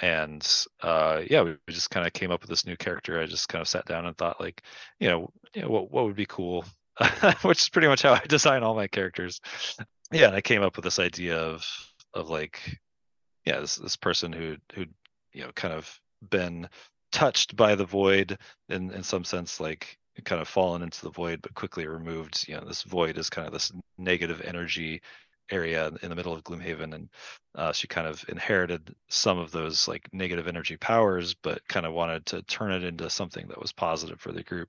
and 0.00 0.64
uh, 0.82 1.20
yeah, 1.28 1.42
we 1.42 1.50
we 1.66 1.74
just 1.74 1.90
kind 1.90 2.06
of 2.06 2.14
came 2.14 2.30
up 2.30 2.40
with 2.40 2.48
this 2.48 2.64
new 2.64 2.78
character. 2.78 3.20
I 3.20 3.26
just 3.26 3.50
kind 3.50 3.60
of 3.60 3.68
sat 3.68 3.84
down 3.84 4.06
and 4.06 4.16
thought, 4.16 4.40
like, 4.40 4.62
you 5.00 5.10
know, 5.10 5.30
you 5.52 5.60
know 5.60 5.68
what 5.68 5.90
what 5.90 6.06
would 6.06 6.16
be 6.16 6.24
cool, 6.24 6.64
which 7.42 7.60
is 7.60 7.68
pretty 7.68 7.88
much 7.88 8.00
how 8.00 8.14
I 8.14 8.20
design 8.26 8.62
all 8.62 8.74
my 8.74 8.86
characters. 8.86 9.42
Yeah, 10.10 10.28
and 10.28 10.36
I 10.36 10.40
came 10.40 10.62
up 10.62 10.76
with 10.76 10.84
this 10.84 10.98
idea 10.98 11.36
of 11.38 11.62
of 12.14 12.30
like, 12.30 12.78
yeah, 13.44 13.60
this 13.60 13.76
this 13.76 13.96
person 13.96 14.32
who 14.32 14.56
who 14.74 14.86
you 15.34 15.42
know 15.42 15.52
kind 15.54 15.74
of 15.74 16.00
been 16.30 16.70
touched 17.12 17.54
by 17.54 17.74
the 17.74 17.84
void 17.84 18.38
in 18.70 18.90
in 18.92 19.02
some 19.02 19.24
sense, 19.24 19.60
like 19.60 19.98
kind 20.24 20.40
of 20.40 20.48
fallen 20.48 20.82
into 20.82 21.02
the 21.02 21.10
void 21.10 21.40
but 21.42 21.54
quickly 21.54 21.86
removed 21.86 22.46
you 22.48 22.54
know 22.54 22.64
this 22.64 22.82
void 22.82 23.18
is 23.18 23.30
kind 23.30 23.46
of 23.46 23.52
this 23.52 23.72
negative 23.98 24.40
energy 24.44 25.00
area 25.50 25.92
in 26.02 26.08
the 26.08 26.16
middle 26.16 26.32
of 26.32 26.42
gloomhaven 26.42 26.94
and 26.94 27.08
uh, 27.54 27.72
she 27.72 27.86
kind 27.86 28.06
of 28.06 28.24
inherited 28.28 28.94
some 29.08 29.38
of 29.38 29.52
those 29.52 29.86
like 29.86 30.08
negative 30.12 30.48
energy 30.48 30.76
powers 30.76 31.34
but 31.34 31.66
kind 31.68 31.86
of 31.86 31.92
wanted 31.92 32.26
to 32.26 32.42
turn 32.42 32.72
it 32.72 32.82
into 32.82 33.08
something 33.08 33.46
that 33.48 33.60
was 33.60 33.72
positive 33.72 34.20
for 34.20 34.32
the 34.32 34.42
group 34.42 34.68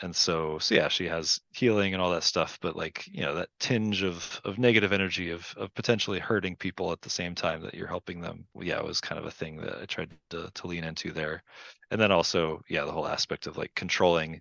and 0.00 0.14
so 0.14 0.58
so 0.58 0.74
yeah 0.74 0.88
she 0.88 1.06
has 1.06 1.40
healing 1.52 1.92
and 1.92 2.02
all 2.02 2.10
that 2.10 2.22
stuff 2.22 2.58
but 2.60 2.76
like 2.76 3.06
you 3.06 3.22
know 3.22 3.34
that 3.34 3.48
tinge 3.58 4.02
of 4.02 4.40
of 4.44 4.58
negative 4.58 4.92
energy 4.92 5.30
of 5.30 5.52
of 5.56 5.74
potentially 5.74 6.18
hurting 6.18 6.54
people 6.54 6.92
at 6.92 7.00
the 7.00 7.10
same 7.10 7.34
time 7.34 7.62
that 7.62 7.74
you're 7.74 7.88
helping 7.88 8.20
them 8.20 8.44
yeah 8.60 8.78
it 8.78 8.84
was 8.84 9.00
kind 9.00 9.18
of 9.18 9.26
a 9.26 9.30
thing 9.30 9.56
that 9.56 9.78
i 9.80 9.84
tried 9.84 10.10
to, 10.30 10.50
to 10.54 10.66
lean 10.66 10.84
into 10.84 11.10
there 11.10 11.42
and 11.90 12.00
then 12.00 12.12
also 12.12 12.62
yeah 12.68 12.84
the 12.84 12.92
whole 12.92 13.06
aspect 13.06 13.46
of 13.46 13.56
like 13.56 13.74
controlling 13.74 14.40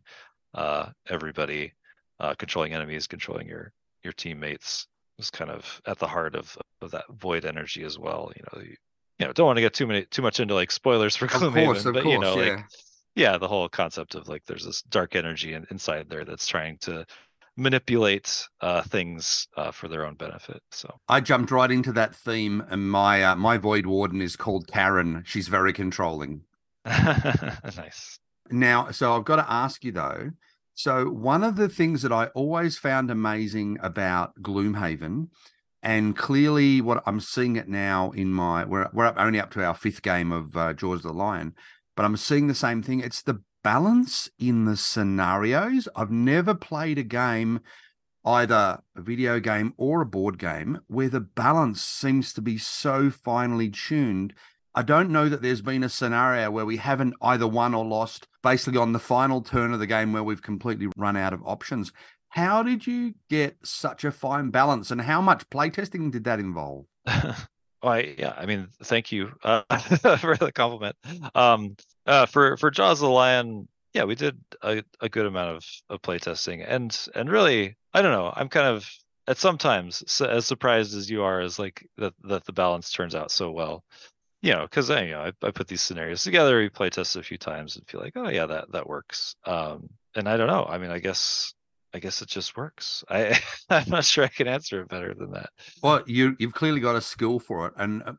uh 0.53 0.87
everybody 1.09 1.73
uh 2.19 2.33
controlling 2.35 2.73
enemies 2.73 3.07
controlling 3.07 3.47
your 3.47 3.71
your 4.03 4.13
teammates 4.13 4.87
was 5.17 5.31
kind 5.31 5.49
of 5.49 5.81
at 5.87 5.97
the 5.97 6.07
heart 6.07 6.35
of 6.35 6.55
of 6.81 6.91
that 6.91 7.05
void 7.09 7.45
energy 7.45 7.83
as 7.83 7.97
well 7.97 8.31
you 8.35 8.43
know 8.43 8.61
you, 8.61 8.75
you 9.17 9.25
know 9.25 9.33
don't 9.33 9.47
want 9.47 9.57
to 9.57 9.61
get 9.61 9.73
too 9.73 9.87
many 9.87 10.03
too 10.05 10.21
much 10.21 10.39
into 10.39 10.53
like 10.53 10.71
spoilers 10.71 11.15
for 11.15 11.27
Gloomhaven, 11.27 11.93
but 11.93 12.03
course, 12.03 12.13
you 12.13 12.19
know 12.19 12.39
yeah. 12.39 12.55
like 12.55 12.65
yeah 13.17 13.37
the 13.37 13.47
whole 13.47 13.67
concept 13.67 14.15
of 14.15 14.27
like 14.27 14.45
there's 14.45 14.65
this 14.65 14.81
dark 14.83 15.15
energy 15.15 15.53
in, 15.53 15.65
inside 15.71 16.09
there 16.09 16.23
that's 16.23 16.47
trying 16.47 16.77
to 16.77 17.05
manipulate 17.57 18.47
uh 18.61 18.83
things 18.83 19.47
uh 19.57 19.71
for 19.71 19.87
their 19.87 20.05
own 20.05 20.13
benefit 20.13 20.61
so 20.71 20.99
I 21.09 21.21
jumped 21.21 21.51
right 21.51 21.71
into 21.71 21.91
that 21.93 22.15
theme, 22.15 22.63
and 22.69 22.89
my 22.89 23.23
uh, 23.23 23.35
my 23.35 23.57
void 23.57 23.85
warden 23.85 24.21
is 24.21 24.35
called 24.35 24.67
Karen. 24.67 25.23
She's 25.25 25.47
very 25.47 25.73
controlling. 25.73 26.41
nice 26.85 28.19
Now, 28.49 28.91
so 28.91 29.13
I've 29.13 29.25
got 29.25 29.37
to 29.37 29.51
ask 29.51 29.83
you 29.83 29.91
though. 29.91 30.31
So 30.73 31.09
one 31.09 31.43
of 31.43 31.55
the 31.55 31.69
things 31.69 32.03
that 32.03 32.11
I 32.11 32.27
always 32.27 32.77
found 32.77 33.09
amazing 33.09 33.77
about 33.81 34.39
Gloomhaven, 34.41 35.29
and 35.81 36.15
clearly 36.15 36.81
what 36.81 37.01
I'm 37.05 37.19
seeing 37.19 37.55
it 37.55 37.67
now 37.67 38.11
in 38.11 38.31
my 38.31 38.65
we're 38.65 38.89
we're 38.93 39.05
up, 39.05 39.15
only 39.17 39.39
up 39.39 39.51
to 39.51 39.63
our 39.63 39.75
fifth 39.75 40.01
game 40.01 40.31
of 40.31 40.55
uh, 40.55 40.73
Jaws 40.73 40.99
of 40.99 41.11
the 41.11 41.13
Lion, 41.13 41.55
but 41.97 42.05
I'm 42.05 42.15
seeing 42.15 42.47
the 42.47 42.55
same 42.55 42.83
thing. 42.83 43.01
It's 43.01 43.23
the 43.23 43.41
balance 43.63 44.29
in 44.39 44.65
the 44.65 44.77
scenarios. 44.77 45.89
I've 45.95 46.11
never 46.11 46.53
played 46.53 46.99
a 46.99 47.03
game, 47.03 47.59
either 48.23 48.81
a 48.95 49.01
video 49.01 49.39
game 49.39 49.73
or 49.77 50.01
a 50.01 50.05
board 50.05 50.37
game, 50.37 50.79
where 50.87 51.09
the 51.09 51.19
balance 51.19 51.81
seems 51.81 52.33
to 52.33 52.41
be 52.41 52.59
so 52.59 53.09
finely 53.09 53.69
tuned. 53.69 54.35
I 54.75 54.83
don't 54.83 55.09
know 55.09 55.27
that 55.27 55.41
there's 55.41 55.63
been 55.63 55.83
a 55.83 55.89
scenario 55.89 56.51
where 56.51 56.67
we 56.67 56.77
haven't 56.77 57.15
either 57.19 57.47
won 57.47 57.73
or 57.73 57.83
lost 57.83 58.27
basically 58.43 58.77
on 58.77 58.93
the 58.93 58.99
final 58.99 59.41
turn 59.41 59.73
of 59.73 59.79
the 59.79 59.87
game 59.87 60.13
where 60.13 60.23
we've 60.23 60.41
completely 60.41 60.89
run 60.97 61.17
out 61.17 61.33
of 61.33 61.41
options. 61.43 61.91
How 62.29 62.61
did 62.61 62.85
you 62.85 63.15
get 63.27 63.57
such 63.63 64.03
a 64.03 64.11
fine 64.11 64.51
balance 64.51 64.91
and 64.91 65.01
how 65.01 65.19
much 65.19 65.49
playtesting 65.49 66.11
did 66.11 66.25
that 66.25 66.39
involve? 66.39 66.85
I 67.83 68.15
yeah, 68.17 68.33
I 68.35 68.45
mean, 68.45 68.67
thank 68.83 69.11
you 69.11 69.31
uh, 69.43 69.61
for 70.17 70.35
the 70.37 70.51
compliment. 70.53 70.95
Um, 71.35 71.75
uh, 72.05 72.25
for 72.25 72.57
for 72.57 72.71
Jaws 72.71 72.99
the 72.99 73.07
Lion, 73.07 73.67
yeah, 73.93 74.03
we 74.05 74.15
did 74.15 74.39
a, 74.61 74.83
a 75.01 75.09
good 75.09 75.25
amount 75.25 75.57
of 75.57 75.65
of 75.89 76.01
playtesting, 76.01 76.65
and 76.67 76.97
and 77.15 77.29
really, 77.29 77.75
I 77.93 78.01
don't 78.01 78.11
know, 78.11 78.33
I'm 78.35 78.49
kind 78.49 78.67
of 78.67 78.89
at 79.27 79.37
sometimes 79.37 80.03
su- 80.09 80.25
as 80.25 80.45
surprised 80.45 80.95
as 80.95 81.09
you 81.09 81.23
are 81.23 81.39
as 81.41 81.59
like 81.59 81.87
that 81.97 82.13
that 82.23 82.45
the 82.45 82.53
balance 82.53 82.91
turns 82.91 83.15
out 83.15 83.31
so 83.31 83.51
well. 83.51 83.83
You 84.41 84.53
know, 84.53 84.63
because 84.63 84.89
I 84.89 85.03
you 85.03 85.11
know 85.11 85.21
I, 85.21 85.47
I 85.47 85.51
put 85.51 85.67
these 85.67 85.81
scenarios 85.81 86.23
together, 86.23 86.57
we 86.59 86.69
playtest 86.69 87.15
a 87.15 87.23
few 87.23 87.37
times, 87.37 87.75
and 87.75 87.87
feel 87.87 88.01
like, 88.01 88.13
oh 88.15 88.29
yeah, 88.29 88.45
that 88.47 88.71
that 88.71 88.87
works. 88.87 89.35
Um, 89.45 89.89
and 90.15 90.27
I 90.27 90.37
don't 90.37 90.47
know, 90.47 90.65
I 90.65 90.77
mean, 90.77 90.91
I 90.91 90.99
guess 90.99 91.53
I 91.97 91.99
guess 91.99 92.21
it 92.21 92.29
just 92.29 92.55
works. 92.55 93.03
I 93.09 93.39
I'm 93.71 93.89
not 93.89 94.05
sure 94.05 94.23
I 94.23 94.27
can 94.27 94.47
answer 94.47 94.81
it 94.81 94.87
better 94.87 95.13
than 95.15 95.31
that. 95.31 95.49
Well, 95.81 96.03
you 96.05 96.35
you've 96.39 96.53
clearly 96.53 96.79
got 96.79 96.95
a 96.95 97.01
skill 97.01 97.39
for 97.39 97.65
it, 97.67 97.73
and 97.75 98.03
uh, 98.03 98.13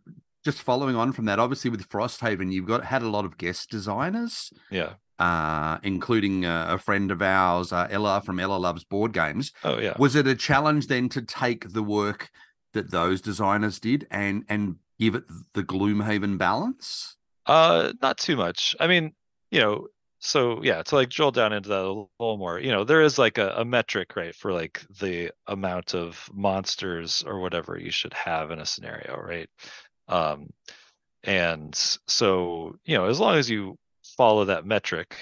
just 0.45 0.61
following 0.63 0.97
on 0.97 1.13
from 1.13 1.27
that, 1.27 1.39
obviously 1.39 1.71
with 1.71 1.89
Frosthaven, 1.89 2.51
you've 2.53 2.67
got 2.67 2.85
had 2.85 3.03
a 3.03 3.09
lot 3.09 3.25
of 3.25 3.39
guest 3.39 3.71
designers, 3.71 4.53
Yeah. 4.71 4.95
uh, 5.21 5.79
including 5.85 6.45
uh, 6.45 6.67
a 6.71 6.79
friend 6.79 7.11
of 7.13 7.23
ours, 7.23 7.73
uh, 7.73 7.87
Ella 7.91 8.21
from 8.21 8.41
Ella 8.41 8.57
Loves 8.57 8.83
Board 8.85 9.13
Games. 9.13 9.53
Oh 9.63 9.79
yeah. 9.79 9.95
Was 9.99 10.17
it 10.17 10.27
a 10.27 10.35
challenge 10.35 10.89
then 10.89 11.09
to 11.11 11.23
take 11.23 11.73
the 11.73 11.83
work 11.83 12.31
that 12.75 12.91
those 12.91 13.21
designers 13.21 13.79
did 13.79 14.07
and 14.11 14.45
and 14.49 14.77
give 14.99 15.15
it 15.15 15.25
the 15.55 15.63
Gloomhaven 15.63 16.37
balance? 16.37 17.17
Uh, 17.47 17.93
not 18.03 18.19
too 18.19 18.37
much. 18.37 18.75
I 18.81 18.87
mean, 18.89 19.13
you 19.51 19.61
know, 19.61 19.87
so 20.21 20.63
yeah, 20.63 20.83
to 20.83 20.95
like 20.97 21.11
drill 21.11 21.31
down 21.31 21.53
into 21.53 21.69
that 21.69 21.81
a 21.81 21.89
little 21.89 22.09
more, 22.19 22.59
you 22.59 22.73
know, 22.73 22.85
there 22.85 23.03
is 23.03 23.19
like 23.19 23.39
a, 23.39 23.51
a 23.59 23.65
metric, 23.65 24.17
right, 24.17 24.35
for 24.35 24.53
like 24.53 24.85
the 25.01 25.31
amount 25.47 25.95
of 25.95 26.29
monsters 26.33 27.23
or 27.27 27.41
whatever 27.41 27.79
you 27.79 27.91
should 27.91 28.15
have 28.15 28.51
in 28.51 28.59
a 28.59 28.67
scenario, 28.67 29.17
right? 29.17 29.49
Um, 30.09 30.51
and 31.23 31.75
so, 31.75 32.77
you 32.85 32.97
know, 32.97 33.07
as 33.07 33.21
long 33.21 33.37
as 33.37 33.49
you 33.49 33.77
follow 34.17 34.47
that 34.47 34.67
metric, 34.67 35.17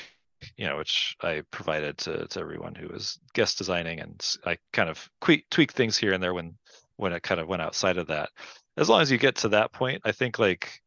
you 0.56 0.66
know, 0.66 0.78
which 0.78 1.16
I 1.22 1.42
provided 1.50 1.98
to 1.98 2.26
to 2.28 2.40
everyone 2.40 2.74
who 2.74 2.88
was 2.88 3.18
guest 3.34 3.58
designing, 3.58 4.00
and 4.00 4.22
i 4.44 4.56
kind 4.72 4.88
of 4.88 5.08
tweak 5.20 5.48
tweak 5.50 5.72
things 5.72 5.96
here 5.96 6.12
and 6.12 6.22
there 6.22 6.34
when 6.34 6.56
when 6.96 7.12
it 7.12 7.22
kind 7.22 7.40
of 7.40 7.48
went 7.48 7.62
outside 7.62 7.98
of 7.98 8.08
that. 8.08 8.30
As 8.76 8.88
long 8.88 9.02
as 9.02 9.10
you 9.10 9.18
get 9.18 9.36
to 9.36 9.48
that 9.50 9.72
point, 9.72 10.02
I 10.04 10.12
think 10.12 10.38
like 10.38 10.82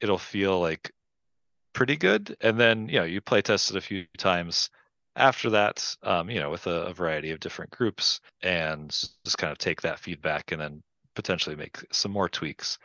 it'll 0.00 0.18
feel 0.18 0.60
like 0.60 0.92
pretty 1.72 1.96
good. 1.96 2.36
And 2.40 2.58
then, 2.58 2.88
you 2.88 2.98
know, 2.98 3.04
you 3.04 3.20
play 3.20 3.42
test 3.42 3.70
it 3.70 3.76
a 3.76 3.80
few 3.80 4.06
times 4.18 4.70
after 5.16 5.50
that, 5.50 5.96
um, 6.02 6.30
you 6.30 6.40
know, 6.40 6.50
with 6.50 6.66
a, 6.66 6.86
a 6.86 6.94
variety 6.94 7.30
of 7.30 7.40
different 7.40 7.70
groups, 7.70 8.20
and 8.42 8.90
just 9.24 9.38
kind 9.38 9.52
of 9.52 9.58
take 9.58 9.82
that 9.82 9.98
feedback 9.98 10.52
and 10.52 10.60
then 10.60 10.82
potentially 11.14 11.56
make 11.56 11.78
some 11.92 12.12
more 12.12 12.28
tweaks. 12.28 12.78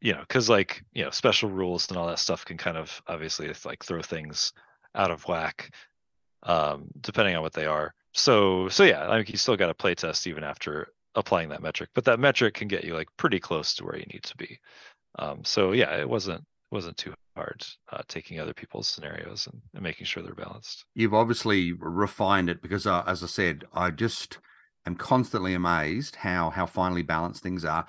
You 0.00 0.14
know, 0.14 0.20
because 0.20 0.48
like 0.48 0.82
you 0.94 1.04
know, 1.04 1.10
special 1.10 1.50
rules 1.50 1.88
and 1.88 1.98
all 1.98 2.06
that 2.06 2.18
stuff 2.18 2.44
can 2.44 2.56
kind 2.56 2.76
of 2.78 3.02
obviously 3.06 3.52
like 3.64 3.84
throw 3.84 4.00
things 4.00 4.52
out 4.94 5.10
of 5.10 5.26
whack, 5.28 5.74
um, 6.44 6.86
depending 7.00 7.36
on 7.36 7.42
what 7.42 7.52
they 7.52 7.66
are. 7.66 7.94
So 8.14 8.68
so 8.68 8.84
yeah, 8.84 9.08
I 9.08 9.16
mean, 9.16 9.26
you 9.28 9.36
still 9.36 9.56
got 9.56 9.66
to 9.66 9.74
play 9.74 9.94
test 9.94 10.26
even 10.26 10.44
after 10.44 10.88
applying 11.14 11.50
that 11.50 11.62
metric, 11.62 11.90
but 11.94 12.04
that 12.04 12.20
metric 12.20 12.54
can 12.54 12.68
get 12.68 12.84
you 12.84 12.94
like 12.94 13.08
pretty 13.16 13.40
close 13.40 13.74
to 13.74 13.84
where 13.84 13.96
you 13.96 14.06
need 14.12 14.22
to 14.22 14.36
be. 14.36 14.58
Um, 15.18 15.44
so 15.44 15.72
yeah, 15.72 15.96
it 15.96 16.08
wasn't 16.08 16.44
wasn't 16.70 16.96
too 16.96 17.14
hard 17.36 17.64
uh, 17.92 18.02
taking 18.08 18.38
other 18.38 18.54
people's 18.54 18.88
scenarios 18.88 19.48
and, 19.50 19.60
and 19.74 19.82
making 19.82 20.06
sure 20.06 20.22
they're 20.22 20.34
balanced. 20.34 20.84
You've 20.94 21.14
obviously 21.14 21.72
refined 21.72 22.48
it 22.48 22.62
because, 22.62 22.86
uh, 22.86 23.02
as 23.06 23.22
I 23.22 23.26
said, 23.26 23.64
I 23.72 23.90
just 23.90 24.38
am 24.86 24.96
constantly 24.96 25.54
amazed 25.54 26.16
how 26.16 26.50
how 26.50 26.66
finely 26.66 27.02
balanced 27.02 27.42
things 27.42 27.64
are. 27.64 27.86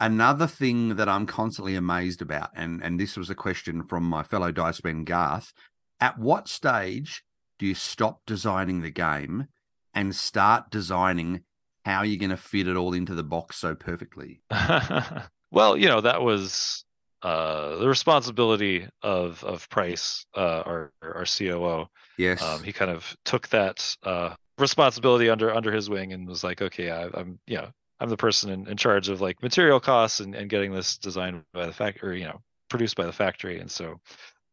Another 0.00 0.46
thing 0.46 0.96
that 0.96 1.08
I'm 1.08 1.26
constantly 1.26 1.74
amazed 1.74 2.22
about, 2.22 2.50
and 2.54 2.82
and 2.82 3.00
this 3.00 3.16
was 3.16 3.30
a 3.30 3.34
question 3.34 3.82
from 3.84 4.04
my 4.04 4.22
fellow 4.22 4.52
dice 4.52 4.82
man 4.84 5.04
Garth, 5.04 5.52
at 6.00 6.18
what 6.18 6.48
stage 6.48 7.24
do 7.58 7.66
you 7.66 7.74
stop 7.74 8.20
designing 8.26 8.82
the 8.82 8.90
game 8.90 9.48
and 9.94 10.14
start 10.14 10.70
designing 10.70 11.42
how 11.84 12.02
you're 12.02 12.18
going 12.18 12.30
to 12.30 12.36
fit 12.36 12.68
it 12.68 12.76
all 12.76 12.92
into 12.92 13.14
the 13.14 13.24
box 13.24 13.56
so 13.56 13.74
perfectly? 13.74 14.40
well, 15.50 15.76
you 15.76 15.88
know 15.88 16.00
that 16.00 16.22
was 16.22 16.84
uh, 17.22 17.76
the 17.76 17.88
responsibility 17.88 18.88
of 19.02 19.42
of 19.44 19.68
Price, 19.70 20.26
uh, 20.36 20.62
our 20.64 20.92
our 21.02 21.24
COO. 21.24 21.88
Yes. 22.16 22.42
Um, 22.42 22.62
he 22.62 22.72
kind 22.72 22.90
of 22.90 23.16
took 23.24 23.48
that 23.48 23.96
uh, 24.02 24.34
responsibility 24.58 25.30
under 25.30 25.54
under 25.54 25.72
his 25.72 25.88
wing 25.88 26.12
and 26.12 26.28
was 26.28 26.44
like, 26.44 26.62
okay, 26.62 26.90
I, 26.90 27.08
I'm 27.14 27.38
you 27.46 27.56
know 27.56 27.68
I'm 28.00 28.08
the 28.08 28.16
person 28.16 28.50
in, 28.50 28.68
in 28.68 28.76
charge 28.76 29.08
of 29.08 29.20
like 29.20 29.42
material 29.42 29.80
costs 29.80 30.20
and, 30.20 30.34
and 30.34 30.48
getting 30.48 30.72
this 30.72 30.98
designed 30.98 31.42
by 31.52 31.66
the 31.66 31.72
factory, 31.72 32.08
or 32.08 32.12
you 32.14 32.24
know, 32.24 32.40
produced 32.68 32.96
by 32.96 33.06
the 33.06 33.12
factory, 33.12 33.58
and 33.58 33.70
so 33.70 34.00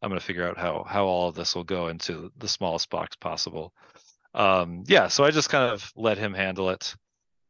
I'm 0.01 0.09
going 0.09 0.19
to 0.19 0.25
figure 0.25 0.47
out 0.47 0.57
how 0.57 0.85
how 0.87 1.05
all 1.05 1.29
of 1.29 1.35
this 1.35 1.55
will 1.55 1.63
go 1.63 1.87
into 1.89 2.31
the 2.37 2.47
smallest 2.47 2.89
box 2.89 3.15
possible. 3.15 3.73
Um, 4.33 4.83
yeah, 4.87 5.07
so 5.07 5.23
I 5.23 5.31
just 5.31 5.49
kind 5.49 5.71
of 5.71 5.91
let 5.95 6.17
him 6.17 6.33
handle 6.33 6.69
it, 6.69 6.95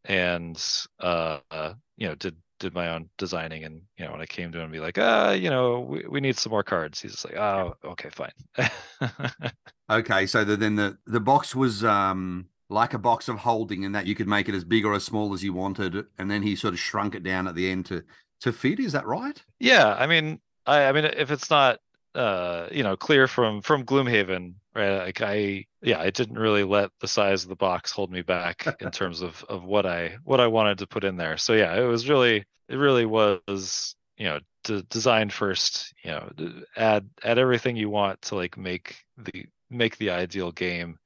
and 0.03 0.61
uh, 0.99 1.39
uh, 1.49 1.73
you 1.97 2.07
know 2.07 2.15
did 2.15 2.35
did 2.65 2.73
my 2.73 2.89
own 2.89 3.09
designing 3.17 3.63
and 3.63 3.81
you 3.97 4.05
know 4.05 4.11
when 4.11 4.21
i 4.21 4.25
came 4.25 4.51
to 4.51 4.57
him 4.57 4.65
and 4.65 4.73
be 4.73 4.79
like 4.79 4.97
ah 4.97 5.31
you 5.31 5.49
know 5.49 5.79
we, 5.79 6.05
we 6.09 6.19
need 6.19 6.37
some 6.37 6.51
more 6.51 6.63
cards 6.63 6.99
he's 6.99 7.11
just 7.11 7.25
like 7.25 7.37
oh 7.37 7.75
okay 7.83 8.09
fine 8.09 8.31
Okay, 9.89 10.25
so 10.25 10.43
the, 10.43 10.57
then 10.57 10.75
the 10.75 10.97
the 11.05 11.19
box 11.19 11.55
was 11.55 11.83
um 11.83 12.47
like 12.69 12.95
a 12.95 12.99
box 12.99 13.27
of 13.27 13.37
holding, 13.37 13.83
in 13.83 13.91
that 13.91 14.07
you 14.07 14.15
could 14.15 14.27
make 14.27 14.49
it 14.49 14.55
as 14.55 14.63
big 14.63 14.83
or 14.85 14.93
as 14.93 15.03
small 15.03 15.33
as 15.33 15.43
you 15.43 15.53
wanted, 15.53 16.05
and 16.17 16.29
then 16.29 16.41
he 16.41 16.55
sort 16.55 16.73
of 16.73 16.79
shrunk 16.79 17.13
it 17.13 17.21
down 17.21 17.47
at 17.47 17.53
the 17.55 17.69
end 17.69 17.85
to 17.87 18.03
to 18.41 18.51
fit. 18.51 18.79
Is 18.79 18.93
that 18.93 19.05
right? 19.05 19.41
yeah 19.59 19.95
i 19.99 20.07
mean 20.07 20.39
i 20.65 20.85
i 20.85 20.91
mean 20.91 21.05
if 21.05 21.31
it's 21.31 21.49
not 21.49 21.79
uh 22.15 22.67
you 22.71 22.83
know 22.83 22.97
clear 22.97 23.27
from 23.27 23.61
from 23.61 23.85
gloomhaven 23.85 24.53
right 24.75 25.05
like 25.05 25.21
i 25.21 25.65
yeah 25.81 25.99
i 25.99 26.09
didn't 26.09 26.37
really 26.37 26.63
let 26.63 26.91
the 26.99 27.07
size 27.07 27.43
of 27.43 27.49
the 27.49 27.55
box 27.55 27.91
hold 27.91 28.11
me 28.11 28.21
back 28.21 28.67
in 28.81 28.91
terms 28.91 29.21
of 29.21 29.43
of 29.47 29.63
what 29.63 29.85
i 29.85 30.17
what 30.23 30.39
i 30.39 30.47
wanted 30.47 30.77
to 30.79 30.87
put 30.87 31.03
in 31.03 31.15
there. 31.15 31.37
So 31.37 31.53
yeah 31.53 31.75
it 31.75 31.85
was 31.85 32.09
really 32.09 32.45
it 32.67 32.75
really 32.75 33.05
was 33.05 33.95
you 34.17 34.25
know 34.25 34.39
de- 34.63 34.83
designed 34.83 35.33
first 35.33 35.93
you 36.03 36.11
know 36.11 36.29
d- 36.35 36.63
add 36.75 37.09
add 37.23 37.39
everything 37.39 37.75
you 37.75 37.89
want 37.89 38.21
to 38.23 38.35
like 38.35 38.57
make 38.57 38.97
the 39.17 39.45
make 39.69 39.97
the 39.97 40.11
ideal 40.11 40.51
game. 40.51 40.99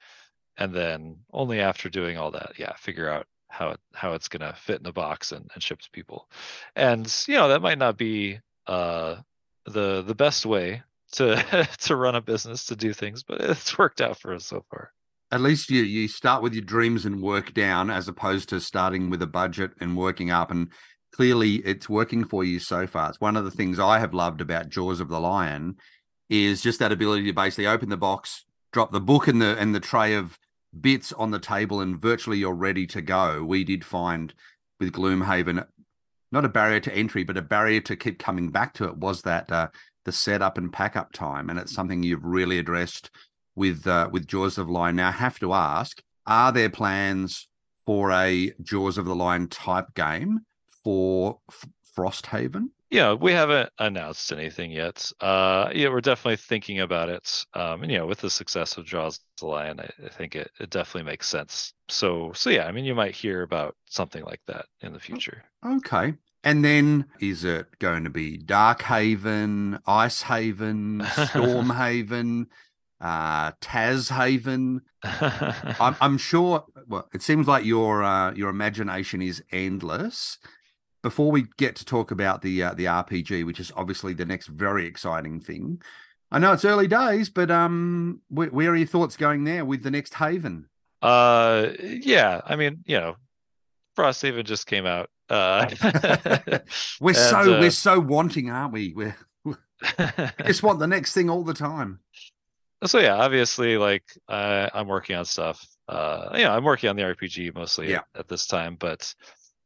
And 0.58 0.74
then 0.74 1.20
only 1.32 1.62
after 1.62 1.90
doing 1.90 2.18
all 2.18 2.32
that 2.32 2.54
yeah 2.58 2.74
figure 2.76 3.10
out 3.10 3.28
how 3.48 3.70
it 3.70 3.80
how 3.94 4.14
it's 4.14 4.28
going 4.28 4.42
to 4.42 4.58
fit 4.60 4.78
in 4.78 4.84
the 4.84 4.92
box 4.92 5.32
and, 5.32 5.50
and 5.54 5.64
ship 5.64 5.80
to 5.82 5.90
people. 5.92 6.30
And 6.76 7.12
you 7.28 7.36
know 7.36 7.50
that 7.50 7.62
might 7.62 7.78
not 7.78 7.98
be 7.98 8.40
uh 8.68 9.18
the 9.66 10.02
the 10.02 10.16
best 10.16 10.46
way 10.46 10.84
to 11.12 11.68
to 11.80 11.96
run 11.96 12.16
a 12.16 12.22
business 12.22 12.66
to 12.66 12.76
do 12.76 12.94
things 12.94 13.24
but 13.24 13.42
it's 13.42 13.78
worked 13.78 14.02
out 14.02 14.20
for 14.20 14.34
us 14.34 14.46
so 14.46 14.64
far 14.70 14.92
At 15.32 15.42
least 15.42 15.70
you 15.70 15.84
you 15.84 16.08
start 16.08 16.42
with 16.42 16.54
your 16.54 16.64
dreams 16.64 17.06
and 17.06 17.22
work 17.22 17.54
down, 17.54 17.92
as 17.92 18.08
opposed 18.08 18.50
to 18.50 18.60
starting 18.60 19.12
with 19.12 19.22
a 19.22 19.28
budget 19.28 19.72
and 19.80 19.96
working 19.96 20.32
up. 20.32 20.50
And 20.50 20.70
clearly, 21.12 21.58
it's 21.58 21.88
working 21.88 22.26
for 22.26 22.44
you 22.44 22.60
so 22.60 22.88
far. 22.88 23.10
It's 23.10 23.22
one 23.22 23.38
of 23.38 23.46
the 23.46 23.52
things 23.52 23.78
I 23.80 24.00
have 24.00 24.14
loved 24.14 24.42
about 24.42 24.70
Jaws 24.70 25.00
of 25.00 25.10
the 25.10 25.20
Lion 25.20 25.76
is 26.30 26.62
just 26.62 26.80
that 26.80 26.92
ability 26.92 27.26
to 27.26 27.34
basically 27.34 27.68
open 27.68 27.90
the 27.90 27.98
box, 27.98 28.46
drop 28.72 28.92
the 28.92 29.00
book 29.00 29.28
and 29.28 29.40
the 29.40 29.56
and 29.60 29.76
the 29.76 29.80
tray 29.80 30.16
of 30.16 30.40
bits 30.82 31.14
on 31.14 31.30
the 31.30 31.40
table, 31.40 31.80
and 31.80 32.02
virtually 32.02 32.40
you're 32.40 32.54
ready 32.54 32.88
to 32.88 33.02
go. 33.02 33.44
We 33.44 33.64
did 33.64 33.86
find 33.86 34.34
with 34.80 34.92
Gloomhaven 34.92 35.64
not 36.32 36.46
a 36.46 36.50
barrier 36.50 36.80
to 36.80 36.96
entry, 36.96 37.24
but 37.24 37.38
a 37.38 37.42
barrier 37.42 37.82
to 37.82 37.96
keep 37.96 38.20
coming 38.20 38.50
back 38.50 38.74
to 38.76 38.86
it 38.86 38.98
was 38.98 39.22
that 39.24 39.52
uh, 39.52 39.68
the 40.06 40.12
setup 40.12 40.58
and 40.58 40.72
pack 40.72 40.96
up 40.96 41.12
time, 41.12 41.50
and 41.50 41.60
it's 41.60 41.74
something 41.74 42.04
you've 42.04 42.24
really 42.24 42.60
addressed 42.60 43.10
with 43.56 43.86
uh, 43.88 44.10
with 44.12 44.28
Jaws 44.28 44.58
of 44.58 44.68
the 44.68 44.74
Lion. 44.74 44.96
Now, 44.98 45.10
I 45.10 45.12
have 45.12 45.40
to 45.40 45.54
ask: 45.54 46.02
Are 46.26 46.52
there 46.52 46.70
plans 46.70 47.48
for 47.86 48.12
a 48.12 48.54
Jaws 48.62 48.98
of 48.98 49.06
the 49.06 49.16
Lion 49.16 49.48
type 49.48 49.94
game 49.96 50.42
for 50.84 51.40
F- 51.50 51.70
Frosthaven? 51.96 52.70
yeah 52.92 53.14
we 53.14 53.32
haven't 53.32 53.70
announced 53.78 54.32
anything 54.32 54.72
yet 54.72 55.12
uh 55.22 55.70
yeah 55.74 55.90
we're 55.90 56.02
definitely 56.02 56.38
thinking 56.38 56.80
about 56.80 57.10
it 57.10 57.46
um 57.54 57.84
and 57.84 57.92
you 57.92 57.98
know 57.98 58.08
with 58.08 58.20
the 58.20 58.30
success 58.30 58.78
of 58.78 58.86
jaws 58.86 59.18
of 59.18 59.42
the 59.42 59.46
lion 59.46 59.80
I, 59.80 59.90
I 60.06 60.10
think 60.10 60.36
it, 60.36 60.50
it 60.60 60.70
definitely 60.70 61.10
makes 61.10 61.28
sense 61.28 61.74
so 61.88 62.32
so 62.34 62.50
yeah 62.50 62.66
i 62.66 62.72
mean 62.72 62.86
you 62.86 62.96
might 62.96 63.16
hear 63.16 63.44
about 63.44 63.76
something 63.90 64.24
like 64.24 64.42
that 64.48 64.66
in 64.82 64.94
the 64.94 65.00
future 65.00 65.44
Okay. 65.66 66.14
And 66.44 66.64
then 66.64 67.06
is 67.20 67.44
it 67.44 67.80
going 67.80 68.06
to 68.06 68.10
be 68.10 68.38
Dark 68.38 68.84
Haven, 68.84 69.80
Ice 69.86 70.22
Haven, 70.24 71.02
Icehaven, 71.02 71.02
Stormhaven, 71.28 72.46
uh, 73.02 73.52
Tashaven? 73.62 74.80
I'm, 75.80 75.96
I'm 76.00 76.18
sure. 76.18 76.66
Well, 76.88 77.10
it 77.14 77.22
seems 77.22 77.48
like 77.48 77.66
your 77.66 78.04
uh, 78.04 78.34
your 78.34 78.50
imagination 78.50 79.22
is 79.22 79.44
endless. 79.52 80.38
Before 81.02 81.32
we 81.32 81.46
get 81.58 81.76
to 81.78 81.86
talk 81.86 82.12
about 82.12 82.42
the 82.42 82.64
uh, 82.64 82.74
the 82.74 82.86
RPG, 82.86 83.46
which 83.46 83.60
is 83.60 83.72
obviously 83.76 84.14
the 84.14 84.26
next 84.26 84.48
very 84.48 84.86
exciting 84.86 85.40
thing, 85.40 85.82
I 86.32 86.40
know 86.40 86.54
it's 86.54 86.66
early 86.66 86.88
days, 86.88 87.30
but 87.30 87.52
um, 87.52 88.22
where, 88.30 88.50
where 88.50 88.72
are 88.72 88.76
your 88.76 88.88
thoughts 88.88 89.18
going 89.18 89.44
there 89.44 89.66
with 89.66 89.84
the 89.84 89.92
next 89.92 90.14
Haven? 90.16 90.68
uh 91.02 91.68
yeah 91.80 92.42
i 92.46 92.56
mean 92.56 92.84
you 92.86 93.00
know 93.00 93.16
Frost 93.96 94.22
frosthaven 94.22 94.44
just 94.44 94.68
came 94.68 94.86
out 94.86 95.10
uh 95.30 95.70
We're 97.00 97.10
And, 97.16 97.18
so 97.18 97.54
uh, 97.56 97.60
we're 97.60 97.72
so 97.72 98.00
wanting, 98.00 98.50
aren't 98.50 98.74
we? 98.74 98.94
We're, 98.96 99.16
we 99.46 99.54
just 100.46 100.64
want 100.64 100.80
the 100.80 100.88
next 100.88 101.14
thing 101.14 101.30
all 101.30 101.44
the 101.44 101.54
time. 101.54 102.00
so 102.86 102.98
yeah 103.00 103.16
obviously 103.16 103.78
like 103.78 104.04
uh, 104.30 104.70
i'm 104.74 104.88
working 104.88 105.14
on 105.18 105.26
stuff 105.26 105.68
uh 105.90 106.30
you 106.34 106.44
know 106.44 106.52
i'm 106.52 106.64
working 106.64 106.90
on 106.90 106.96
the 106.96 107.02
rpg 107.04 107.54
mostly 107.54 107.90
Yeah. 107.92 107.98
at, 108.16 108.22
at 108.22 108.28
this 108.30 108.48
time 108.48 108.78
but 108.80 109.14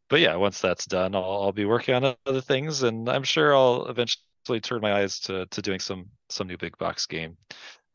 but 0.09 0.19
yeah 0.19 0.35
once 0.35 0.59
that's 0.59 0.85
done 0.87 1.13
I'll, 1.13 1.23
I'll 1.23 1.51
be 1.51 1.65
working 1.65 1.93
on 1.93 2.15
other 2.25 2.41
things 2.41 2.81
and 2.81 3.07
i'm 3.07 3.21
sure 3.23 3.55
i'll 3.55 3.85
eventually 3.85 4.59
turn 4.63 4.81
my 4.81 4.93
eyes 4.93 5.19
to 5.21 5.45
to 5.45 5.61
doing 5.61 5.79
some 5.79 6.07
some 6.29 6.47
new 6.47 6.57
big 6.57 6.75
box 6.79 7.05
game 7.05 7.37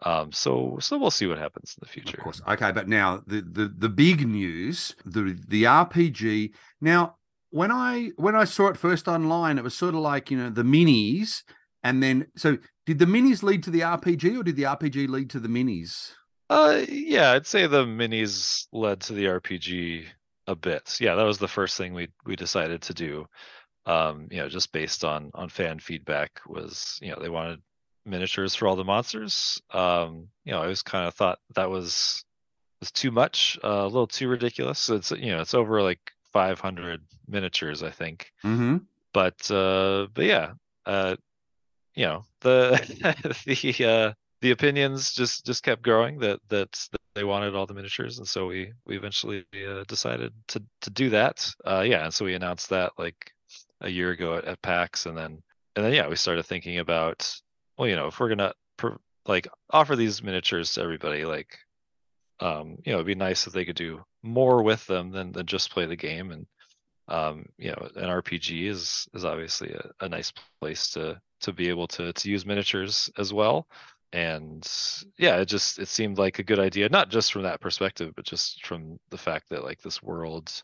um 0.03 0.31
so 0.31 0.79
so 0.81 0.97
we'll 0.97 1.11
see 1.11 1.27
what 1.27 1.39
happens 1.39 1.75
in 1.77 1.85
the 1.85 1.93
future 1.93 2.17
Of 2.19 2.23
course. 2.23 2.41
Okay, 2.47 2.71
but 2.71 2.87
now 2.89 3.21
the 3.27 3.41
the 3.41 3.75
the 3.77 3.89
big 3.89 4.25
news, 4.27 4.95
the 5.05 5.37
the 5.49 5.65
RPG. 5.65 6.53
Now, 6.81 7.17
when 7.51 7.71
I 7.71 8.11
when 8.17 8.35
I 8.35 8.45
saw 8.45 8.69
it 8.69 8.77
first 8.77 9.09
online, 9.09 9.59
it 9.59 9.65
was 9.65 9.75
sort 9.75 9.95
of 9.95 10.01
like, 10.01 10.31
you 10.31 10.39
know, 10.39 10.51
the 10.51 10.63
minis 10.63 11.43
and 11.83 12.03
then 12.03 12.27
so 12.37 12.59
did 12.87 12.99
the 12.99 13.07
minis 13.07 13.43
lead 13.43 13.63
to 13.65 13.71
the 13.71 13.81
RPG 13.81 14.39
or 14.39 14.43
did 14.43 14.57
the 14.57 14.65
RPG 14.65 15.09
lead 15.09 15.31
to 15.31 15.41
the 15.41 15.49
minis? 15.49 16.13
Uh, 16.51 16.83
yeah, 16.89 17.33
I'd 17.33 17.47
say 17.47 17.67
the 17.67 17.85
minis 17.85 18.67
led 18.73 19.01
to 19.03 19.13
the 19.13 19.27
RPG 19.27 20.07
a 20.47 20.57
bit. 20.57 20.99
Yeah, 21.01 21.15
that 21.15 21.25
was 21.25 21.39
the 21.39 21.49
first 21.49 21.77
thing 21.77 21.95
we 21.95 22.09
we 22.25 22.37
decided 22.37 22.83
to 22.83 22.95
do. 22.95 23.27
Um, 23.87 24.29
you 24.31 24.39
know, 24.39 24.49
just 24.49 24.73
based 24.73 25.05
on 25.05 25.31
on 25.35 25.49
fan 25.49 25.79
feedback 25.79 26.41
was, 26.47 26.99
you 27.03 27.11
know, 27.11 27.19
they 27.21 27.29
wanted 27.29 27.61
miniatures 28.05 28.55
for 28.55 28.67
all 28.67 28.77
the 28.77 28.85
monsters. 28.85 29.61
Um, 29.71 30.29
you 30.45 30.53
know, 30.53 30.63
I 30.63 30.67
was 30.67 30.83
kind 30.83 31.07
of 31.07 31.15
thought 31.15 31.39
that 31.55 31.71
was 31.71 32.25
was 32.81 32.91
too 32.91 33.11
much, 33.11 33.59
uh, 33.63 33.69
a 33.69 33.85
little 33.85 34.07
too 34.07 34.29
ridiculous. 34.29 34.89
It's 34.89 35.11
you 35.11 35.33
know, 35.33 35.41
it's 35.41 35.55
over 35.55 35.83
like 35.83 36.01
500 36.33 37.01
miniatures, 37.27 37.83
I 37.83 37.91
think. 37.91 38.33
Mm-hmm. 38.45 38.79
but 39.13 39.51
uh 39.51 40.07
but 40.13 40.25
yeah 40.25 40.53
uh 40.87 41.17
you 41.95 42.07
know 42.07 42.25
the 42.41 42.79
the 43.47 43.85
uh 43.85 44.13
the 44.41 44.51
opinions 44.53 45.13
just 45.13 45.45
just 45.45 45.63
kept 45.63 45.83
growing 45.83 46.19
that 46.21 46.41
that 46.49 46.73
that 46.93 47.01
they 47.15 47.25
wanted 47.25 47.55
all 47.55 47.67
the 47.67 47.75
miniatures. 47.75 48.19
And 48.19 48.29
so 48.29 48.47
we 48.47 48.73
we 48.87 48.97
eventually 48.97 49.45
uh, 49.69 49.85
decided 49.89 50.33
to 50.49 50.63
to 50.83 50.91
do 50.91 51.11
that. 51.11 51.51
Uh 51.67 51.85
yeah. 51.87 52.05
And 52.05 52.15
so 52.15 52.25
we 52.25 52.35
announced 52.35 52.71
that 52.71 52.93
like 52.99 53.33
a 53.81 53.89
year 53.89 54.11
ago 54.11 54.37
at, 54.37 54.45
at 54.45 54.63
pax. 54.63 55.07
And 55.07 55.17
then 55.17 55.43
and 55.75 55.85
then 55.85 55.93
yeah 55.93 56.09
we 56.09 56.17
started 56.17 56.45
thinking 56.45 56.79
about 56.79 57.33
well 57.77 57.89
you 57.89 57.97
know 57.97 58.07
if 58.07 58.21
we're 58.21 58.29
gonna 58.29 58.53
like 59.27 59.47
offer 59.71 59.95
these 59.95 60.23
miniatures 60.23 60.73
to 60.73 60.83
everybody 60.83 61.25
like 61.25 61.59
um, 62.41 62.79
you 62.85 62.93
know, 62.93 62.99
it'd 62.99 63.07
be 63.07 63.15
nice 63.15 63.47
if 63.47 63.53
they 63.53 63.65
could 63.65 63.77
do 63.77 64.05
more 64.23 64.63
with 64.63 64.87
them 64.87 65.11
than 65.11 65.33
than 65.33 65.47
just 65.47 65.71
play 65.71 65.87
the 65.87 65.97
game. 65.97 66.31
And 66.31 66.47
um, 67.09 67.47
you 67.57 67.71
know, 67.71 67.89
an 67.97 68.09
RPG 68.09 68.69
is 68.69 69.09
is 69.15 69.25
obviously 69.25 69.73
a, 69.73 69.91
a 70.01 70.09
nice 70.09 70.33
place 70.61 70.91
to 70.91 71.21
to 71.41 71.53
be 71.53 71.69
able 71.69 71.89
to 71.89 72.13
to 72.13 72.31
use 72.31 72.47
miniatures 72.47 73.11
as 73.19 73.33
well. 73.33 73.67
And 74.13 74.67
yeah, 75.19 75.37
it 75.39 75.47
just 75.47 75.79
it 75.79 75.89
seemed 75.89 76.19
like 76.19 76.39
a 76.39 76.45
good 76.45 76.59
idea, 76.59 76.89
not 76.89 77.11
just 77.11 77.33
from 77.33 77.43
that 77.43 77.61
perspective, 77.61 78.13
but 78.17 78.25
just 78.25 78.65
from 78.67 78.99
the 79.11 79.19
fact 79.19 79.51
that 79.51 79.65
like 79.65 79.83
this 79.83 80.03
world, 80.03 80.63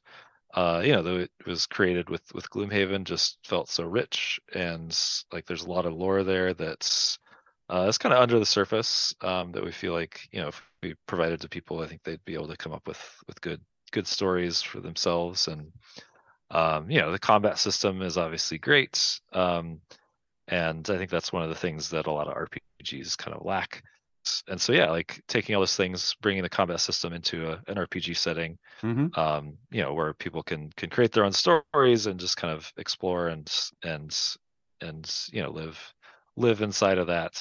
uh, 0.55 0.83
you 0.85 0.93
know, 0.93 1.03
though 1.03 1.16
it 1.18 1.31
was 1.47 1.66
created 1.66 2.09
with 2.09 2.22
with 2.35 2.49
Gloomhaven, 2.51 3.05
just 3.05 3.39
felt 3.45 3.68
so 3.68 3.85
rich 3.85 4.41
and 4.55 4.97
like 5.33 5.47
there's 5.47 5.64
a 5.64 5.70
lot 5.70 5.87
of 5.87 5.95
lore 5.95 6.22
there 6.22 6.55
that's 6.55 7.18
uh, 7.69 7.87
it's 7.89 7.99
kind 7.99 8.12
of 8.12 8.21
under 8.21 8.39
the 8.39 8.47
surface 8.47 9.15
um, 9.23 9.53
that 9.53 9.65
we 9.65 9.73
feel 9.73 9.93
like 9.93 10.29
you 10.31 10.41
know 10.41 10.49
if 10.49 10.62
we 10.83 10.95
provided 11.07 11.41
to 11.41 11.49
people, 11.49 11.81
I 11.81 11.87
think 11.87 12.03
they'd 12.03 12.25
be 12.25 12.35
able 12.35 12.49
to 12.49 12.57
come 12.57 12.73
up 12.73 12.87
with 12.87 13.01
with 13.27 13.41
good 13.41 13.61
good 13.91 14.07
stories 14.07 14.61
for 14.61 14.81
themselves. 14.81 15.49
And 15.49 15.73
um, 16.51 16.91
you 16.91 17.01
know, 17.01 17.11
the 17.11 17.19
combat 17.19 17.59
system 17.59 18.03
is 18.03 18.19
obviously 18.19 18.59
great, 18.59 19.21
um, 19.33 19.81
and 20.49 20.89
I 20.91 20.99
think 20.99 21.11
that's 21.11 21.33
one 21.33 21.43
of 21.43 21.49
the 21.49 21.55
things 21.55 21.89
that 21.91 22.07
a 22.07 22.12
lot 22.12 22.29
of 22.29 22.37
RPGs 22.37 23.17
kind 23.17 23.35
of 23.37 23.47
lack. 23.47 23.83
And 24.49 24.61
so 24.61 24.73
yeah, 24.73 24.91
like 24.91 25.23
taking 25.29 25.55
all 25.55 25.61
those 25.61 25.77
things, 25.77 26.15
bringing 26.21 26.43
the 26.43 26.49
combat 26.49 26.81
system 26.81 27.12
into 27.12 27.51
a, 27.51 27.62
an 27.67 27.77
RPG 27.77 28.17
setting, 28.17 28.59
hmm 28.81 29.07
um, 29.15 29.57
you 29.71 29.83
know, 29.83 29.95
where 29.95 30.12
people 30.12 30.43
can 30.43 30.71
can 30.77 30.91
create 30.91 31.12
their 31.12 31.25
own 31.25 31.33
stories 31.33 32.07
and 32.07 32.21
just 32.21 32.37
kind 32.37 32.53
of 32.53 32.71
explore 32.77 33.29
and 33.29 33.51
and 33.83 34.37
and 34.83 35.29
you 35.33 35.43
know 35.43 35.51
live 35.51 35.94
live 36.37 36.62
inside 36.62 36.99
of 36.99 37.07
that 37.09 37.41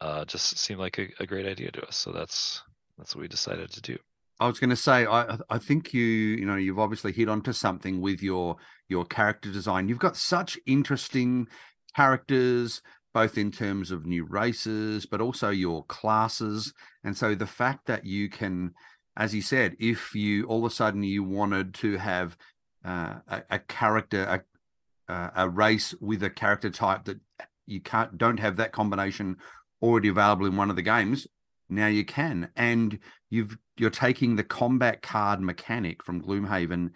uh, 0.00 0.24
just 0.24 0.58
seemed 0.58 0.80
like 0.80 0.98
a, 0.98 1.08
a 1.20 1.26
great 1.26 1.46
idea 1.46 1.70
to 1.72 1.86
us. 1.86 1.96
So 1.96 2.12
that's 2.12 2.62
that's 2.98 3.14
what 3.14 3.22
we 3.22 3.28
decided 3.28 3.70
to 3.72 3.80
do. 3.80 3.98
I 4.40 4.46
was 4.48 4.58
going 4.58 4.70
to 4.70 4.76
say, 4.76 5.06
I 5.06 5.38
I 5.48 5.58
think 5.58 5.94
you 5.94 6.02
you 6.04 6.44
know 6.44 6.56
you've 6.56 6.78
obviously 6.78 7.12
hit 7.12 7.28
onto 7.28 7.52
something 7.52 8.00
with 8.00 8.22
your 8.22 8.56
your 8.88 9.04
character 9.04 9.50
design. 9.50 9.88
You've 9.88 9.98
got 9.98 10.16
such 10.16 10.58
interesting 10.66 11.48
characters, 11.94 12.82
both 13.12 13.38
in 13.38 13.50
terms 13.50 13.90
of 13.90 14.04
new 14.04 14.24
races, 14.24 15.06
but 15.06 15.20
also 15.20 15.50
your 15.50 15.84
classes. 15.84 16.74
And 17.02 17.16
so 17.16 17.34
the 17.34 17.46
fact 17.46 17.86
that 17.86 18.04
you 18.04 18.28
can, 18.28 18.74
as 19.16 19.34
you 19.34 19.42
said, 19.42 19.76
if 19.78 20.14
you 20.14 20.44
all 20.46 20.66
of 20.66 20.72
a 20.72 20.74
sudden 20.74 21.02
you 21.02 21.22
wanted 21.22 21.72
to 21.74 21.96
have 21.98 22.36
uh, 22.84 23.20
a, 23.28 23.42
a 23.50 23.58
character, 23.60 24.44
a, 25.08 25.12
uh, 25.12 25.30
a 25.36 25.48
race 25.48 25.94
with 26.00 26.22
a 26.22 26.30
character 26.30 26.70
type 26.70 27.04
that 27.04 27.20
you 27.66 27.80
can't 27.80 28.16
don't 28.18 28.40
have 28.40 28.56
that 28.56 28.72
combination 28.72 29.36
already 29.82 30.08
available 30.08 30.46
in 30.46 30.56
one 30.56 30.70
of 30.70 30.76
the 30.76 30.82
games, 30.82 31.26
now 31.68 31.86
you 31.86 32.04
can, 32.04 32.50
and 32.56 32.98
you've 33.30 33.56
you're 33.76 33.90
taking 33.90 34.36
the 34.36 34.44
combat 34.44 35.02
card 35.02 35.40
mechanic 35.40 36.02
from 36.02 36.22
Gloomhaven 36.22 36.90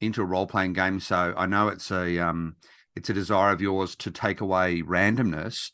into 0.00 0.22
a 0.22 0.26
role 0.26 0.46
playing 0.46 0.72
game. 0.72 1.00
So 1.00 1.34
I 1.36 1.46
know 1.46 1.68
it's 1.68 1.90
a 1.90 2.18
um, 2.18 2.56
it's 2.96 3.10
a 3.10 3.14
desire 3.14 3.52
of 3.52 3.60
yours 3.60 3.96
to 3.96 4.10
take 4.10 4.40
away 4.40 4.82
randomness, 4.82 5.70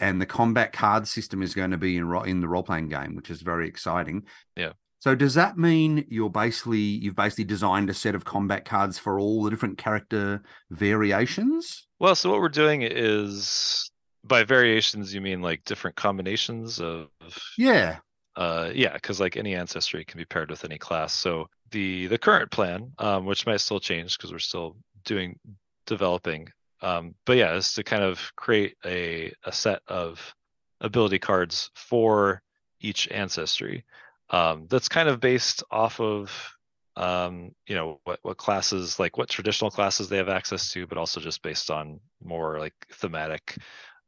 and 0.00 0.20
the 0.20 0.26
combat 0.26 0.72
card 0.72 1.06
system 1.08 1.42
is 1.42 1.54
going 1.54 1.72
to 1.72 1.78
be 1.78 1.96
in 1.96 2.12
in 2.26 2.40
the 2.40 2.48
role 2.48 2.62
playing 2.62 2.88
game, 2.88 3.14
which 3.14 3.30
is 3.30 3.42
very 3.42 3.68
exciting. 3.68 4.24
Yeah. 4.56 4.72
So 5.04 5.14
does 5.14 5.34
that 5.34 5.58
mean 5.58 6.06
you're 6.08 6.30
basically 6.30 6.78
you've 6.78 7.14
basically 7.14 7.44
designed 7.44 7.90
a 7.90 7.92
set 7.92 8.14
of 8.14 8.24
combat 8.24 8.64
cards 8.64 8.98
for 8.98 9.20
all 9.20 9.42
the 9.42 9.50
different 9.50 9.76
character 9.76 10.42
variations? 10.70 11.86
Well, 11.98 12.14
so 12.14 12.30
what 12.30 12.40
we're 12.40 12.48
doing 12.48 12.80
is 12.80 13.90
by 14.24 14.44
variations 14.44 15.12
you 15.12 15.20
mean 15.20 15.42
like 15.42 15.62
different 15.66 15.94
combinations 15.96 16.80
of 16.80 17.10
Yeah. 17.58 17.98
uh 18.36 18.70
yeah 18.74 18.94
because 18.94 19.20
like 19.20 19.36
any 19.36 19.54
ancestry 19.54 20.06
can 20.06 20.16
be 20.16 20.24
paired 20.24 20.48
with 20.48 20.64
any 20.64 20.78
class 20.78 21.12
so 21.12 21.48
the 21.70 22.06
the 22.06 22.16
current 22.16 22.50
plan 22.50 22.90
um 22.98 23.26
which 23.26 23.44
might 23.44 23.60
still 23.60 23.80
change 23.80 24.16
because 24.16 24.32
we're 24.32 24.38
still 24.38 24.74
doing 25.04 25.38
developing 25.84 26.48
um 26.80 27.14
but 27.26 27.36
yeah 27.36 27.54
is 27.54 27.74
to 27.74 27.84
kind 27.84 28.02
of 28.02 28.32
create 28.36 28.74
a 28.86 29.30
a 29.44 29.52
set 29.52 29.82
of 29.86 30.34
ability 30.80 31.18
cards 31.18 31.70
for 31.74 32.40
each 32.80 33.06
ancestry 33.10 33.84
um 34.30 34.66
that's 34.68 34.88
kind 34.88 35.08
of 35.08 35.20
based 35.20 35.62
off 35.70 36.00
of 36.00 36.56
um 36.96 37.52
you 37.66 37.74
know 37.74 38.00
what 38.04 38.18
what 38.22 38.36
classes 38.36 38.98
like 38.98 39.18
what 39.18 39.28
traditional 39.28 39.70
classes 39.70 40.08
they 40.08 40.16
have 40.16 40.28
access 40.28 40.70
to 40.72 40.86
but 40.86 40.98
also 40.98 41.20
just 41.20 41.42
based 41.42 41.70
on 41.70 42.00
more 42.22 42.58
like 42.58 42.74
thematic 42.92 43.56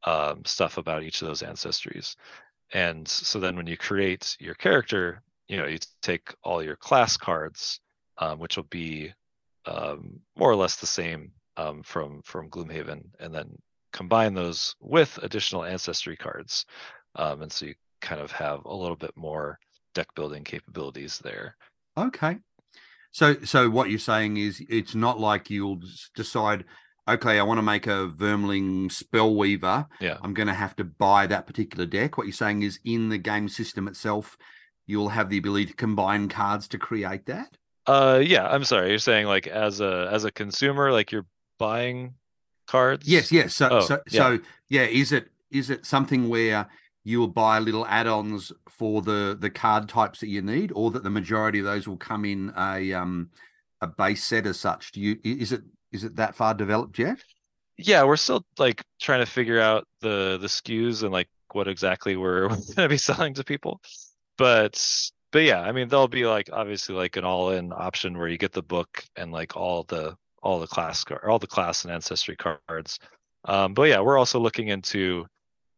um 0.04 0.44
stuff 0.44 0.78
about 0.78 1.02
each 1.02 1.22
of 1.22 1.28
those 1.28 1.42
ancestries. 1.42 2.16
And 2.72 3.06
so 3.06 3.38
then 3.38 3.56
when 3.56 3.66
you 3.66 3.76
create 3.76 4.36
your 4.40 4.54
character 4.54 5.22
you 5.48 5.56
know 5.56 5.66
you 5.66 5.78
take 6.02 6.34
all 6.42 6.62
your 6.62 6.76
class 6.76 7.16
cards 7.16 7.80
um, 8.18 8.38
which 8.38 8.56
will 8.56 8.64
be 8.64 9.12
um, 9.66 10.20
more 10.36 10.50
or 10.50 10.56
less 10.56 10.76
the 10.76 10.86
same 10.86 11.32
um, 11.56 11.82
from 11.82 12.22
from 12.22 12.48
gloomhaven 12.50 13.04
and 13.20 13.34
then 13.34 13.58
combine 13.92 14.34
those 14.34 14.76
with 14.80 15.18
additional 15.22 15.64
ancestry 15.64 16.16
cards. 16.16 16.66
And 17.16 17.50
so 17.50 17.66
you 17.66 17.74
kind 18.00 18.20
of 18.20 18.30
have 18.32 18.64
a 18.66 18.74
little 18.74 18.96
bit 18.96 19.16
more 19.16 19.58
deck 19.96 20.08
building 20.14 20.44
capabilities 20.44 21.18
there 21.28 21.56
Okay. 21.98 22.34
So 23.12 23.26
so 23.44 23.70
what 23.76 23.88
you're 23.90 23.98
saying 24.12 24.36
is 24.36 24.62
it's 24.68 24.94
not 24.94 25.18
like 25.18 25.48
you'll 25.48 25.80
decide, 26.14 26.60
okay, 27.08 27.38
I 27.38 27.42
want 27.42 27.56
to 27.58 27.62
make 27.62 27.86
a 27.86 28.00
Vermling 28.22 28.90
Spellweaver. 29.00 29.86
Yeah. 30.00 30.18
I'm 30.22 30.34
going 30.34 30.48
to 30.54 30.60
have 30.64 30.76
to 30.76 30.84
buy 30.84 31.26
that 31.28 31.46
particular 31.46 31.86
deck. 31.86 32.18
What 32.18 32.26
you're 32.26 32.34
saying 32.44 32.60
is 32.68 32.78
in 32.84 33.08
the 33.08 33.16
game 33.16 33.48
system 33.48 33.88
itself, 33.88 34.36
you'll 34.86 35.08
have 35.18 35.30
the 35.30 35.38
ability 35.38 35.66
to 35.66 35.72
combine 35.86 36.28
cards 36.28 36.68
to 36.68 36.78
create 36.88 37.24
that. 37.26 37.50
uh 37.86 38.20
yeah 38.34 38.44
i'm 38.54 38.64
sorry 38.64 38.88
you're 38.90 38.98
saying 39.10 39.26
like 39.26 39.46
as 39.46 39.80
a 39.80 40.08
as 40.12 40.24
a 40.24 40.30
consumer 40.42 40.86
like 40.98 41.08
you're 41.12 41.26
buying 41.58 42.12
cards 42.66 43.08
Yes, 43.08 43.32
yes. 43.32 43.54
So 43.54 43.68
Oh, 43.70 43.80
so 43.80 43.94
yeah. 44.10 44.20
so 44.20 44.26
yeah, 44.68 44.82
is 45.02 45.12
it 45.12 45.24
is 45.50 45.70
it 45.70 45.86
something 45.86 46.28
where 46.28 46.68
you 47.06 47.20
will 47.20 47.28
buy 47.28 47.58
little 47.58 47.86
add-ons 47.86 48.52
for 48.68 49.00
the 49.00 49.36
the 49.40 49.50
card 49.50 49.88
types 49.88 50.20
that 50.20 50.28
you 50.28 50.42
need, 50.42 50.72
or 50.74 50.90
that 50.90 51.04
the 51.04 51.10
majority 51.10 51.60
of 51.60 51.64
those 51.64 51.86
will 51.86 51.96
come 51.96 52.24
in 52.24 52.52
a 52.56 52.92
um 52.92 53.30
a 53.80 53.86
base 53.86 54.24
set 54.24 54.46
as 54.46 54.58
such? 54.58 54.92
Do 54.92 55.00
you 55.00 55.18
is 55.22 55.52
it 55.52 55.62
is 55.92 56.04
it 56.04 56.16
that 56.16 56.34
far 56.34 56.54
developed 56.54 56.98
yet? 56.98 57.18
yeah 57.78 58.04
we're 58.04 58.16
still 58.16 58.44
like 58.58 58.82
trying 59.00 59.20
to 59.20 59.30
figure 59.30 59.60
out 59.60 59.86
the 60.00 60.38
the 60.40 60.46
SKUs 60.46 61.02
and 61.02 61.12
like 61.12 61.28
what 61.52 61.68
exactly 61.68 62.16
we're 62.16 62.48
going 62.48 62.60
to 62.76 62.88
be 62.88 62.96
selling 62.96 63.34
to 63.34 63.44
people 63.44 63.80
but 64.38 64.82
but 65.32 65.42
yeah 65.42 65.60
i 65.60 65.72
mean 65.72 65.88
there'll 65.88 66.08
be 66.08 66.26
like 66.26 66.48
obviously 66.52 66.94
like 66.94 67.16
an 67.16 67.24
all-in 67.24 67.72
option 67.72 68.16
where 68.16 68.28
you 68.28 68.38
get 68.38 68.52
the 68.52 68.62
book 68.62 69.04
and 69.16 69.32
like 69.32 69.56
all 69.56 69.84
the 69.84 70.16
all 70.42 70.60
the 70.60 70.66
class 70.66 71.04
all 71.26 71.38
the 71.38 71.46
class 71.46 71.84
and 71.84 71.92
ancestry 71.92 72.36
cards 72.36 72.98
um 73.44 73.74
but 73.74 73.84
yeah 73.84 74.00
we're 74.00 74.18
also 74.18 74.38
looking 74.38 74.68
into 74.68 75.26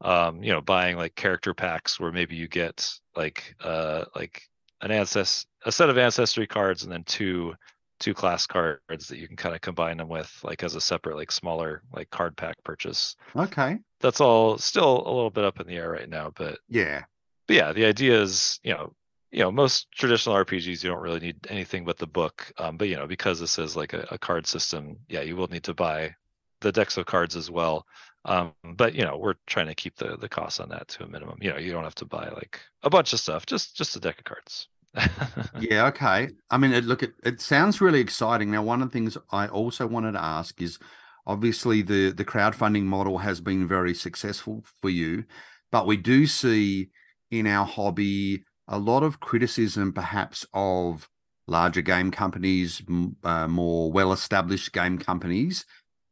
um 0.00 0.42
you 0.42 0.52
know 0.52 0.60
buying 0.60 0.96
like 0.96 1.14
character 1.14 1.54
packs 1.54 1.98
where 1.98 2.12
maybe 2.12 2.36
you 2.36 2.48
get 2.48 2.92
like 3.16 3.54
uh 3.62 4.04
like 4.14 4.42
an 4.80 4.90
ancest 4.90 5.46
a 5.64 5.72
set 5.72 5.90
of 5.90 5.98
ancestry 5.98 6.46
cards 6.46 6.84
and 6.84 6.92
then 6.92 7.02
two 7.04 7.52
two 7.98 8.14
class 8.14 8.46
cards 8.46 9.08
that 9.08 9.18
you 9.18 9.26
can 9.26 9.36
kind 9.36 9.54
of 9.56 9.60
combine 9.60 9.96
them 9.96 10.08
with 10.08 10.32
like 10.44 10.62
as 10.62 10.76
a 10.76 10.80
separate 10.80 11.16
like 11.16 11.32
smaller 11.32 11.82
like 11.92 12.08
card 12.10 12.36
pack 12.36 12.56
purchase 12.62 13.16
Okay. 13.34 13.78
that's 14.00 14.20
all 14.20 14.56
still 14.56 15.02
a 15.04 15.12
little 15.12 15.30
bit 15.30 15.44
up 15.44 15.58
in 15.58 15.66
the 15.66 15.76
air 15.76 15.90
right 15.90 16.08
now 16.08 16.30
but, 16.36 16.58
Yeah. 16.68 17.02
but 17.48 17.56
yeah 17.56 17.72
the 17.72 17.84
idea 17.84 18.20
is 18.22 18.60
you 18.62 18.72
know 18.72 18.94
you 19.32 19.40
know 19.40 19.50
most 19.50 19.88
traditional 19.90 20.36
rpgs 20.36 20.82
you 20.84 20.90
don't 20.90 21.02
really 21.02 21.18
need 21.20 21.36
anything 21.50 21.84
but 21.84 21.98
the 21.98 22.06
book 22.06 22.52
um, 22.58 22.76
but 22.76 22.88
you 22.88 22.94
know 22.94 23.08
because 23.08 23.40
this 23.40 23.58
is 23.58 23.76
like 23.76 23.94
a, 23.94 24.06
a 24.12 24.18
card 24.18 24.46
system 24.46 24.96
yeah 25.08 25.22
you 25.22 25.34
will 25.34 25.48
need 25.48 25.64
to 25.64 25.74
buy 25.74 26.14
the 26.60 26.70
decks 26.72 26.96
of 26.96 27.06
cards 27.06 27.34
as 27.34 27.50
well 27.50 27.84
um, 28.24 28.52
but 28.74 28.94
you 28.94 29.04
know 29.04 29.16
we're 29.16 29.34
trying 29.46 29.66
to 29.66 29.74
keep 29.74 29.96
the 29.96 30.16
the 30.16 30.28
cost 30.28 30.60
on 30.60 30.68
that 30.68 30.88
to 30.88 31.04
a 31.04 31.08
minimum 31.08 31.38
you 31.40 31.50
know 31.50 31.58
you 31.58 31.72
don't 31.72 31.84
have 31.84 31.94
to 31.94 32.04
buy 32.04 32.28
like 32.30 32.60
a 32.82 32.90
bunch 32.90 33.12
of 33.12 33.20
stuff 33.20 33.46
just 33.46 33.76
just 33.76 33.96
a 33.96 34.00
deck 34.00 34.18
of 34.18 34.24
cards 34.24 34.68
Yeah, 35.54 35.86
okay. 35.86 36.30
I 36.50 36.56
mean, 36.58 36.72
it, 36.72 36.84
look, 36.84 37.02
it, 37.02 37.12
it 37.24 37.40
sounds 37.40 37.80
really 37.80 38.00
exciting. 38.00 38.50
Now, 38.50 38.62
one 38.62 38.82
of 38.82 38.88
the 38.88 38.92
things 38.92 39.16
I 39.30 39.48
also 39.48 39.86
wanted 39.86 40.12
to 40.12 40.22
ask 40.22 40.60
is 40.62 40.78
obviously 41.26 41.82
the, 41.82 42.10
the 42.12 42.24
crowdfunding 42.24 42.84
model 42.84 43.18
has 43.18 43.40
been 43.40 43.66
very 43.66 43.94
successful 43.94 44.64
for 44.80 44.90
you, 44.90 45.24
but 45.70 45.86
we 45.86 45.96
do 45.96 46.26
see 46.26 46.90
in 47.30 47.46
our 47.46 47.66
hobby 47.66 48.44
a 48.68 48.78
lot 48.78 49.02
of 49.02 49.20
criticism 49.20 49.92
perhaps 49.92 50.46
of 50.54 51.08
larger 51.46 51.82
game 51.82 52.10
companies, 52.10 52.82
uh, 53.24 53.48
more 53.48 53.90
well 53.90 54.12
established 54.12 54.72
game 54.72 54.98
companies 54.98 55.64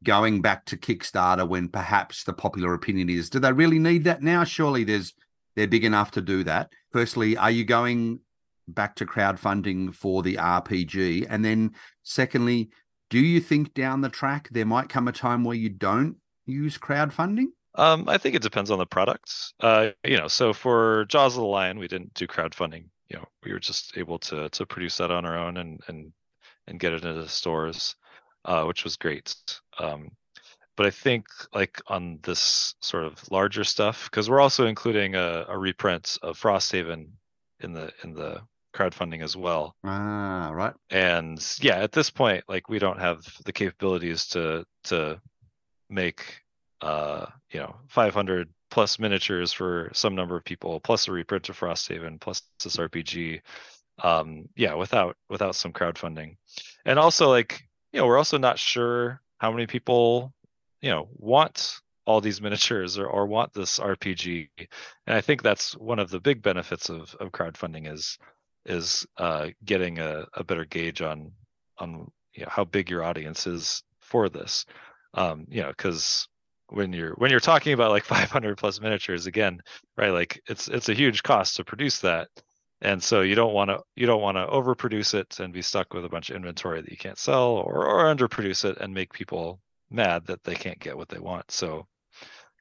going 0.05 0.43
back 0.43 0.65
to 0.67 0.77
Kickstarter 0.77 1.49
when 1.49 1.69
perhaps 1.69 2.25
the 2.25 2.33
popular 2.33 2.75
opinion 2.75 3.09
is 3.09 3.31
do 3.31 3.39
they 3.39 3.53
really 3.53 3.79
need 3.79 4.05
that 4.05 4.23
now? 4.23 4.45
Surely 4.45 4.85
there's 4.85 5.15
they're 5.55 5.67
big 5.67 5.85
enough 5.85 6.11
to 6.13 6.21
do 6.21 6.45
that. 6.45 6.71
Firstly, 6.93 7.37
are 7.37 7.51
you 7.51 7.65
going 7.65 8.21
back 8.69 8.95
to 8.97 9.07
crowdfunding 9.07 9.95
for 9.95 10.23
the 10.23 10.37
RPG? 10.37 11.27
And 11.31 11.43
then, 11.43 11.75
secondly, 12.03 12.69
do 13.09 13.19
you 13.19 13.41
think 13.41 13.73
down 13.73 14.03
the 14.03 14.11
track 14.11 14.49
there 14.51 14.67
might 14.67 14.91
come 14.91 15.09
a 15.09 15.13
time 15.13 15.45
where 15.45 15.57
you 15.57 15.71
don't 15.71 16.17
use 16.45 16.77
crowdfunding? 16.77 17.47
Um, 17.75 18.07
I 18.07 18.19
think 18.19 18.35
it 18.35 18.43
depends 18.43 18.71
on 18.71 18.79
the 18.79 18.87
product. 18.87 19.33
Uh, 19.61 19.91
you 20.05 20.19
know, 20.19 20.29
so 20.29 20.53
for 20.53 21.07
Jaws 21.07 21.35
of 21.35 21.41
the 21.41 21.47
Lion, 21.47 21.79
we 21.79 21.89
didn't 21.89 22.13
do 22.15 22.27
crowdfunding 22.27 22.87
you 23.09 23.17
know 23.17 23.25
we 23.45 23.53
were 23.53 23.59
just 23.59 23.97
able 23.97 24.19
to 24.19 24.49
to 24.51 24.67
produce 24.67 24.97
that 24.97 25.11
on 25.11 25.25
our 25.25 25.39
own 25.39 25.57
and 25.59 25.81
and 25.89 26.13
and 26.69 26.81
get 26.81 26.93
it 26.93 27.05
into 27.05 27.23
the 27.23 27.29
stores, 27.29 27.95
uh, 28.45 28.65
which 28.65 28.83
was 28.83 28.97
great. 28.97 29.35
Um, 29.79 30.11
but 30.77 30.87
I 30.87 30.91
think 30.91 31.27
like 31.55 31.81
on 31.87 32.19
this 32.23 32.75
sort 32.81 33.05
of 33.05 33.31
larger 33.31 33.65
stuff, 33.65 34.11
because 34.11 34.29
we're 34.29 34.41
also 34.41 34.67
including 34.67 35.15
a, 35.15 35.47
a 35.49 35.59
reprint 35.59 36.19
of 36.23 36.39
Frosthaven 36.39 37.09
in 37.61 37.73
the 37.73 37.93
in 38.05 38.13
the 38.13 38.43
crowdfunding 38.75 39.23
as 39.23 39.37
well. 39.37 39.75
Ah, 39.85 40.51
right. 40.53 40.75
And 40.91 41.45
yeah, 41.61 41.77
at 41.77 41.93
this 41.93 42.11
point, 42.11 42.45
like 42.47 42.69
we 42.69 42.79
don't 42.79 43.01
have 43.01 43.27
the 43.45 43.53
capabilities 43.53 44.27
to 44.29 44.65
to 44.85 45.21
make 45.89 46.43
uh 46.83 47.27
you 47.51 47.61
know 47.61 47.75
500 47.89 48.49
plus 48.71 48.99
miniatures 48.99 49.53
for 49.53 49.91
some 49.95 50.15
number 50.15 50.37
of 50.37 50.45
people, 50.45 50.79
plus 50.81 51.09
a 51.09 51.13
reprint 51.13 51.49
of 51.49 51.59
Frosthaven, 51.59 52.21
plus 52.21 52.43
this 52.63 52.77
RPG. 52.77 53.41
Um, 54.03 54.51
yeah, 54.57 54.75
without 54.75 55.17
without 55.31 55.55
some 55.55 55.73
crowdfunding, 55.73 56.37
and 56.85 56.99
also 56.99 57.31
like 57.31 57.63
you 57.93 58.01
know 58.01 58.07
we're 58.07 58.19
also 58.19 58.37
not 58.37 58.59
sure 58.59 59.23
how 59.39 59.51
many 59.51 59.67
people 59.67 60.33
you 60.81 60.91
know 60.91 61.09
want 61.17 61.81
all 62.07 62.21
these 62.21 62.41
miniatures 62.41 62.99
or, 62.99 63.07
or 63.07 63.27
want 63.27 63.53
this 63.53 63.79
RPG. 63.81 64.49
And 65.07 65.17
I 65.17 65.21
think 65.21 65.43
that's 65.43 65.77
one 65.77 65.99
of 65.99 66.09
the 66.09 66.21
big 66.21 66.41
benefits 66.41 66.89
of, 66.89 67.15
of 67.21 67.33
crowdfunding 67.33 67.93
is 67.93 68.19
is 68.65 69.07
uh, 69.19 69.49
getting 69.65 69.99
a, 69.99 70.27
a 70.35 70.45
better 70.45 70.65
gauge 70.65 71.03
on 71.03 71.33
on 71.79 72.11
you 72.35 72.43
know, 72.43 72.49
how 72.51 72.65
big 72.65 72.91
your 72.91 73.05
audience 73.05 73.47
is 73.47 73.83
for 74.01 74.29
this. 74.29 74.65
Um, 75.15 75.47
you 75.49 75.63
know, 75.63 75.69
because 75.69 76.29
when 76.69 76.93
you're 76.93 77.15
when 77.15 77.31
you're 77.31 77.41
talking 77.41 77.73
about 77.73 77.91
like 77.91 78.05
500 78.05 78.57
plus 78.57 78.81
miniatures 78.81 79.27
again, 79.27 79.61
right? 79.97 80.11
Like 80.11 80.41
it's 80.49 80.69
it's 80.69 80.89
a 80.89 80.95
huge 80.95 81.23
cost 81.23 81.57
to 81.57 81.65
produce 81.65 82.01
that, 82.01 82.29
and 82.81 83.03
so 83.03 83.23
you 83.23 83.35
don't 83.35 83.55
want 83.55 83.71
to 83.71 83.81
you 83.95 84.07
don't 84.07 84.23
want 84.23 84.37
to 84.37 84.47
overproduce 84.47 85.15
it 85.15 85.41
and 85.41 85.53
be 85.53 85.63
stuck 85.63 85.95
with 85.95 86.05
a 86.05 86.09
bunch 86.09 86.31
of 86.31 86.37
inventory 86.37 86.81
that 86.81 86.91
you 86.91 86.97
can't 86.97 87.19
sell, 87.19 87.51
or 87.57 87.87
or 87.87 88.15
underproduce 88.15 88.65
it 88.65 88.79
and 88.81 88.93
make 88.93 89.13
people 89.13 89.61
mad 89.91 90.27
that 90.27 90.45
they 90.45 90.55
can't 90.55 90.81
get 90.81 90.97
what 90.97 91.09
they 91.09 91.19
want. 91.19 91.51
So 91.51 91.87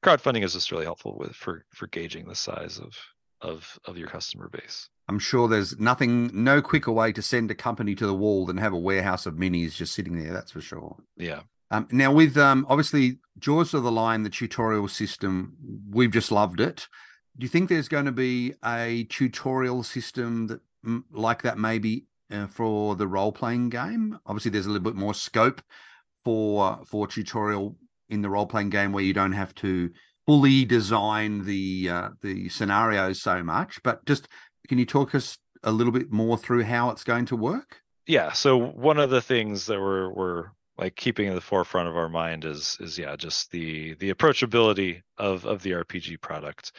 crowdfunding 0.03 0.43
is 0.43 0.53
just 0.53 0.71
really 0.71 0.85
helpful 0.85 1.15
with 1.17 1.35
for 1.35 1.65
for 1.73 1.87
gauging 1.87 2.27
the 2.27 2.35
size 2.35 2.79
of 2.79 2.95
of 3.41 3.79
of 3.85 3.97
your 3.97 4.07
customer 4.07 4.49
base. 4.49 4.89
I'm 5.07 5.19
sure 5.19 5.47
there's 5.47 5.79
nothing, 5.79 6.31
no 6.33 6.61
quicker 6.61 6.91
way 6.91 7.11
to 7.11 7.21
send 7.21 7.51
a 7.51 7.55
company 7.55 7.93
to 7.95 8.07
the 8.07 8.13
wall 8.13 8.45
than 8.45 8.57
have 8.57 8.73
a 8.73 8.77
warehouse 8.77 9.25
of 9.25 9.35
minis 9.35 9.75
just 9.75 9.93
sitting 9.93 10.17
there. 10.17 10.33
That's 10.33 10.51
for 10.51 10.61
sure. 10.61 10.97
Yeah. 11.15 11.41
Um, 11.71 11.87
now, 11.91 12.11
with 12.11 12.37
um, 12.37 12.65
obviously 12.69 13.19
Jaws 13.37 13.73
of 13.73 13.83
the 13.83 13.91
Lion, 13.91 14.23
the 14.23 14.29
tutorial 14.29 14.87
system, 14.87 15.55
we've 15.89 16.11
just 16.11 16.31
loved 16.31 16.59
it. 16.59 16.87
Do 17.37 17.43
you 17.43 17.49
think 17.49 17.69
there's 17.69 17.89
going 17.89 18.05
to 18.05 18.11
be 18.11 18.53
a 18.63 19.05
tutorial 19.09 19.83
system 19.83 20.47
that 20.47 20.61
like 21.11 21.41
that 21.41 21.57
maybe 21.57 22.05
uh, 22.31 22.47
for 22.47 22.95
the 22.95 23.07
role 23.07 23.31
playing 23.31 23.69
game? 23.69 24.17
Obviously, 24.25 24.51
there's 24.51 24.65
a 24.65 24.69
little 24.69 24.83
bit 24.83 24.95
more 24.95 25.13
scope 25.13 25.61
for 26.23 26.81
for 26.85 27.07
tutorial 27.07 27.75
in 28.09 28.21
the 28.21 28.29
role 28.29 28.45
playing 28.45 28.69
game 28.69 28.91
where 28.91 29.03
you 29.03 29.13
don't 29.13 29.33
have 29.33 29.53
to 29.55 29.89
fully 30.25 30.65
design 30.65 31.45
the 31.45 31.89
uh, 31.89 32.09
the 32.21 32.49
scenarios 32.49 33.21
so 33.21 33.43
much. 33.43 33.81
But 33.83 34.05
just 34.05 34.27
can 34.67 34.77
you 34.77 34.85
talk 34.85 35.13
us 35.15 35.37
a 35.63 35.71
little 35.71 35.93
bit 35.93 36.11
more 36.11 36.37
through 36.37 36.63
how 36.63 36.89
it's 36.89 37.03
going 37.03 37.25
to 37.25 37.35
work? 37.35 37.81
Yeah. 38.07 38.31
So 38.31 38.57
one 38.57 38.99
of 38.99 39.09
the 39.09 39.21
things 39.21 39.65
that 39.67 39.79
we're 39.79 40.11
we're 40.11 40.45
like 40.77 40.95
keeping 40.95 41.27
in 41.27 41.35
the 41.35 41.41
forefront 41.41 41.87
of 41.87 41.97
our 41.97 42.09
mind 42.09 42.45
is 42.45 42.77
is 42.79 42.97
yeah 42.97 43.15
just 43.15 43.51
the 43.51 43.95
the 43.95 44.13
approachability 44.13 45.01
of 45.17 45.45
of 45.45 45.63
the 45.63 45.71
RPG 45.71 46.21
product. 46.21 46.71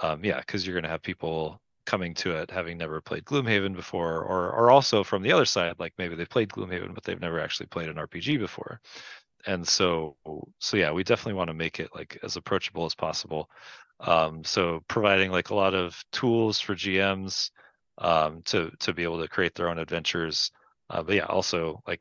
Um, 0.00 0.24
yeah, 0.24 0.40
because 0.40 0.66
you're 0.66 0.74
going 0.74 0.84
to 0.84 0.90
have 0.90 1.02
people 1.02 1.60
coming 1.84 2.14
to 2.14 2.36
it 2.36 2.50
having 2.50 2.78
never 2.78 3.00
played 3.00 3.24
Gloomhaven 3.24 3.74
before, 3.74 4.22
or 4.22 4.50
or 4.52 4.70
also 4.70 5.02
from 5.04 5.22
the 5.22 5.32
other 5.32 5.44
side, 5.44 5.74
like 5.78 5.92
maybe 5.98 6.14
they 6.14 6.24
played 6.24 6.48
Gloomhaven 6.50 6.94
but 6.94 7.04
they've 7.04 7.20
never 7.20 7.40
actually 7.40 7.66
played 7.66 7.88
an 7.88 7.96
RPG 7.96 8.38
before. 8.38 8.80
And 9.46 9.66
so 9.66 10.16
so 10.58 10.76
yeah, 10.76 10.92
we 10.92 11.04
definitely 11.04 11.34
want 11.34 11.48
to 11.48 11.54
make 11.54 11.80
it 11.80 11.90
like 11.94 12.18
as 12.22 12.36
approachable 12.36 12.84
as 12.84 12.94
possible. 12.94 13.50
Um, 14.00 14.44
so 14.44 14.82
providing 14.88 15.30
like 15.30 15.50
a 15.50 15.54
lot 15.54 15.74
of 15.74 16.02
tools 16.12 16.60
for 16.60 16.74
GMs 16.74 17.50
um, 17.98 18.42
to 18.46 18.70
to 18.80 18.92
be 18.94 19.02
able 19.02 19.20
to 19.20 19.28
create 19.28 19.54
their 19.54 19.68
own 19.68 19.78
adventures. 19.78 20.50
Uh, 20.90 21.02
but 21.02 21.16
yeah, 21.16 21.26
also 21.26 21.82
like 21.86 22.00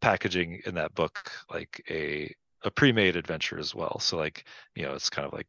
packaging 0.00 0.62
in 0.66 0.74
that 0.76 0.94
book 0.94 1.30
like 1.50 1.82
a 1.90 2.34
a 2.62 2.70
pre-made 2.70 3.16
adventure 3.16 3.58
as 3.58 3.74
well. 3.74 3.98
So 4.00 4.16
like 4.16 4.44
you 4.74 4.82
know 4.84 4.94
it's 4.94 5.10
kind 5.10 5.26
of 5.26 5.32
like 5.32 5.48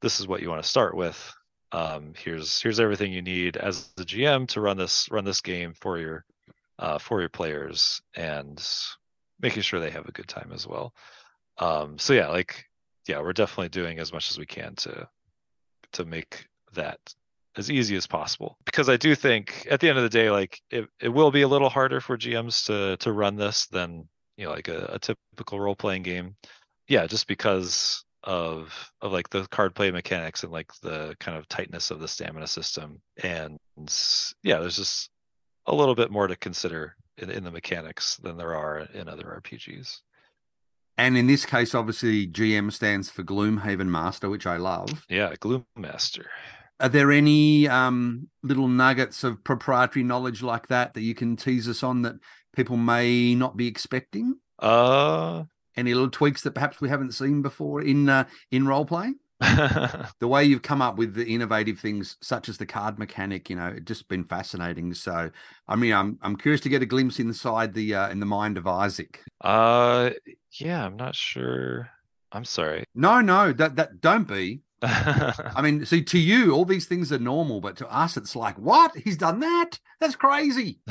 this 0.00 0.20
is 0.20 0.26
what 0.26 0.42
you 0.42 0.48
want 0.48 0.62
to 0.62 0.68
start 0.68 0.96
with. 0.96 1.34
Um, 1.72 2.14
here's 2.16 2.60
here's 2.62 2.80
everything 2.80 3.12
you 3.12 3.22
need 3.22 3.56
as 3.56 3.88
the 3.96 4.04
GM 4.04 4.48
to 4.48 4.60
run 4.60 4.76
this 4.76 5.08
run 5.10 5.24
this 5.24 5.40
game 5.40 5.74
for 5.74 5.98
your 5.98 6.24
uh, 6.78 6.98
for 6.98 7.20
your 7.20 7.28
players 7.28 8.00
and 8.14 8.64
making 9.40 9.62
sure 9.62 9.80
they 9.80 9.90
have 9.90 10.08
a 10.08 10.12
good 10.12 10.28
time 10.28 10.50
as 10.52 10.66
well. 10.66 10.94
Um, 11.58 11.98
so 11.98 12.12
yeah, 12.14 12.28
like 12.28 12.64
yeah, 13.06 13.20
we're 13.20 13.32
definitely 13.32 13.68
doing 13.68 13.98
as 13.98 14.12
much 14.12 14.30
as 14.30 14.38
we 14.38 14.46
can 14.46 14.74
to 14.76 15.08
to 15.92 16.04
make 16.04 16.46
that 16.74 16.98
as 17.56 17.70
easy 17.70 17.96
as 17.96 18.06
possible 18.06 18.56
because 18.64 18.88
I 18.88 18.96
do 18.96 19.14
think 19.14 19.66
at 19.70 19.80
the 19.80 19.88
end 19.88 19.98
of 19.98 20.04
the 20.04 20.10
day, 20.10 20.30
like 20.30 20.60
it, 20.70 20.88
it 21.00 21.08
will 21.08 21.30
be 21.30 21.42
a 21.42 21.48
little 21.48 21.68
harder 21.68 22.00
for 22.00 22.16
GMs 22.16 22.66
to 22.66 22.96
to 22.98 23.12
run 23.12 23.36
this 23.36 23.66
than 23.66 24.08
you 24.36 24.46
know 24.46 24.52
like 24.52 24.68
a, 24.68 24.90
a 24.94 24.98
typical 24.98 25.60
role 25.60 25.76
playing 25.76 26.02
game. 26.02 26.36
Yeah, 26.86 27.06
just 27.06 27.26
because 27.26 28.04
of 28.24 28.92
of 29.00 29.12
like 29.12 29.30
the 29.30 29.46
card 29.48 29.74
play 29.74 29.90
mechanics 29.90 30.42
and 30.42 30.52
like 30.52 30.72
the 30.82 31.16
kind 31.20 31.38
of 31.38 31.48
tightness 31.48 31.90
of 31.90 32.00
the 32.00 32.08
stamina 32.08 32.46
system 32.46 33.00
and 33.22 33.58
yeah, 34.42 34.58
there's 34.58 34.76
just 34.76 35.10
a 35.66 35.74
little 35.74 35.94
bit 35.94 36.10
more 36.10 36.26
to 36.26 36.36
consider 36.36 36.96
in, 37.16 37.30
in 37.30 37.44
the 37.44 37.50
mechanics 37.50 38.16
than 38.16 38.36
there 38.36 38.54
are 38.54 38.80
in 38.94 39.08
other 39.08 39.40
RPGs. 39.42 40.00
And 40.96 41.16
in 41.16 41.28
this 41.28 41.46
case, 41.46 41.74
obviously, 41.74 42.26
GM 42.26 42.72
stands 42.72 43.08
for 43.08 43.22
Gloomhaven 43.22 43.86
Master, 43.86 44.28
which 44.28 44.46
I 44.46 44.56
love. 44.56 45.06
Yeah, 45.08 45.32
Gloom 45.38 45.64
Master. 45.76 46.26
Are 46.80 46.88
there 46.88 47.12
any 47.12 47.68
um, 47.68 48.28
little 48.42 48.66
nuggets 48.66 49.22
of 49.22 49.44
proprietary 49.44 50.02
knowledge 50.04 50.42
like 50.42 50.68
that 50.68 50.94
that 50.94 51.02
you 51.02 51.14
can 51.14 51.36
tease 51.36 51.68
us 51.68 51.82
on 51.82 52.02
that 52.02 52.16
people 52.54 52.76
may 52.76 53.34
not 53.36 53.56
be 53.56 53.68
expecting? 53.68 54.36
Uh, 54.58 55.44
Any 55.78 55.94
little 55.94 56.10
tweaks 56.10 56.42
that 56.42 56.54
perhaps 56.54 56.80
we 56.80 56.88
haven't 56.88 57.12
seen 57.12 57.40
before 57.40 57.82
in 57.82 58.08
uh, 58.08 58.24
in 58.50 58.66
role 58.66 58.84
playing? 58.84 59.14
the 59.40 60.26
way 60.26 60.42
you've 60.42 60.62
come 60.62 60.82
up 60.82 60.96
with 60.96 61.14
the 61.14 61.24
innovative 61.24 61.78
things 61.78 62.16
such 62.20 62.48
as 62.48 62.58
the 62.58 62.66
card 62.66 62.98
mechanic 62.98 63.48
you 63.48 63.54
know 63.54 63.68
it's 63.68 63.84
just 63.84 64.08
been 64.08 64.24
fascinating. 64.24 64.92
So 64.92 65.30
i 65.68 65.76
mean 65.76 65.92
i'm 65.92 66.18
i'm 66.22 66.34
curious 66.34 66.60
to 66.62 66.68
get 66.68 66.82
a 66.82 66.86
glimpse 66.86 67.20
inside 67.20 67.72
the 67.72 67.94
uh, 67.94 68.08
in 68.08 68.18
the 68.18 68.26
mind 68.26 68.58
of 68.58 68.66
isaac. 68.66 69.20
Uh, 69.40 70.10
yeah, 70.54 70.84
I'm 70.84 70.96
not 70.96 71.14
sure. 71.14 71.88
I'm 72.32 72.44
sorry. 72.44 72.82
no 72.96 73.20
no 73.20 73.52
that 73.52 73.76
that 73.76 74.00
don't 74.00 74.26
be. 74.26 74.62
I 74.82 75.60
mean 75.62 75.86
see 75.86 76.02
to 76.02 76.18
you 76.18 76.52
all 76.52 76.64
these 76.64 76.86
things 76.86 77.12
are 77.12 77.20
normal 77.20 77.60
but 77.60 77.76
to 77.76 77.88
us 77.88 78.16
it's 78.16 78.34
like 78.34 78.58
what? 78.58 78.96
He's 78.96 79.16
done 79.16 79.38
that? 79.38 79.78
That's 80.00 80.16
crazy. 80.16 80.80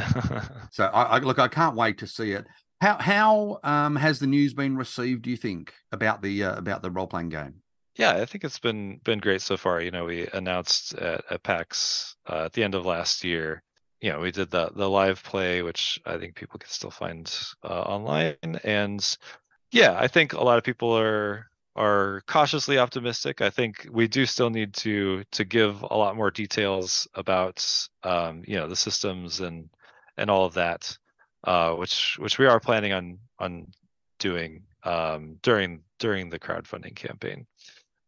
So 0.72 0.86
i, 0.86 1.04
I 1.04 1.20
look 1.20 1.40
i 1.40 1.48
can't 1.48 1.76
wait 1.76 1.98
to 2.00 2.08
see 2.08 2.32
it 2.32 2.46
how 2.82 2.98
how 3.00 3.60
um 3.64 3.96
has 3.96 4.20
the 4.20 4.28
news 4.28 4.54
been 4.54 4.78
received 4.78 5.24
do 5.24 5.30
you 5.30 5.38
think 5.38 5.74
about 5.92 6.22
the 6.22 6.44
uh, 6.44 6.58
about 6.58 6.82
the 6.82 6.92
role-playing 6.92 7.30
game 7.30 7.62
yeah, 7.98 8.12
I 8.12 8.26
think 8.26 8.44
it's 8.44 8.60
been 8.60 9.00
been 9.04 9.20
great 9.20 9.42
so 9.42 9.58
far. 9.58 9.82
You 9.82 9.92
know, 9.92 10.06
we 10.06 10.28
announced 10.28 10.94
at, 10.96 11.24
at 11.32 11.44
PAX 11.44 12.16
uh, 12.30 12.46
at 12.46 12.54
the 12.54 12.64
end 12.64 12.76
of 12.76 12.86
last 12.86 13.24
year. 13.24 13.64
You 14.02 14.12
know, 14.12 14.20
we 14.20 14.32
did 14.32 14.52
the 14.52 14.70
the 14.76 14.88
live 14.90 15.24
play, 15.24 15.64
which 15.64 16.00
I 16.06 16.18
think 16.18 16.36
people 16.36 16.60
can 16.60 16.70
still 16.70 16.92
find 16.92 17.28
uh, 17.64 17.82
online, 17.82 18.36
and 18.64 19.18
yeah, 19.72 19.96
I 20.00 20.08
think 20.08 20.34
a 20.34 20.44
lot 20.44 20.60
of 20.60 20.64
people 20.64 20.96
are 20.98 21.48
are 21.76 22.22
cautiously 22.28 22.78
optimistic. 22.78 23.42
I 23.42 23.50
think 23.50 23.88
we 23.92 24.08
do 24.08 24.26
still 24.28 24.52
need 24.52 24.74
to 24.76 25.24
to 25.32 25.44
give 25.44 25.82
a 25.82 25.98
lot 25.98 26.16
more 26.16 26.30
details 26.32 27.08
about 27.16 27.66
um, 28.04 28.44
you 28.48 28.58
know 28.58 28.68
the 28.68 28.76
systems 28.76 29.40
and 29.40 29.70
and 30.18 30.30
all 30.30 30.46
of 30.46 30.54
that, 30.56 30.96
uh, 31.44 31.74
which 31.74 32.18
which 32.20 32.38
we 32.40 32.46
are 32.46 32.60
planning 32.60 32.94
on 32.94 33.20
on 33.40 33.68
doing 34.20 34.64
um, 34.84 35.38
during 35.44 35.84
during 36.00 36.30
the 36.30 36.40
crowdfunding 36.40 36.96
campaign. 36.96 37.46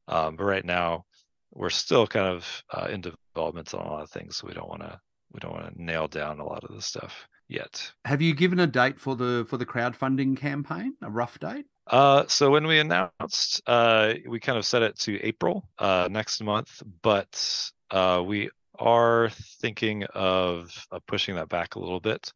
Um, 0.08 0.36
but 0.36 0.46
right 0.46 0.66
now, 0.66 1.06
we're 1.54 1.70
still 1.70 2.08
kind 2.08 2.28
of 2.28 2.64
uh, 2.74 2.88
in 2.90 3.02
development 3.02 3.74
on 3.74 3.86
a 3.86 3.90
lot 3.90 4.04
of 4.04 4.10
things, 4.10 4.38
so 4.38 4.48
we 4.48 4.54
don't 4.54 4.70
want 4.70 4.82
to 4.82 5.00
we 5.32 5.40
don't 5.40 5.54
want 5.54 5.74
to 5.76 5.84
nail 5.84 6.08
down 6.08 6.40
a 6.40 6.46
lot 6.46 6.64
of 6.64 6.76
the 6.76 6.82
stuff 6.82 7.28
yet. 7.48 7.92
have 8.06 8.22
you 8.22 8.34
given 8.36 8.60
a 8.60 8.68
date 8.68 9.00
for 9.00 9.16
the 9.16 9.46
for 9.50 9.58
the 9.58 9.66
crowdfunding 9.66 10.38
campaign 10.38 10.94
a 11.02 11.10
rough 11.10 11.40
date 11.40 11.66
Uh, 11.88 12.24
so 12.28 12.52
when 12.52 12.68
we 12.68 12.80
announced, 12.80 13.62
uh, 13.66 14.14
we 14.28 14.40
kind 14.40 14.58
of 14.58 14.66
set 14.66 14.84
it 14.84 14.98
to 15.00 15.20
April 15.26 15.68
uh, 15.80 16.08
next 16.12 16.42
month, 16.44 16.84
but 17.02 17.72
uh, 17.90 18.22
we 18.24 18.50
are 18.78 19.30
thinking 19.62 20.04
of, 20.14 20.70
of 20.92 21.06
pushing 21.08 21.36
that 21.36 21.50
back 21.50 21.76
a 21.76 21.80
little 21.80 22.00
bit, 22.00 22.32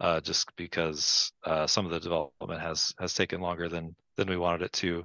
uh, 0.00 0.20
just 0.20 0.54
because 0.56 1.32
uh, 1.44 1.66
some 1.66 1.84
of 1.84 1.92
the 1.92 2.00
development 2.00 2.60
has 2.60 2.94
has 2.98 3.14
taken 3.14 3.40
longer 3.40 3.68
than 3.68 3.94
than 4.16 4.28
we 4.28 4.36
wanted 4.36 4.62
it 4.62 4.72
to. 4.72 5.04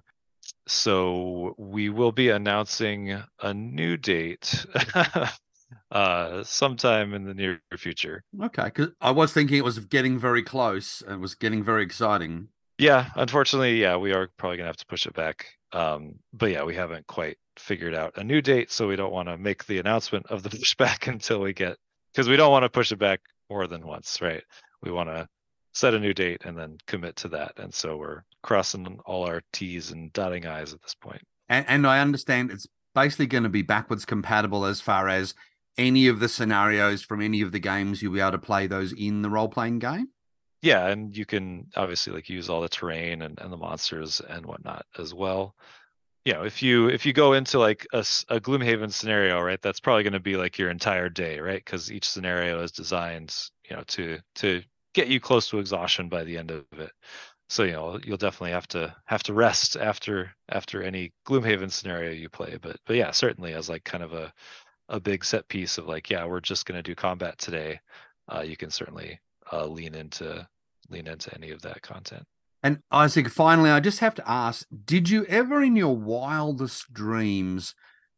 So 0.68 1.56
we 1.58 1.90
will 1.90 2.12
be 2.12 2.30
announcing 2.30 3.22
a 3.42 3.54
new 3.54 3.98
date 3.98 4.66
uh, 5.92 6.44
sometime 6.44 7.14
in 7.14 7.26
the 7.26 7.34
near 7.34 7.62
future. 7.78 8.24
Okay, 8.42 8.66
because 8.66 8.90
I 9.02 9.12
was 9.12 9.34
thinking 9.34 9.58
it 9.58 9.64
was 9.64 9.80
getting 9.80 10.20
very 10.20 10.44
close. 10.44 11.02
and 11.02 11.16
It 11.16 11.20
was 11.20 11.36
getting 11.36 11.64
very 11.64 11.84
exciting. 11.84 12.50
Yeah, 12.78 13.10
unfortunately, 13.16 13.80
yeah, 13.80 13.98
we 13.98 14.14
are 14.14 14.30
probably 14.38 14.58
gonna 14.58 14.68
have 14.68 14.78
to 14.78 14.86
push 14.86 15.06
it 15.06 15.14
back. 15.14 15.48
Um, 15.72 16.16
but 16.34 16.52
yeah, 16.52 16.64
we 16.64 16.76
haven't 16.76 17.08
quite 17.08 17.38
figured 17.58 17.96
out 17.96 18.18
a 18.18 18.24
new 18.24 18.42
date, 18.42 18.72
so 18.72 18.88
we 18.88 18.96
don't 18.96 19.12
want 19.14 19.28
to 19.28 19.38
make 19.38 19.66
the 19.66 19.80
announcement 19.80 20.26
of 20.28 20.44
the 20.44 20.50
pushback 20.58 21.08
until 21.08 21.40
we 21.40 21.54
get 21.54 21.78
because 22.12 22.30
we 22.30 22.36
don't 22.36 22.52
want 22.52 22.64
to 22.64 22.70
push 22.70 22.92
it 22.92 23.00
back 23.00 23.22
more 23.50 23.68
than 23.68 23.86
once, 23.86 24.22
right? 24.22 24.44
We 24.84 24.92
want 24.92 25.10
to 25.10 25.28
set 25.74 25.94
a 25.94 26.00
new 26.00 26.14
date 26.14 26.42
and 26.46 26.58
then 26.58 26.78
commit 26.86 27.16
to 27.18 27.30
that, 27.30 27.54
and 27.58 27.74
so 27.74 27.98
we're 27.98 28.24
crossing 28.44 29.00
all 29.06 29.26
our 29.26 29.42
T's 29.54 29.92
and 29.92 30.14
dotting 30.14 30.46
I's 30.46 30.74
at 30.74 30.82
this 30.82 30.96
point. 30.96 31.22
And, 31.50 31.66
and 31.68 31.88
I 31.88 32.00
understand 32.00 32.52
it's 32.52 32.68
basically 32.94 33.28
going 33.28 33.44
to 33.44 33.50
be 33.50 33.62
backwards 33.62 34.06
compatible 34.06 34.66
as 34.66 34.82
far 34.82 35.10
as 35.10 35.34
any 35.78 36.08
of 36.08 36.20
the 36.20 36.30
scenarios 36.30 37.02
from 37.02 37.22
any 37.22 37.42
of 37.42 37.52
the 37.52 37.60
games 37.60 38.02
you'll 38.02 38.14
be 38.14 38.20
able 38.20 38.32
to 38.32 38.38
play 38.38 38.68
those 38.68 38.94
in 38.94 39.22
the 39.22 39.30
role 39.30 39.50
playing 39.50 39.80
game. 39.80 40.10
Yeah, 40.62 40.88
and 40.88 41.16
you 41.16 41.26
can 41.26 41.68
obviously 41.76 42.14
like 42.14 42.30
use 42.30 42.50
all 42.50 42.62
the 42.62 42.70
terrain 42.70 43.22
and, 43.22 43.38
and 43.42 43.52
the 43.52 43.58
monsters 43.58 44.22
and 44.22 44.46
whatnot 44.46 44.86
as 44.98 45.14
well. 45.14 45.56
You 46.24 46.34
know, 46.34 46.44
if 46.44 46.64
you 46.64 46.88
if 46.88 47.06
you 47.06 47.12
go 47.12 47.34
into 47.34 47.60
like 47.60 47.86
a, 47.92 48.00
a 48.30 48.40
Gloomhaven 48.40 48.94
scenario, 48.94 49.42
right, 49.42 49.62
that's 49.62 49.82
probably 49.82 50.04
going 50.04 50.14
to 50.14 50.22
be 50.22 50.38
like 50.38 50.58
your 50.58 50.70
entire 50.70 51.10
day, 51.10 51.40
right? 51.40 51.64
Because 51.64 51.92
each 51.92 52.08
scenario 52.08 52.62
is 52.64 52.72
designed, 52.72 53.36
you 53.70 53.76
know, 53.76 53.84
to 53.88 54.20
to 54.36 54.62
get 54.94 55.08
you 55.08 55.20
close 55.20 55.50
to 55.50 55.60
exhaustion 55.60 56.10
by 56.10 56.24
the 56.24 56.38
end 56.38 56.52
of 56.52 56.66
it. 56.80 56.92
So 57.50 57.64
you 57.64 57.74
know, 57.74 58.00
you'll 58.04 58.18
definitely 58.18 58.52
have 58.52 58.68
to 58.70 58.96
have 59.06 59.24
to 59.24 59.34
rest 59.34 59.76
after 59.76 60.32
after 60.50 60.82
any 60.82 61.12
Gloomhaven 61.28 61.72
scenario 61.72 62.12
you 62.12 62.30
play. 62.30 62.58
But 62.62 62.78
but 62.86 62.96
yeah, 62.96 63.12
certainly 63.12 63.54
as 63.54 63.70
like 63.70 63.84
kind 63.84 64.04
of 64.04 64.14
a 64.14 64.34
a 64.90 65.00
big 65.00 65.24
set 65.24 65.48
piece 65.48 65.78
of 65.78 65.88
like, 65.88 66.10
yeah, 66.10 66.26
we're 66.26 66.40
just 66.40 66.66
going 66.66 66.78
to 66.78 66.84
do 66.84 66.96
combat 66.96 67.38
today. 67.38 67.80
Uh, 68.34 68.42
you 68.42 68.58
can 68.58 68.70
certainly 68.70 69.20
uh, 69.52 69.66
lean 69.66 69.96
into 69.96 70.48
lean 70.90 71.08
into 71.08 71.34
any 71.34 71.52
of 71.52 71.62
that 71.62 71.82
content. 71.82 72.24
And 72.62 72.80
Isaac, 72.92 73.30
finally, 73.30 73.70
I 73.70 73.80
just 73.80 74.00
have 74.00 74.16
to 74.16 74.30
ask 74.30 74.66
Did 74.86 75.10
you 75.10 75.26
ever 75.26 75.62
in 75.62 75.76
your 75.76 75.96
wildest 75.96 76.94
dreams 76.94 77.76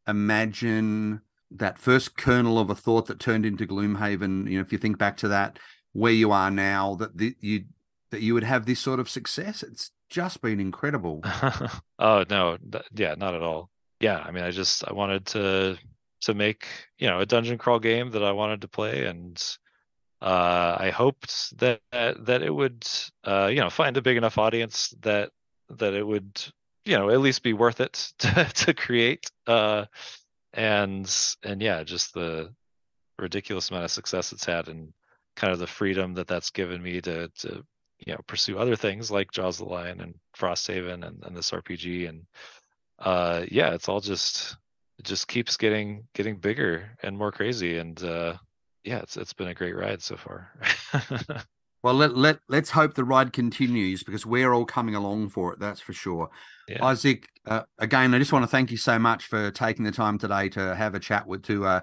imagine 0.07 1.21
that 1.51 1.79
first 1.79 2.17
kernel 2.17 2.59
of 2.59 2.69
a 2.69 2.75
thought 2.75 3.07
that 3.07 3.19
turned 3.19 3.45
into 3.45 3.65
Gloomhaven? 3.65 4.49
You 4.49 4.57
know, 4.57 4.61
if 4.61 4.71
you 4.71 4.77
think 4.77 4.97
back 4.97 5.17
to 5.17 5.27
that, 5.29 5.57
where 5.95 6.11
you 6.11 6.33
are 6.33 6.51
now, 6.51 6.95
that 6.95 7.17
the, 7.17 7.35
you 7.39 7.63
that 8.11 8.21
you 8.21 8.33
would 8.33 8.43
have 8.43 8.65
this 8.65 8.81
sort 8.81 8.99
of 8.99 9.09
success? 9.09 9.63
It's 9.63 9.91
just 10.09 10.41
been 10.41 10.59
incredible. 10.59 11.21
oh 11.99 12.25
no, 12.29 12.57
th- 12.57 12.83
yeah, 12.93 13.15
not 13.17 13.33
at 13.33 13.41
all. 13.41 13.69
Yeah, 14.01 14.19
I 14.19 14.31
mean, 14.31 14.43
I 14.43 14.51
just 14.51 14.85
I 14.85 14.91
wanted 14.91 15.25
to 15.27 15.77
to 16.21 16.33
make 16.33 16.67
you 16.97 17.07
know 17.07 17.21
a 17.21 17.25
dungeon 17.25 17.57
crawl 17.57 17.79
game 17.79 18.11
that 18.11 18.23
I 18.23 18.33
wanted 18.33 18.61
to 18.61 18.67
play, 18.67 19.05
and 19.05 19.41
uh, 20.21 20.75
I 20.77 20.89
hoped 20.89 21.57
that 21.59 21.79
that 21.91 22.41
it 22.43 22.53
would 22.53 22.85
uh, 23.23 23.47
you 23.47 23.61
know 23.61 23.69
find 23.69 23.95
a 23.95 24.01
big 24.01 24.17
enough 24.17 24.37
audience 24.37 24.93
that 24.99 25.31
that 25.69 25.93
it 25.93 26.05
would 26.05 26.41
you 26.83 26.97
know 26.97 27.09
at 27.09 27.21
least 27.21 27.41
be 27.41 27.53
worth 27.53 27.79
it 27.79 28.11
to 28.19 28.43
to 28.53 28.73
create. 28.73 29.31
Uh, 29.47 29.85
and 30.51 31.09
and 31.41 31.61
yeah, 31.61 31.83
just 31.83 32.13
the 32.13 32.53
ridiculous 33.17 33.69
amount 33.69 33.85
of 33.85 33.91
success 33.91 34.33
it's 34.33 34.45
had, 34.45 34.67
and 34.67 34.91
kind 35.35 35.53
of 35.53 35.59
the 35.59 35.67
freedom 35.67 36.13
that 36.15 36.27
that's 36.27 36.49
given 36.49 36.81
me 36.81 37.01
to 37.01 37.27
to 37.39 37.63
you 38.05 38.13
know 38.13 38.19
pursue 38.27 38.57
other 38.57 38.75
things 38.75 39.11
like 39.11 39.31
Jaws 39.31 39.57
the 39.57 39.65
Lion 39.65 40.01
and 40.01 40.15
Frosthaven 40.37 41.05
and, 41.05 41.23
and 41.23 41.35
this 41.35 41.51
RPG 41.51 42.09
and 42.09 42.23
uh 42.99 43.45
yeah 43.51 43.73
it's 43.73 43.89
all 43.89 43.99
just 43.99 44.55
it 44.97 45.05
just 45.05 45.27
keeps 45.27 45.57
getting 45.57 46.07
getting 46.13 46.37
bigger 46.37 46.97
and 47.03 47.17
more 47.17 47.31
crazy 47.31 47.77
and 47.77 48.01
uh 48.03 48.35
yeah 48.83 48.99
it's 48.99 49.17
it's 49.17 49.33
been 49.33 49.49
a 49.49 49.53
great 49.53 49.75
ride 49.75 50.01
so 50.01 50.15
far 50.15 50.51
Well, 51.85 51.93
let, 51.93 52.17
let, 52.17 52.39
let's 52.49 52.71
hope 52.71 52.95
the 52.95 53.03
ride 53.03 53.31
continues 53.31 54.01
because 54.01 54.25
we're 54.25 54.51
all 54.51 54.65
coming 54.65 54.95
along 54.95 55.29
for 55.29 55.53
it. 55.53 55.59
That's 55.59 55.79
for 55.79 55.93
sure. 55.93 56.31
yeah 56.67 56.83
Isaac, 56.83 57.27
uh, 57.45 57.61
again, 57.77 58.11
I 58.15 58.17
just 58.17 58.33
want 58.33 58.41
to 58.41 58.47
thank 58.47 58.71
you 58.71 58.77
so 58.77 58.97
much 58.97 59.27
for 59.27 59.51
taking 59.51 59.85
the 59.85 59.91
time 59.91 60.17
today 60.17 60.49
to 60.49 60.73
have 60.73 60.95
a 60.95 60.99
chat 60.99 61.27
with 61.27 61.43
to 61.43 61.63
uh, 61.63 61.81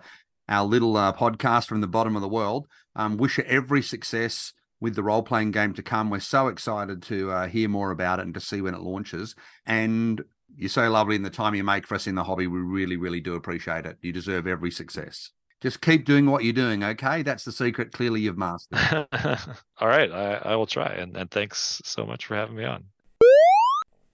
our 0.49 0.65
little 0.67 0.97
uh, 0.97 1.13
podcast 1.13 1.67
from 1.67 1.81
the 1.81 1.87
bottom 1.87 2.17
of 2.17 2.23
the 2.23 2.29
world. 2.29 2.67
Um, 2.95 3.17
wish 3.17 3.39
you 3.39 3.45
every 3.45 3.83
success 3.83 4.53
with 4.81 4.97
the 4.97 5.03
role 5.03 5.23
playing 5.23 5.53
game 5.53 5.73
to 5.75 5.83
come. 5.83 6.11
We're 6.11 6.21
so 6.21 6.49
excited 6.49 7.03
to 7.05 7.31
uh, 7.31 7.49
hear 7.49 7.69
more 7.69 7.91
about 7.91 8.19
it 8.19 8.27
and 8.27 8.35
to 8.35 8.41
see 8.41 8.61
when 8.61 8.75
it 8.75 8.81
launches. 8.81 9.35
And 9.65 10.23
you're 10.57 10.69
so 10.69 10.91
lovely 10.91 11.17
in 11.17 11.23
the 11.23 11.31
time 11.31 11.55
you 11.55 11.65
make 11.65 11.87
for 11.87 11.95
us 11.95 12.07
in 12.07 12.17
the 12.17 12.25
hobby. 12.25 12.47
We 12.47 12.59
really, 12.59 12.97
really 12.97 13.21
do 13.21 13.35
appreciate 13.35 13.87
it. 13.87 13.99
You 14.03 14.13
deserve 14.13 14.47
every 14.47 14.71
success. 14.71 15.31
Just 15.61 15.81
keep 15.81 16.05
doing 16.05 16.27
what 16.27 16.43
you're 16.43 16.53
doing, 16.53 16.83
okay? 16.83 17.23
That's 17.23 17.45
the 17.45 17.53
secret. 17.53 17.93
Clearly, 17.93 18.23
you've 18.23 18.37
mastered. 18.37 19.07
all 19.81 19.89
right 19.89 20.11
I, 20.11 20.35
I 20.35 20.57
will 20.57 20.67
try 20.67 20.89
and, 20.89 21.17
and 21.17 21.31
thanks 21.31 21.81
so 21.85 22.05
much 22.05 22.27
for 22.27 22.35
having 22.35 22.57
me 22.57 22.65
on 22.65 22.85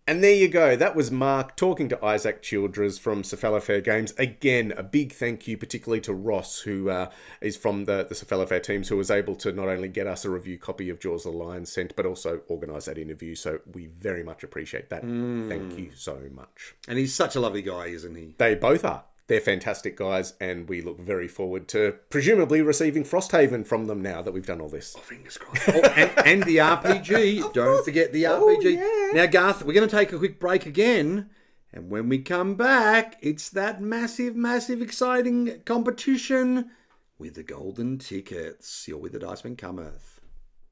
And 0.08 0.24
there 0.24 0.32
you 0.32 0.48
go. 0.48 0.74
That 0.74 0.96
was 0.96 1.10
Mark 1.10 1.54
talking 1.54 1.90
to 1.90 2.02
Isaac 2.02 2.42
Childres 2.42 2.98
from 2.98 3.22
Cephalofair 3.22 3.84
Games. 3.84 4.14
Again, 4.16 4.72
a 4.74 4.82
big 4.82 5.12
thank 5.12 5.46
you, 5.46 5.58
particularly 5.58 6.00
to 6.00 6.14
Ross, 6.14 6.60
who 6.60 6.88
uh, 6.88 7.10
is 7.42 7.58
from 7.58 7.84
the, 7.84 8.06
the 8.08 8.14
Cephalofair 8.14 8.62
teams, 8.62 8.88
who 8.88 8.96
was 8.96 9.10
able 9.10 9.36
to 9.36 9.52
not 9.52 9.68
only 9.68 9.88
get 9.88 10.06
us 10.06 10.24
a 10.24 10.30
review 10.30 10.56
copy 10.56 10.88
of 10.88 10.98
Jaws 10.98 11.26
of 11.26 11.34
the 11.34 11.38
Lion 11.38 11.66
sent, 11.66 11.94
but 11.94 12.06
also 12.06 12.40
organise 12.48 12.86
that 12.86 12.96
interview. 12.96 13.34
So 13.34 13.60
we 13.70 13.88
very 13.88 14.24
much 14.24 14.42
appreciate 14.42 14.88
that. 14.88 15.02
Thank 15.02 15.78
you 15.78 15.90
so 15.94 16.18
much. 16.32 16.74
And 16.88 16.98
he's 16.98 17.14
such 17.14 17.36
a 17.36 17.40
lovely 17.40 17.60
guy, 17.60 17.88
isn't 17.88 18.14
he? 18.14 18.34
They 18.38 18.54
both 18.54 18.86
are. 18.86 19.04
They're 19.28 19.40
fantastic 19.40 19.94
guys, 19.94 20.32
and 20.40 20.70
we 20.70 20.80
look 20.80 20.98
very 20.98 21.28
forward 21.28 21.68
to 21.68 21.96
presumably 22.08 22.62
receiving 22.62 23.04
Frosthaven 23.04 23.66
from 23.66 23.84
them 23.84 24.00
now 24.00 24.22
that 24.22 24.32
we've 24.32 24.46
done 24.46 24.62
all 24.62 24.70
this. 24.70 24.94
Oh, 24.96 25.00
fingers 25.00 25.36
crossed. 25.36 25.68
Oh, 25.68 25.82
and, 25.96 26.10
and 26.26 26.42
the 26.44 26.56
RPG. 26.56 27.52
Don't 27.52 27.84
forget 27.84 28.12
the 28.14 28.24
RPG. 28.24 28.78
Oh, 28.80 29.10
now, 29.14 29.26
Garth, 29.26 29.64
we're 29.64 29.74
going 29.74 29.88
to 29.88 29.96
take 29.96 30.14
a 30.14 30.18
quick 30.18 30.40
break 30.40 30.64
again. 30.64 31.28
And 31.74 31.90
when 31.90 32.08
we 32.08 32.20
come 32.20 32.54
back, 32.54 33.18
it's 33.20 33.50
that 33.50 33.82
massive, 33.82 34.34
massive, 34.34 34.80
exciting 34.80 35.60
competition 35.66 36.70
with 37.18 37.34
the 37.34 37.42
golden 37.42 37.98
tickets. 37.98 38.88
You're 38.88 38.96
with 38.96 39.12
the 39.12 39.18
Dice 39.18 39.44
Man 39.44 39.56
Cometh. 39.56 40.20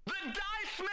The 0.07 0.13
Dice 0.29 0.89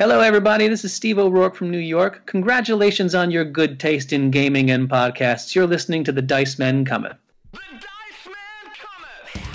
Hello, 0.00 0.20
everybody. 0.20 0.68
This 0.68 0.84
is 0.84 0.94
Steve 0.94 1.18
O'Rourke 1.18 1.56
from 1.56 1.70
New 1.72 1.78
York. 1.78 2.24
Congratulations 2.26 3.16
on 3.16 3.32
your 3.32 3.44
good 3.44 3.80
taste 3.80 4.12
in 4.12 4.30
gaming 4.30 4.70
and 4.70 4.88
podcasts. 4.88 5.56
You're 5.56 5.66
listening 5.66 6.04
to 6.04 6.12
The 6.12 6.22
Dice 6.22 6.56
Men 6.56 6.84
Cometh. 6.84 7.16
The 7.50 7.58
Dice 7.72 8.26
Man 8.26 8.72
cometh! 8.76 9.48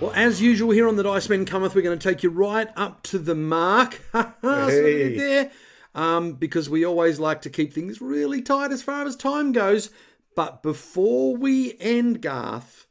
Well, 0.00 0.10
as 0.16 0.42
usual, 0.42 0.72
here 0.72 0.88
on 0.88 0.96
the 0.96 1.04
Dice 1.04 1.28
Men 1.28 1.44
Cometh, 1.46 1.76
we're 1.76 1.82
going 1.82 1.96
to 1.96 2.08
take 2.08 2.24
you 2.24 2.30
right 2.30 2.66
up 2.74 3.04
to 3.04 3.20
the 3.20 3.36
mark. 3.36 4.00
So 4.12 4.34
Hey. 4.42 5.16
there, 5.16 5.52
um, 5.94 6.32
because 6.32 6.68
we 6.68 6.84
always 6.84 7.20
like 7.20 7.40
to 7.42 7.50
keep 7.50 7.72
things 7.72 8.00
really 8.00 8.42
tight 8.42 8.72
as 8.72 8.82
far 8.82 9.06
as 9.06 9.14
time 9.14 9.52
goes. 9.52 9.90
But 10.34 10.60
before 10.64 11.36
we 11.36 11.76
end, 11.78 12.20
Garth, 12.20 12.87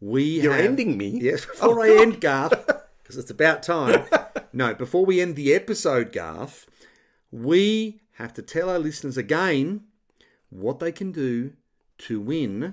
we 0.00 0.40
You're 0.40 0.52
have- 0.54 0.64
ending 0.64 0.96
me? 0.96 1.08
Yes, 1.08 1.44
before 1.46 1.80
I 1.80 1.90
end, 1.96 2.20
Garth, 2.20 2.66
because 3.02 3.16
it's 3.16 3.30
about 3.30 3.62
time. 3.62 4.04
No, 4.52 4.72
before 4.74 5.04
we 5.04 5.20
end 5.20 5.36
the 5.36 5.52
episode, 5.52 6.12
Garth, 6.12 6.66
we 7.30 8.00
have 8.12 8.32
to 8.32 8.40
tell 8.40 8.70
our 8.70 8.78
listeners 8.78 9.18
again 9.18 9.82
what 10.48 10.78
they 10.78 10.90
can 10.92 11.12
do 11.12 11.52
to 11.98 12.20
win 12.20 12.72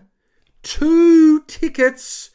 two 0.62 1.42
tickets 1.42 2.30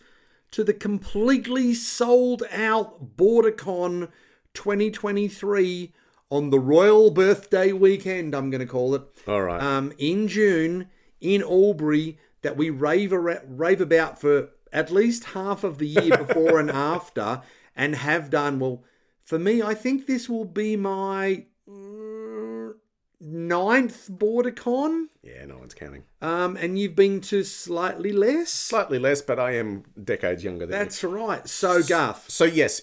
to 0.51 0.63
the 0.65 0.75
completely 0.75 1.73
sold 1.73 2.43
out 2.53 3.17
BorderCon 3.17 4.11
2023 4.53 5.95
on 6.31 6.51
the 6.51 6.61
Royal 6.61 7.11
Birthday 7.11 7.73
Weekend, 7.73 8.35
I'm 8.35 8.51
going 8.51 8.61
to 8.61 8.67
call 8.67 8.95
it. 8.95 9.03
All 9.27 9.43
right. 9.43 9.63
Um, 9.63 9.93
in 9.97 10.29
June 10.29 10.91
in 11.23 11.43
Albury 11.43 12.19
that 12.43 12.57
we 12.57 12.69
rave, 12.69 13.13
rave 13.13 13.81
about 13.81 14.21
for 14.21 14.51
at 14.73 14.91
least 14.91 15.25
half 15.25 15.65
of 15.65 15.79
the 15.79 15.87
year 15.87 16.17
before 16.17 16.59
and 16.59 16.71
after 16.95 17.43
and 17.77 17.97
have 17.97 18.31
done. 18.31 18.59
Well, 18.59 18.85
for 19.21 19.39
me, 19.39 19.63
I 19.63 19.75
think 19.75 20.07
this 20.07 20.29
will 20.29 20.45
be 20.45 20.77
my 20.77 21.45
mm, 21.69 22.73
ninth 23.21 24.09
BorderCon. 24.11 25.07
yeah, 25.23 25.45
no 25.45 25.59
one's 25.59 25.75
counting. 25.75 26.05
Um, 26.23 26.57
and 26.57 26.79
you've 26.79 26.97
been 26.97 27.21
to 27.23 27.45
slightly 27.45 28.13
less. 28.13 28.51
Slightly 28.51 28.99
less, 28.99 29.23
but 29.23 29.39
I 29.39 29.53
am 29.53 29.85
decades 30.03 30.45
younger 30.45 30.67
than 30.67 30.79
you. 30.79 30.85
That's 30.85 31.05
right. 31.05 31.49
So, 31.49 31.83
Garth, 31.83 32.31
So 32.31 32.45
yes, 32.45 32.83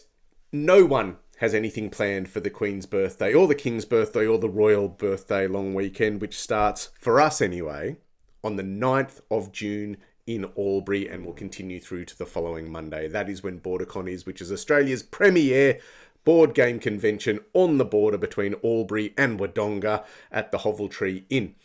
no 0.51 0.85
one 0.85 1.17
has 1.39 1.53
anything 1.53 1.89
planned 1.89 2.29
for 2.29 2.39
the 2.39 2.49
Queen's 2.49 2.85
birthday 2.85 3.33
or 3.33 3.47
the 3.47 3.55
King's 3.55 3.83
birthday 3.85 4.25
or 4.25 4.37
the 4.37 4.49
Royal 4.49 4.87
birthday 4.87 5.47
long 5.47 5.73
weekend, 5.73 6.21
which 6.21 6.39
starts, 6.39 6.89
for 6.99 7.19
us 7.19 7.41
anyway, 7.41 7.97
on 8.43 8.55
the 8.55 8.63
9th 8.63 9.19
of 9.29 9.51
June 9.51 9.97
in 10.27 10.49
Albury 10.57 11.07
and 11.07 11.25
will 11.25 11.33
continue 11.33 11.79
through 11.79 12.05
to 12.05 12.17
the 12.17 12.25
following 12.25 12.71
Monday. 12.71 13.07
That 13.07 13.29
is 13.29 13.43
when 13.43 13.59
BorderCon 13.59 14.09
is, 14.09 14.25
which 14.25 14.41
is 14.41 14.51
Australia's 14.51 15.03
premier 15.03 15.79
board 16.23 16.55
game 16.55 16.79
convention 16.79 17.39
on 17.53 17.77
the 17.77 17.85
border 17.85 18.17
between 18.17 18.55
Albury 18.63 19.13
and 19.17 19.39
Wodonga 19.39 20.03
at 20.31 20.51
the 20.51 20.59
Hovell 20.59 20.89
Tree 20.89 21.25
Inn. 21.29 21.55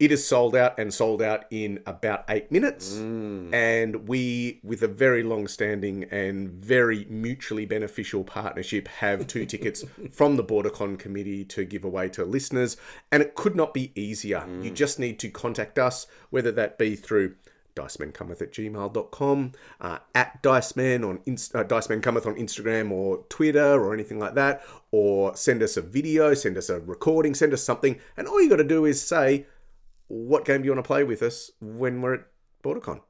It 0.00 0.10
is 0.10 0.26
sold 0.26 0.56
out 0.56 0.76
and 0.78 0.92
sold 0.92 1.22
out 1.22 1.44
in 1.50 1.80
about 1.86 2.24
eight 2.28 2.50
minutes. 2.50 2.96
Mm. 2.96 3.54
And 3.54 4.08
we, 4.08 4.58
with 4.64 4.82
a 4.82 4.88
very 4.88 5.22
long 5.22 5.46
standing 5.46 6.04
and 6.04 6.50
very 6.50 7.06
mutually 7.08 7.64
beneficial 7.64 8.24
partnership, 8.24 8.88
have 8.88 9.28
two 9.28 9.46
tickets 9.46 9.84
from 10.10 10.36
the 10.36 10.42
BorderCon 10.42 10.98
committee 10.98 11.44
to 11.44 11.64
give 11.64 11.84
away 11.84 12.08
to 12.10 12.24
listeners. 12.24 12.76
And 13.12 13.22
it 13.22 13.36
could 13.36 13.54
not 13.54 13.72
be 13.72 13.92
easier. 13.94 14.44
You 14.62 14.72
mm. 14.72 14.74
just 14.74 14.98
need 14.98 15.20
to 15.20 15.28
contact 15.28 15.78
us, 15.78 16.08
whether 16.30 16.50
that 16.52 16.76
be 16.76 16.96
through 16.96 17.36
dicemancometh 17.74 18.42
at 18.42 18.52
gmail.com, 18.52 19.52
uh, 19.80 19.98
at 20.14 20.42
diceman 20.42 21.08
on 21.08 21.20
Inst- 21.26 21.54
uh, 21.54 21.64
dicemancometh 21.64 22.26
on 22.26 22.34
Instagram 22.36 22.90
or 22.90 23.24
Twitter 23.28 23.82
or 23.82 23.92
anything 23.92 24.18
like 24.18 24.34
that, 24.34 24.62
or 24.90 25.36
send 25.36 25.62
us 25.62 25.76
a 25.76 25.82
video, 25.82 26.34
send 26.34 26.56
us 26.56 26.68
a 26.68 26.80
recording, 26.80 27.34
send 27.34 27.52
us 27.52 27.62
something. 27.62 27.98
And 28.16 28.28
all 28.28 28.40
you 28.40 28.48
got 28.48 28.56
to 28.56 28.64
do 28.64 28.84
is 28.84 29.00
say, 29.00 29.46
what 30.08 30.44
game 30.44 30.62
do 30.62 30.66
you 30.66 30.72
want 30.72 30.84
to 30.84 30.86
play 30.86 31.04
with 31.04 31.22
us 31.22 31.50
when 31.60 32.00
we're 32.02 32.14
at 32.14 32.26
BorderCon? 32.62 33.00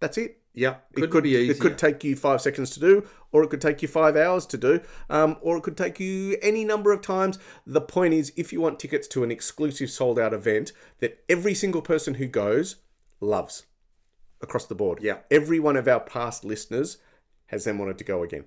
That's 0.00 0.18
it. 0.18 0.38
Yeah, 0.56 0.76
It 0.96 1.10
could 1.10 1.24
be 1.24 1.30
easier. 1.30 1.52
It 1.52 1.60
could 1.60 1.78
take 1.78 2.04
you 2.04 2.14
five 2.14 2.40
seconds 2.40 2.70
to 2.70 2.80
do, 2.80 3.08
or 3.32 3.42
it 3.42 3.50
could 3.50 3.60
take 3.60 3.82
you 3.82 3.88
five 3.88 4.16
hours 4.16 4.46
to 4.46 4.56
do, 4.56 4.80
um, 5.10 5.36
or 5.40 5.56
it 5.56 5.64
could 5.64 5.76
take 5.76 5.98
you 5.98 6.36
any 6.42 6.64
number 6.64 6.92
of 6.92 7.02
times. 7.02 7.40
The 7.66 7.80
point 7.80 8.14
is, 8.14 8.32
if 8.36 8.52
you 8.52 8.60
want 8.60 8.78
tickets 8.78 9.08
to 9.08 9.24
an 9.24 9.32
exclusive 9.32 9.90
sold 9.90 10.16
out 10.16 10.32
event 10.32 10.70
that 10.98 11.24
every 11.28 11.54
single 11.54 11.82
person 11.82 12.14
who 12.14 12.28
goes 12.28 12.76
loves 13.20 13.66
across 14.44 14.66
the 14.66 14.74
board. 14.76 15.00
Yeah. 15.02 15.18
Every 15.30 15.58
one 15.58 15.76
of 15.76 15.88
our 15.88 16.00
past 16.00 16.44
listeners 16.44 16.98
has 17.46 17.64
then 17.64 17.78
wanted 17.78 17.98
to 17.98 18.04
go 18.04 18.22
again. 18.22 18.44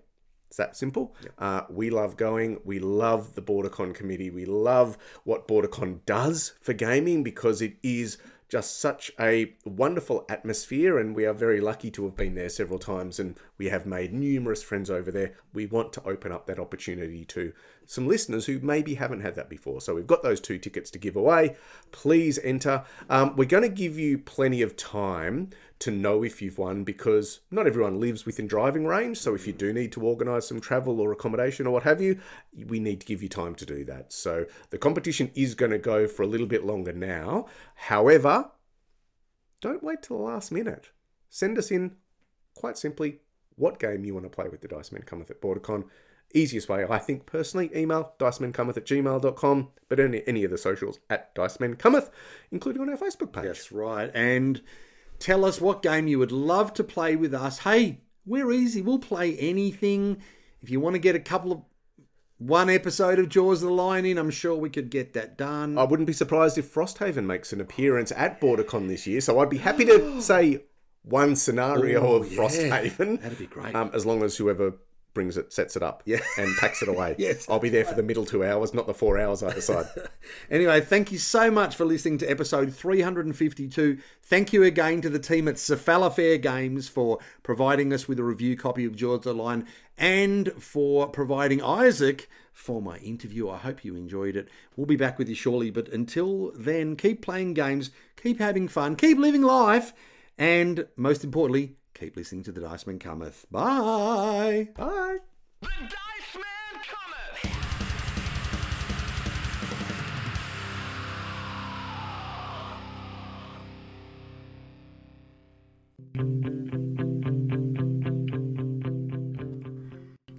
It's 0.48 0.58
that 0.58 0.78
simple. 0.78 1.14
Uh, 1.38 1.64
we 1.70 1.90
love 1.90 2.16
going. 2.16 2.62
We 2.64 2.80
love 2.80 3.36
the 3.36 3.42
BorderCon 3.42 3.94
committee. 3.94 4.30
We 4.30 4.46
love 4.46 4.98
what 5.26 5.46
BorderCon 5.46 6.06
does 6.06 6.54
for 6.62 6.72
gaming 6.72 7.22
because 7.22 7.62
it 7.62 7.76
is 7.84 8.18
just 8.50 8.80
such 8.80 9.12
a 9.20 9.54
wonderful 9.66 10.26
atmosphere, 10.30 10.98
and 10.98 11.14
we 11.14 11.26
are 11.26 11.34
very 11.34 11.60
lucky 11.60 11.92
to 11.92 12.06
have 12.06 12.16
been 12.16 12.36
there 12.36 12.48
several 12.48 12.80
times, 12.80 13.20
and 13.20 13.38
we 13.58 13.68
have 13.68 13.86
made 13.86 14.14
numerous 14.14 14.64
friends 14.64 14.90
over 14.90 15.12
there. 15.12 15.34
We 15.54 15.66
want 15.66 15.92
to 15.94 16.04
open 16.04 16.32
up 16.32 16.48
that 16.48 16.60
opportunity 16.60 17.26
to 17.26 17.52
some 17.86 18.08
listeners 18.08 18.46
who 18.46 18.60
maybe 18.60 18.96
haven't 18.96 19.20
had 19.20 19.36
that 19.36 19.50
before. 19.50 19.82
So 19.82 19.96
we've 19.96 20.08
got 20.08 20.24
those 20.24 20.40
two 20.40 20.60
tickets 20.60 20.90
to 20.92 21.00
give 21.00 21.18
away. 21.18 21.58
Please 21.92 22.40
enter. 22.40 22.86
Um, 23.10 23.36
we're 23.36 23.46
going 23.46 23.64
to 23.64 23.70
give 23.70 24.00
you 24.00 24.18
plenty 24.18 24.62
of 24.62 24.78
time 24.78 25.50
to 25.80 25.92
know 25.92 26.24
if 26.24 26.42
you've 26.42 26.58
won 26.58 26.84
because 26.84 27.42
not 27.52 27.68
everyone 27.68 28.00
lives 28.00 28.26
within 28.26 28.48
driving 28.48 28.86
range. 28.86 29.18
So 29.18 29.36
if 29.36 29.46
you 29.46 29.54
do 29.54 29.72
need 29.72 29.92
to 29.94 30.02
organise 30.02 30.48
some 30.48 30.60
travel 30.60 31.00
or 31.00 31.12
accommodation 31.12 31.68
or 31.68 31.72
what 31.72 31.84
have 31.84 32.02
you, 32.02 32.20
we 32.68 32.80
need 32.80 33.00
to 33.02 33.06
give 33.06 33.22
you 33.22 33.30
time 33.30 33.56
to 33.56 33.66
do 33.66 33.84
that. 33.86 34.12
So 34.12 34.46
the 34.70 34.78
competition 34.78 35.32
is 35.36 35.56
going 35.56 35.72
to 35.72 35.78
go 35.78 36.08
for 36.08 36.24
a 36.24 36.28
little 36.28 36.48
bit 36.48 36.66
longer 36.66 36.94
now. 36.94 37.46
However, 37.76 38.52
don't 39.62 39.84
wait 39.84 40.02
till 40.02 40.18
the 40.18 40.24
last 40.24 40.52
minute. 40.52 40.90
Send 41.30 41.58
us 41.58 41.72
in, 41.72 41.96
quite 42.56 42.78
simply, 42.78 43.20
what 43.56 43.80
game 43.80 44.06
you 44.06 44.14
want 44.14 44.26
to 44.26 44.30
play 44.30 44.48
with 44.50 44.62
the 44.62 44.68
Dice 44.68 44.92
Men 44.92 45.04
Cometh 45.04 45.30
at 45.30 45.42
BorderCon. 45.42 45.86
Easiest 46.34 46.68
way, 46.68 46.86
I 46.90 46.98
think, 46.98 47.26
personally, 47.26 47.72
email 47.74 48.14
dicemancometh 48.20 48.76
at 48.76 48.86
gmail.com, 48.86 49.70
but 49.88 50.00
any, 50.00 50.24
any 50.28 50.44
of 50.44 50.52
the 50.52 50.58
socials 50.58 51.00
at 51.10 51.34
Dicemen 51.34 51.78
Cometh, 51.78 52.10
including 52.52 52.82
on 52.82 52.90
our 52.90 52.98
Facebook 52.98 53.32
page. 53.32 53.46
That's 53.46 53.72
right. 53.72 54.12
And 54.14 54.62
tell 55.20 55.46
us 55.46 55.60
what 55.62 55.82
game 55.82 56.08
you 56.08 56.20
would 56.20 56.32
love 56.32 56.74
to 56.76 56.84
play 56.84 57.16
with 57.16 57.34
us. 57.34 57.60
Hey, 57.60 58.02
we're 58.26 58.52
easy. 58.52 58.82
We'll 58.82 59.00
play 59.00 59.38
anything. 59.38 60.18
If 60.62 60.70
you 60.70 60.80
want 60.80 60.96
to 60.96 61.00
get 61.00 61.16
a 61.16 61.20
couple 61.20 61.52
of 61.52 61.62
one 62.40 62.70
episode 62.70 63.18
of 63.20 63.30
Jaws 63.30 63.64
of 63.64 63.70
the 63.70 63.74
Lion 63.74 64.06
in, 64.06 64.18
I'm 64.18 64.30
sure 64.30 64.56
we 64.56 64.70
could 64.70 64.90
get 64.90 65.14
that 65.14 65.38
done. 65.38 65.78
I 65.78 65.84
wouldn't 65.84 66.08
be 66.08 66.14
surprised 66.14 66.58
if 66.58 66.72
Frosthaven 66.72 67.26
makes 67.26 67.52
an 67.54 67.60
appearance 67.62 68.12
at 68.16 68.40
BorderCon 68.40 68.88
this 68.88 69.08
year, 69.08 69.22
so 69.22 69.40
I'd 69.40 69.50
be 69.50 69.58
happy 69.58 69.86
to 69.86 70.22
say 70.22 70.64
one 71.04 71.36
scenario 71.36 72.06
Oh, 72.06 72.16
of 72.18 72.32
yeah. 72.32 72.38
Frosthaven. 72.38 73.22
That'd 73.22 73.40
be 73.40 73.48
great. 73.48 73.74
Um, 73.74 73.90
as 73.94 74.06
long 74.06 74.22
as 74.24 74.38
whoever 74.38 74.74
brings 75.18 75.36
it 75.36 75.52
sets 75.52 75.76
it 75.76 75.82
up 75.82 76.04
Yeah. 76.06 76.20
and 76.38 76.56
packs 76.58 76.84
it 76.84 76.88
away. 76.88 77.16
Yes. 77.20 77.48
I'll 77.50 77.58
be 77.60 77.70
there 77.70 77.84
for 77.86 77.96
the 77.96 78.04
middle 78.04 78.24
two 78.24 78.46
hours, 78.46 78.72
not 78.72 78.86
the 78.86 78.94
four 78.94 79.18
hours 79.18 79.42
I 79.42 79.52
decide. 79.52 79.88
Anyway, 80.52 80.80
thank 80.82 81.12
you 81.12 81.18
so 81.18 81.50
much 81.50 81.76
for 81.76 81.86
listening 81.86 82.20
to 82.20 82.30
episode 82.30 82.72
352. 82.74 83.98
Thank 84.22 84.54
you 84.54 84.64
again 84.64 85.02
to 85.02 85.10
the 85.10 85.18
team 85.20 85.48
at 85.48 85.56
Cephalofair 85.56 86.40
Games 86.40 86.88
for 86.88 87.18
providing 87.44 87.92
us 87.94 88.08
with 88.08 88.20
a 88.20 88.24
review 88.24 88.56
copy 88.56 88.86
of 88.86 88.96
Jaws 88.96 89.22
the 89.22 89.34
Lion 89.34 89.66
and 89.98 90.52
for 90.62 91.08
providing 91.08 91.64
Isaac 91.64 92.30
for 92.54 92.82
my 92.82 92.98
interview. 92.98 93.50
I 93.50 93.58
hope 93.58 93.84
you 93.84 93.96
enjoyed 93.96 94.36
it. 94.36 94.50
We'll 94.76 94.86
be 94.86 94.96
back 94.96 95.18
with 95.18 95.30
you 95.30 95.36
shortly, 95.36 95.72
but 95.72 95.88
until 95.90 96.52
then, 96.56 96.96
keep 96.96 97.22
playing 97.24 97.54
games, 97.56 97.90
keep 98.22 98.38
having 98.40 98.68
fun, 98.68 98.96
keep 98.96 99.18
living 99.18 99.42
life, 99.42 99.94
and 100.38 100.88
most 100.96 101.24
importantly, 101.24 101.76
keep 101.98 102.16
listening 102.16 102.44
to 102.44 102.52
The 102.52 102.62
Dice 102.62 102.86
Man 102.86 103.00
Cometh. 103.00 103.50
Bye. 103.50 104.68
Bye. 104.76 105.18
The 105.62 105.70
Dice 105.82 106.36
Man 106.36 106.44
cometh! 106.84 107.56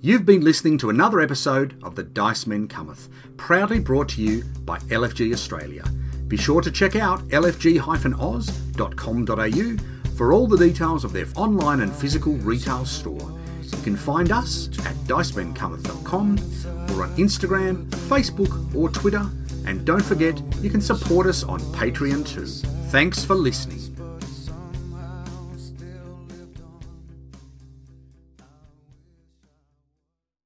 You've 0.00 0.24
been 0.24 0.42
listening 0.42 0.78
to 0.78 0.90
another 0.90 1.18
episode 1.20 1.76
of 1.82 1.96
The 1.96 2.04
Dice 2.04 2.46
Men 2.46 2.68
Cometh, 2.68 3.08
proudly 3.36 3.80
brought 3.80 4.10
to 4.10 4.22
you 4.22 4.44
by 4.64 4.78
LFG 4.78 5.32
Australia. 5.32 5.82
Be 6.28 6.36
sure 6.36 6.60
to 6.60 6.70
check 6.70 6.94
out 6.94 7.26
lfg-oz.com.au 7.28 9.97
for 10.18 10.32
all 10.32 10.48
the 10.48 10.56
details 10.56 11.04
of 11.04 11.12
their 11.12 11.26
online 11.36 11.80
and 11.80 11.94
physical 11.94 12.32
retail 12.38 12.84
store. 12.84 13.32
You 13.62 13.78
can 13.82 13.96
find 13.96 14.32
us 14.32 14.68
at 14.80 14.96
dicemencometh.com 15.06 16.32
or 16.90 17.04
on 17.04 17.16
Instagram, 17.16 17.88
Facebook, 18.10 18.74
or 18.74 18.88
Twitter. 18.88 19.24
And 19.64 19.84
don't 19.84 20.04
forget, 20.04 20.42
you 20.60 20.70
can 20.70 20.80
support 20.80 21.28
us 21.28 21.44
on 21.44 21.60
Patreon 21.72 22.26
too. 22.26 22.46
Thanks 22.90 23.24
for 23.24 23.36
listening. 23.36 23.87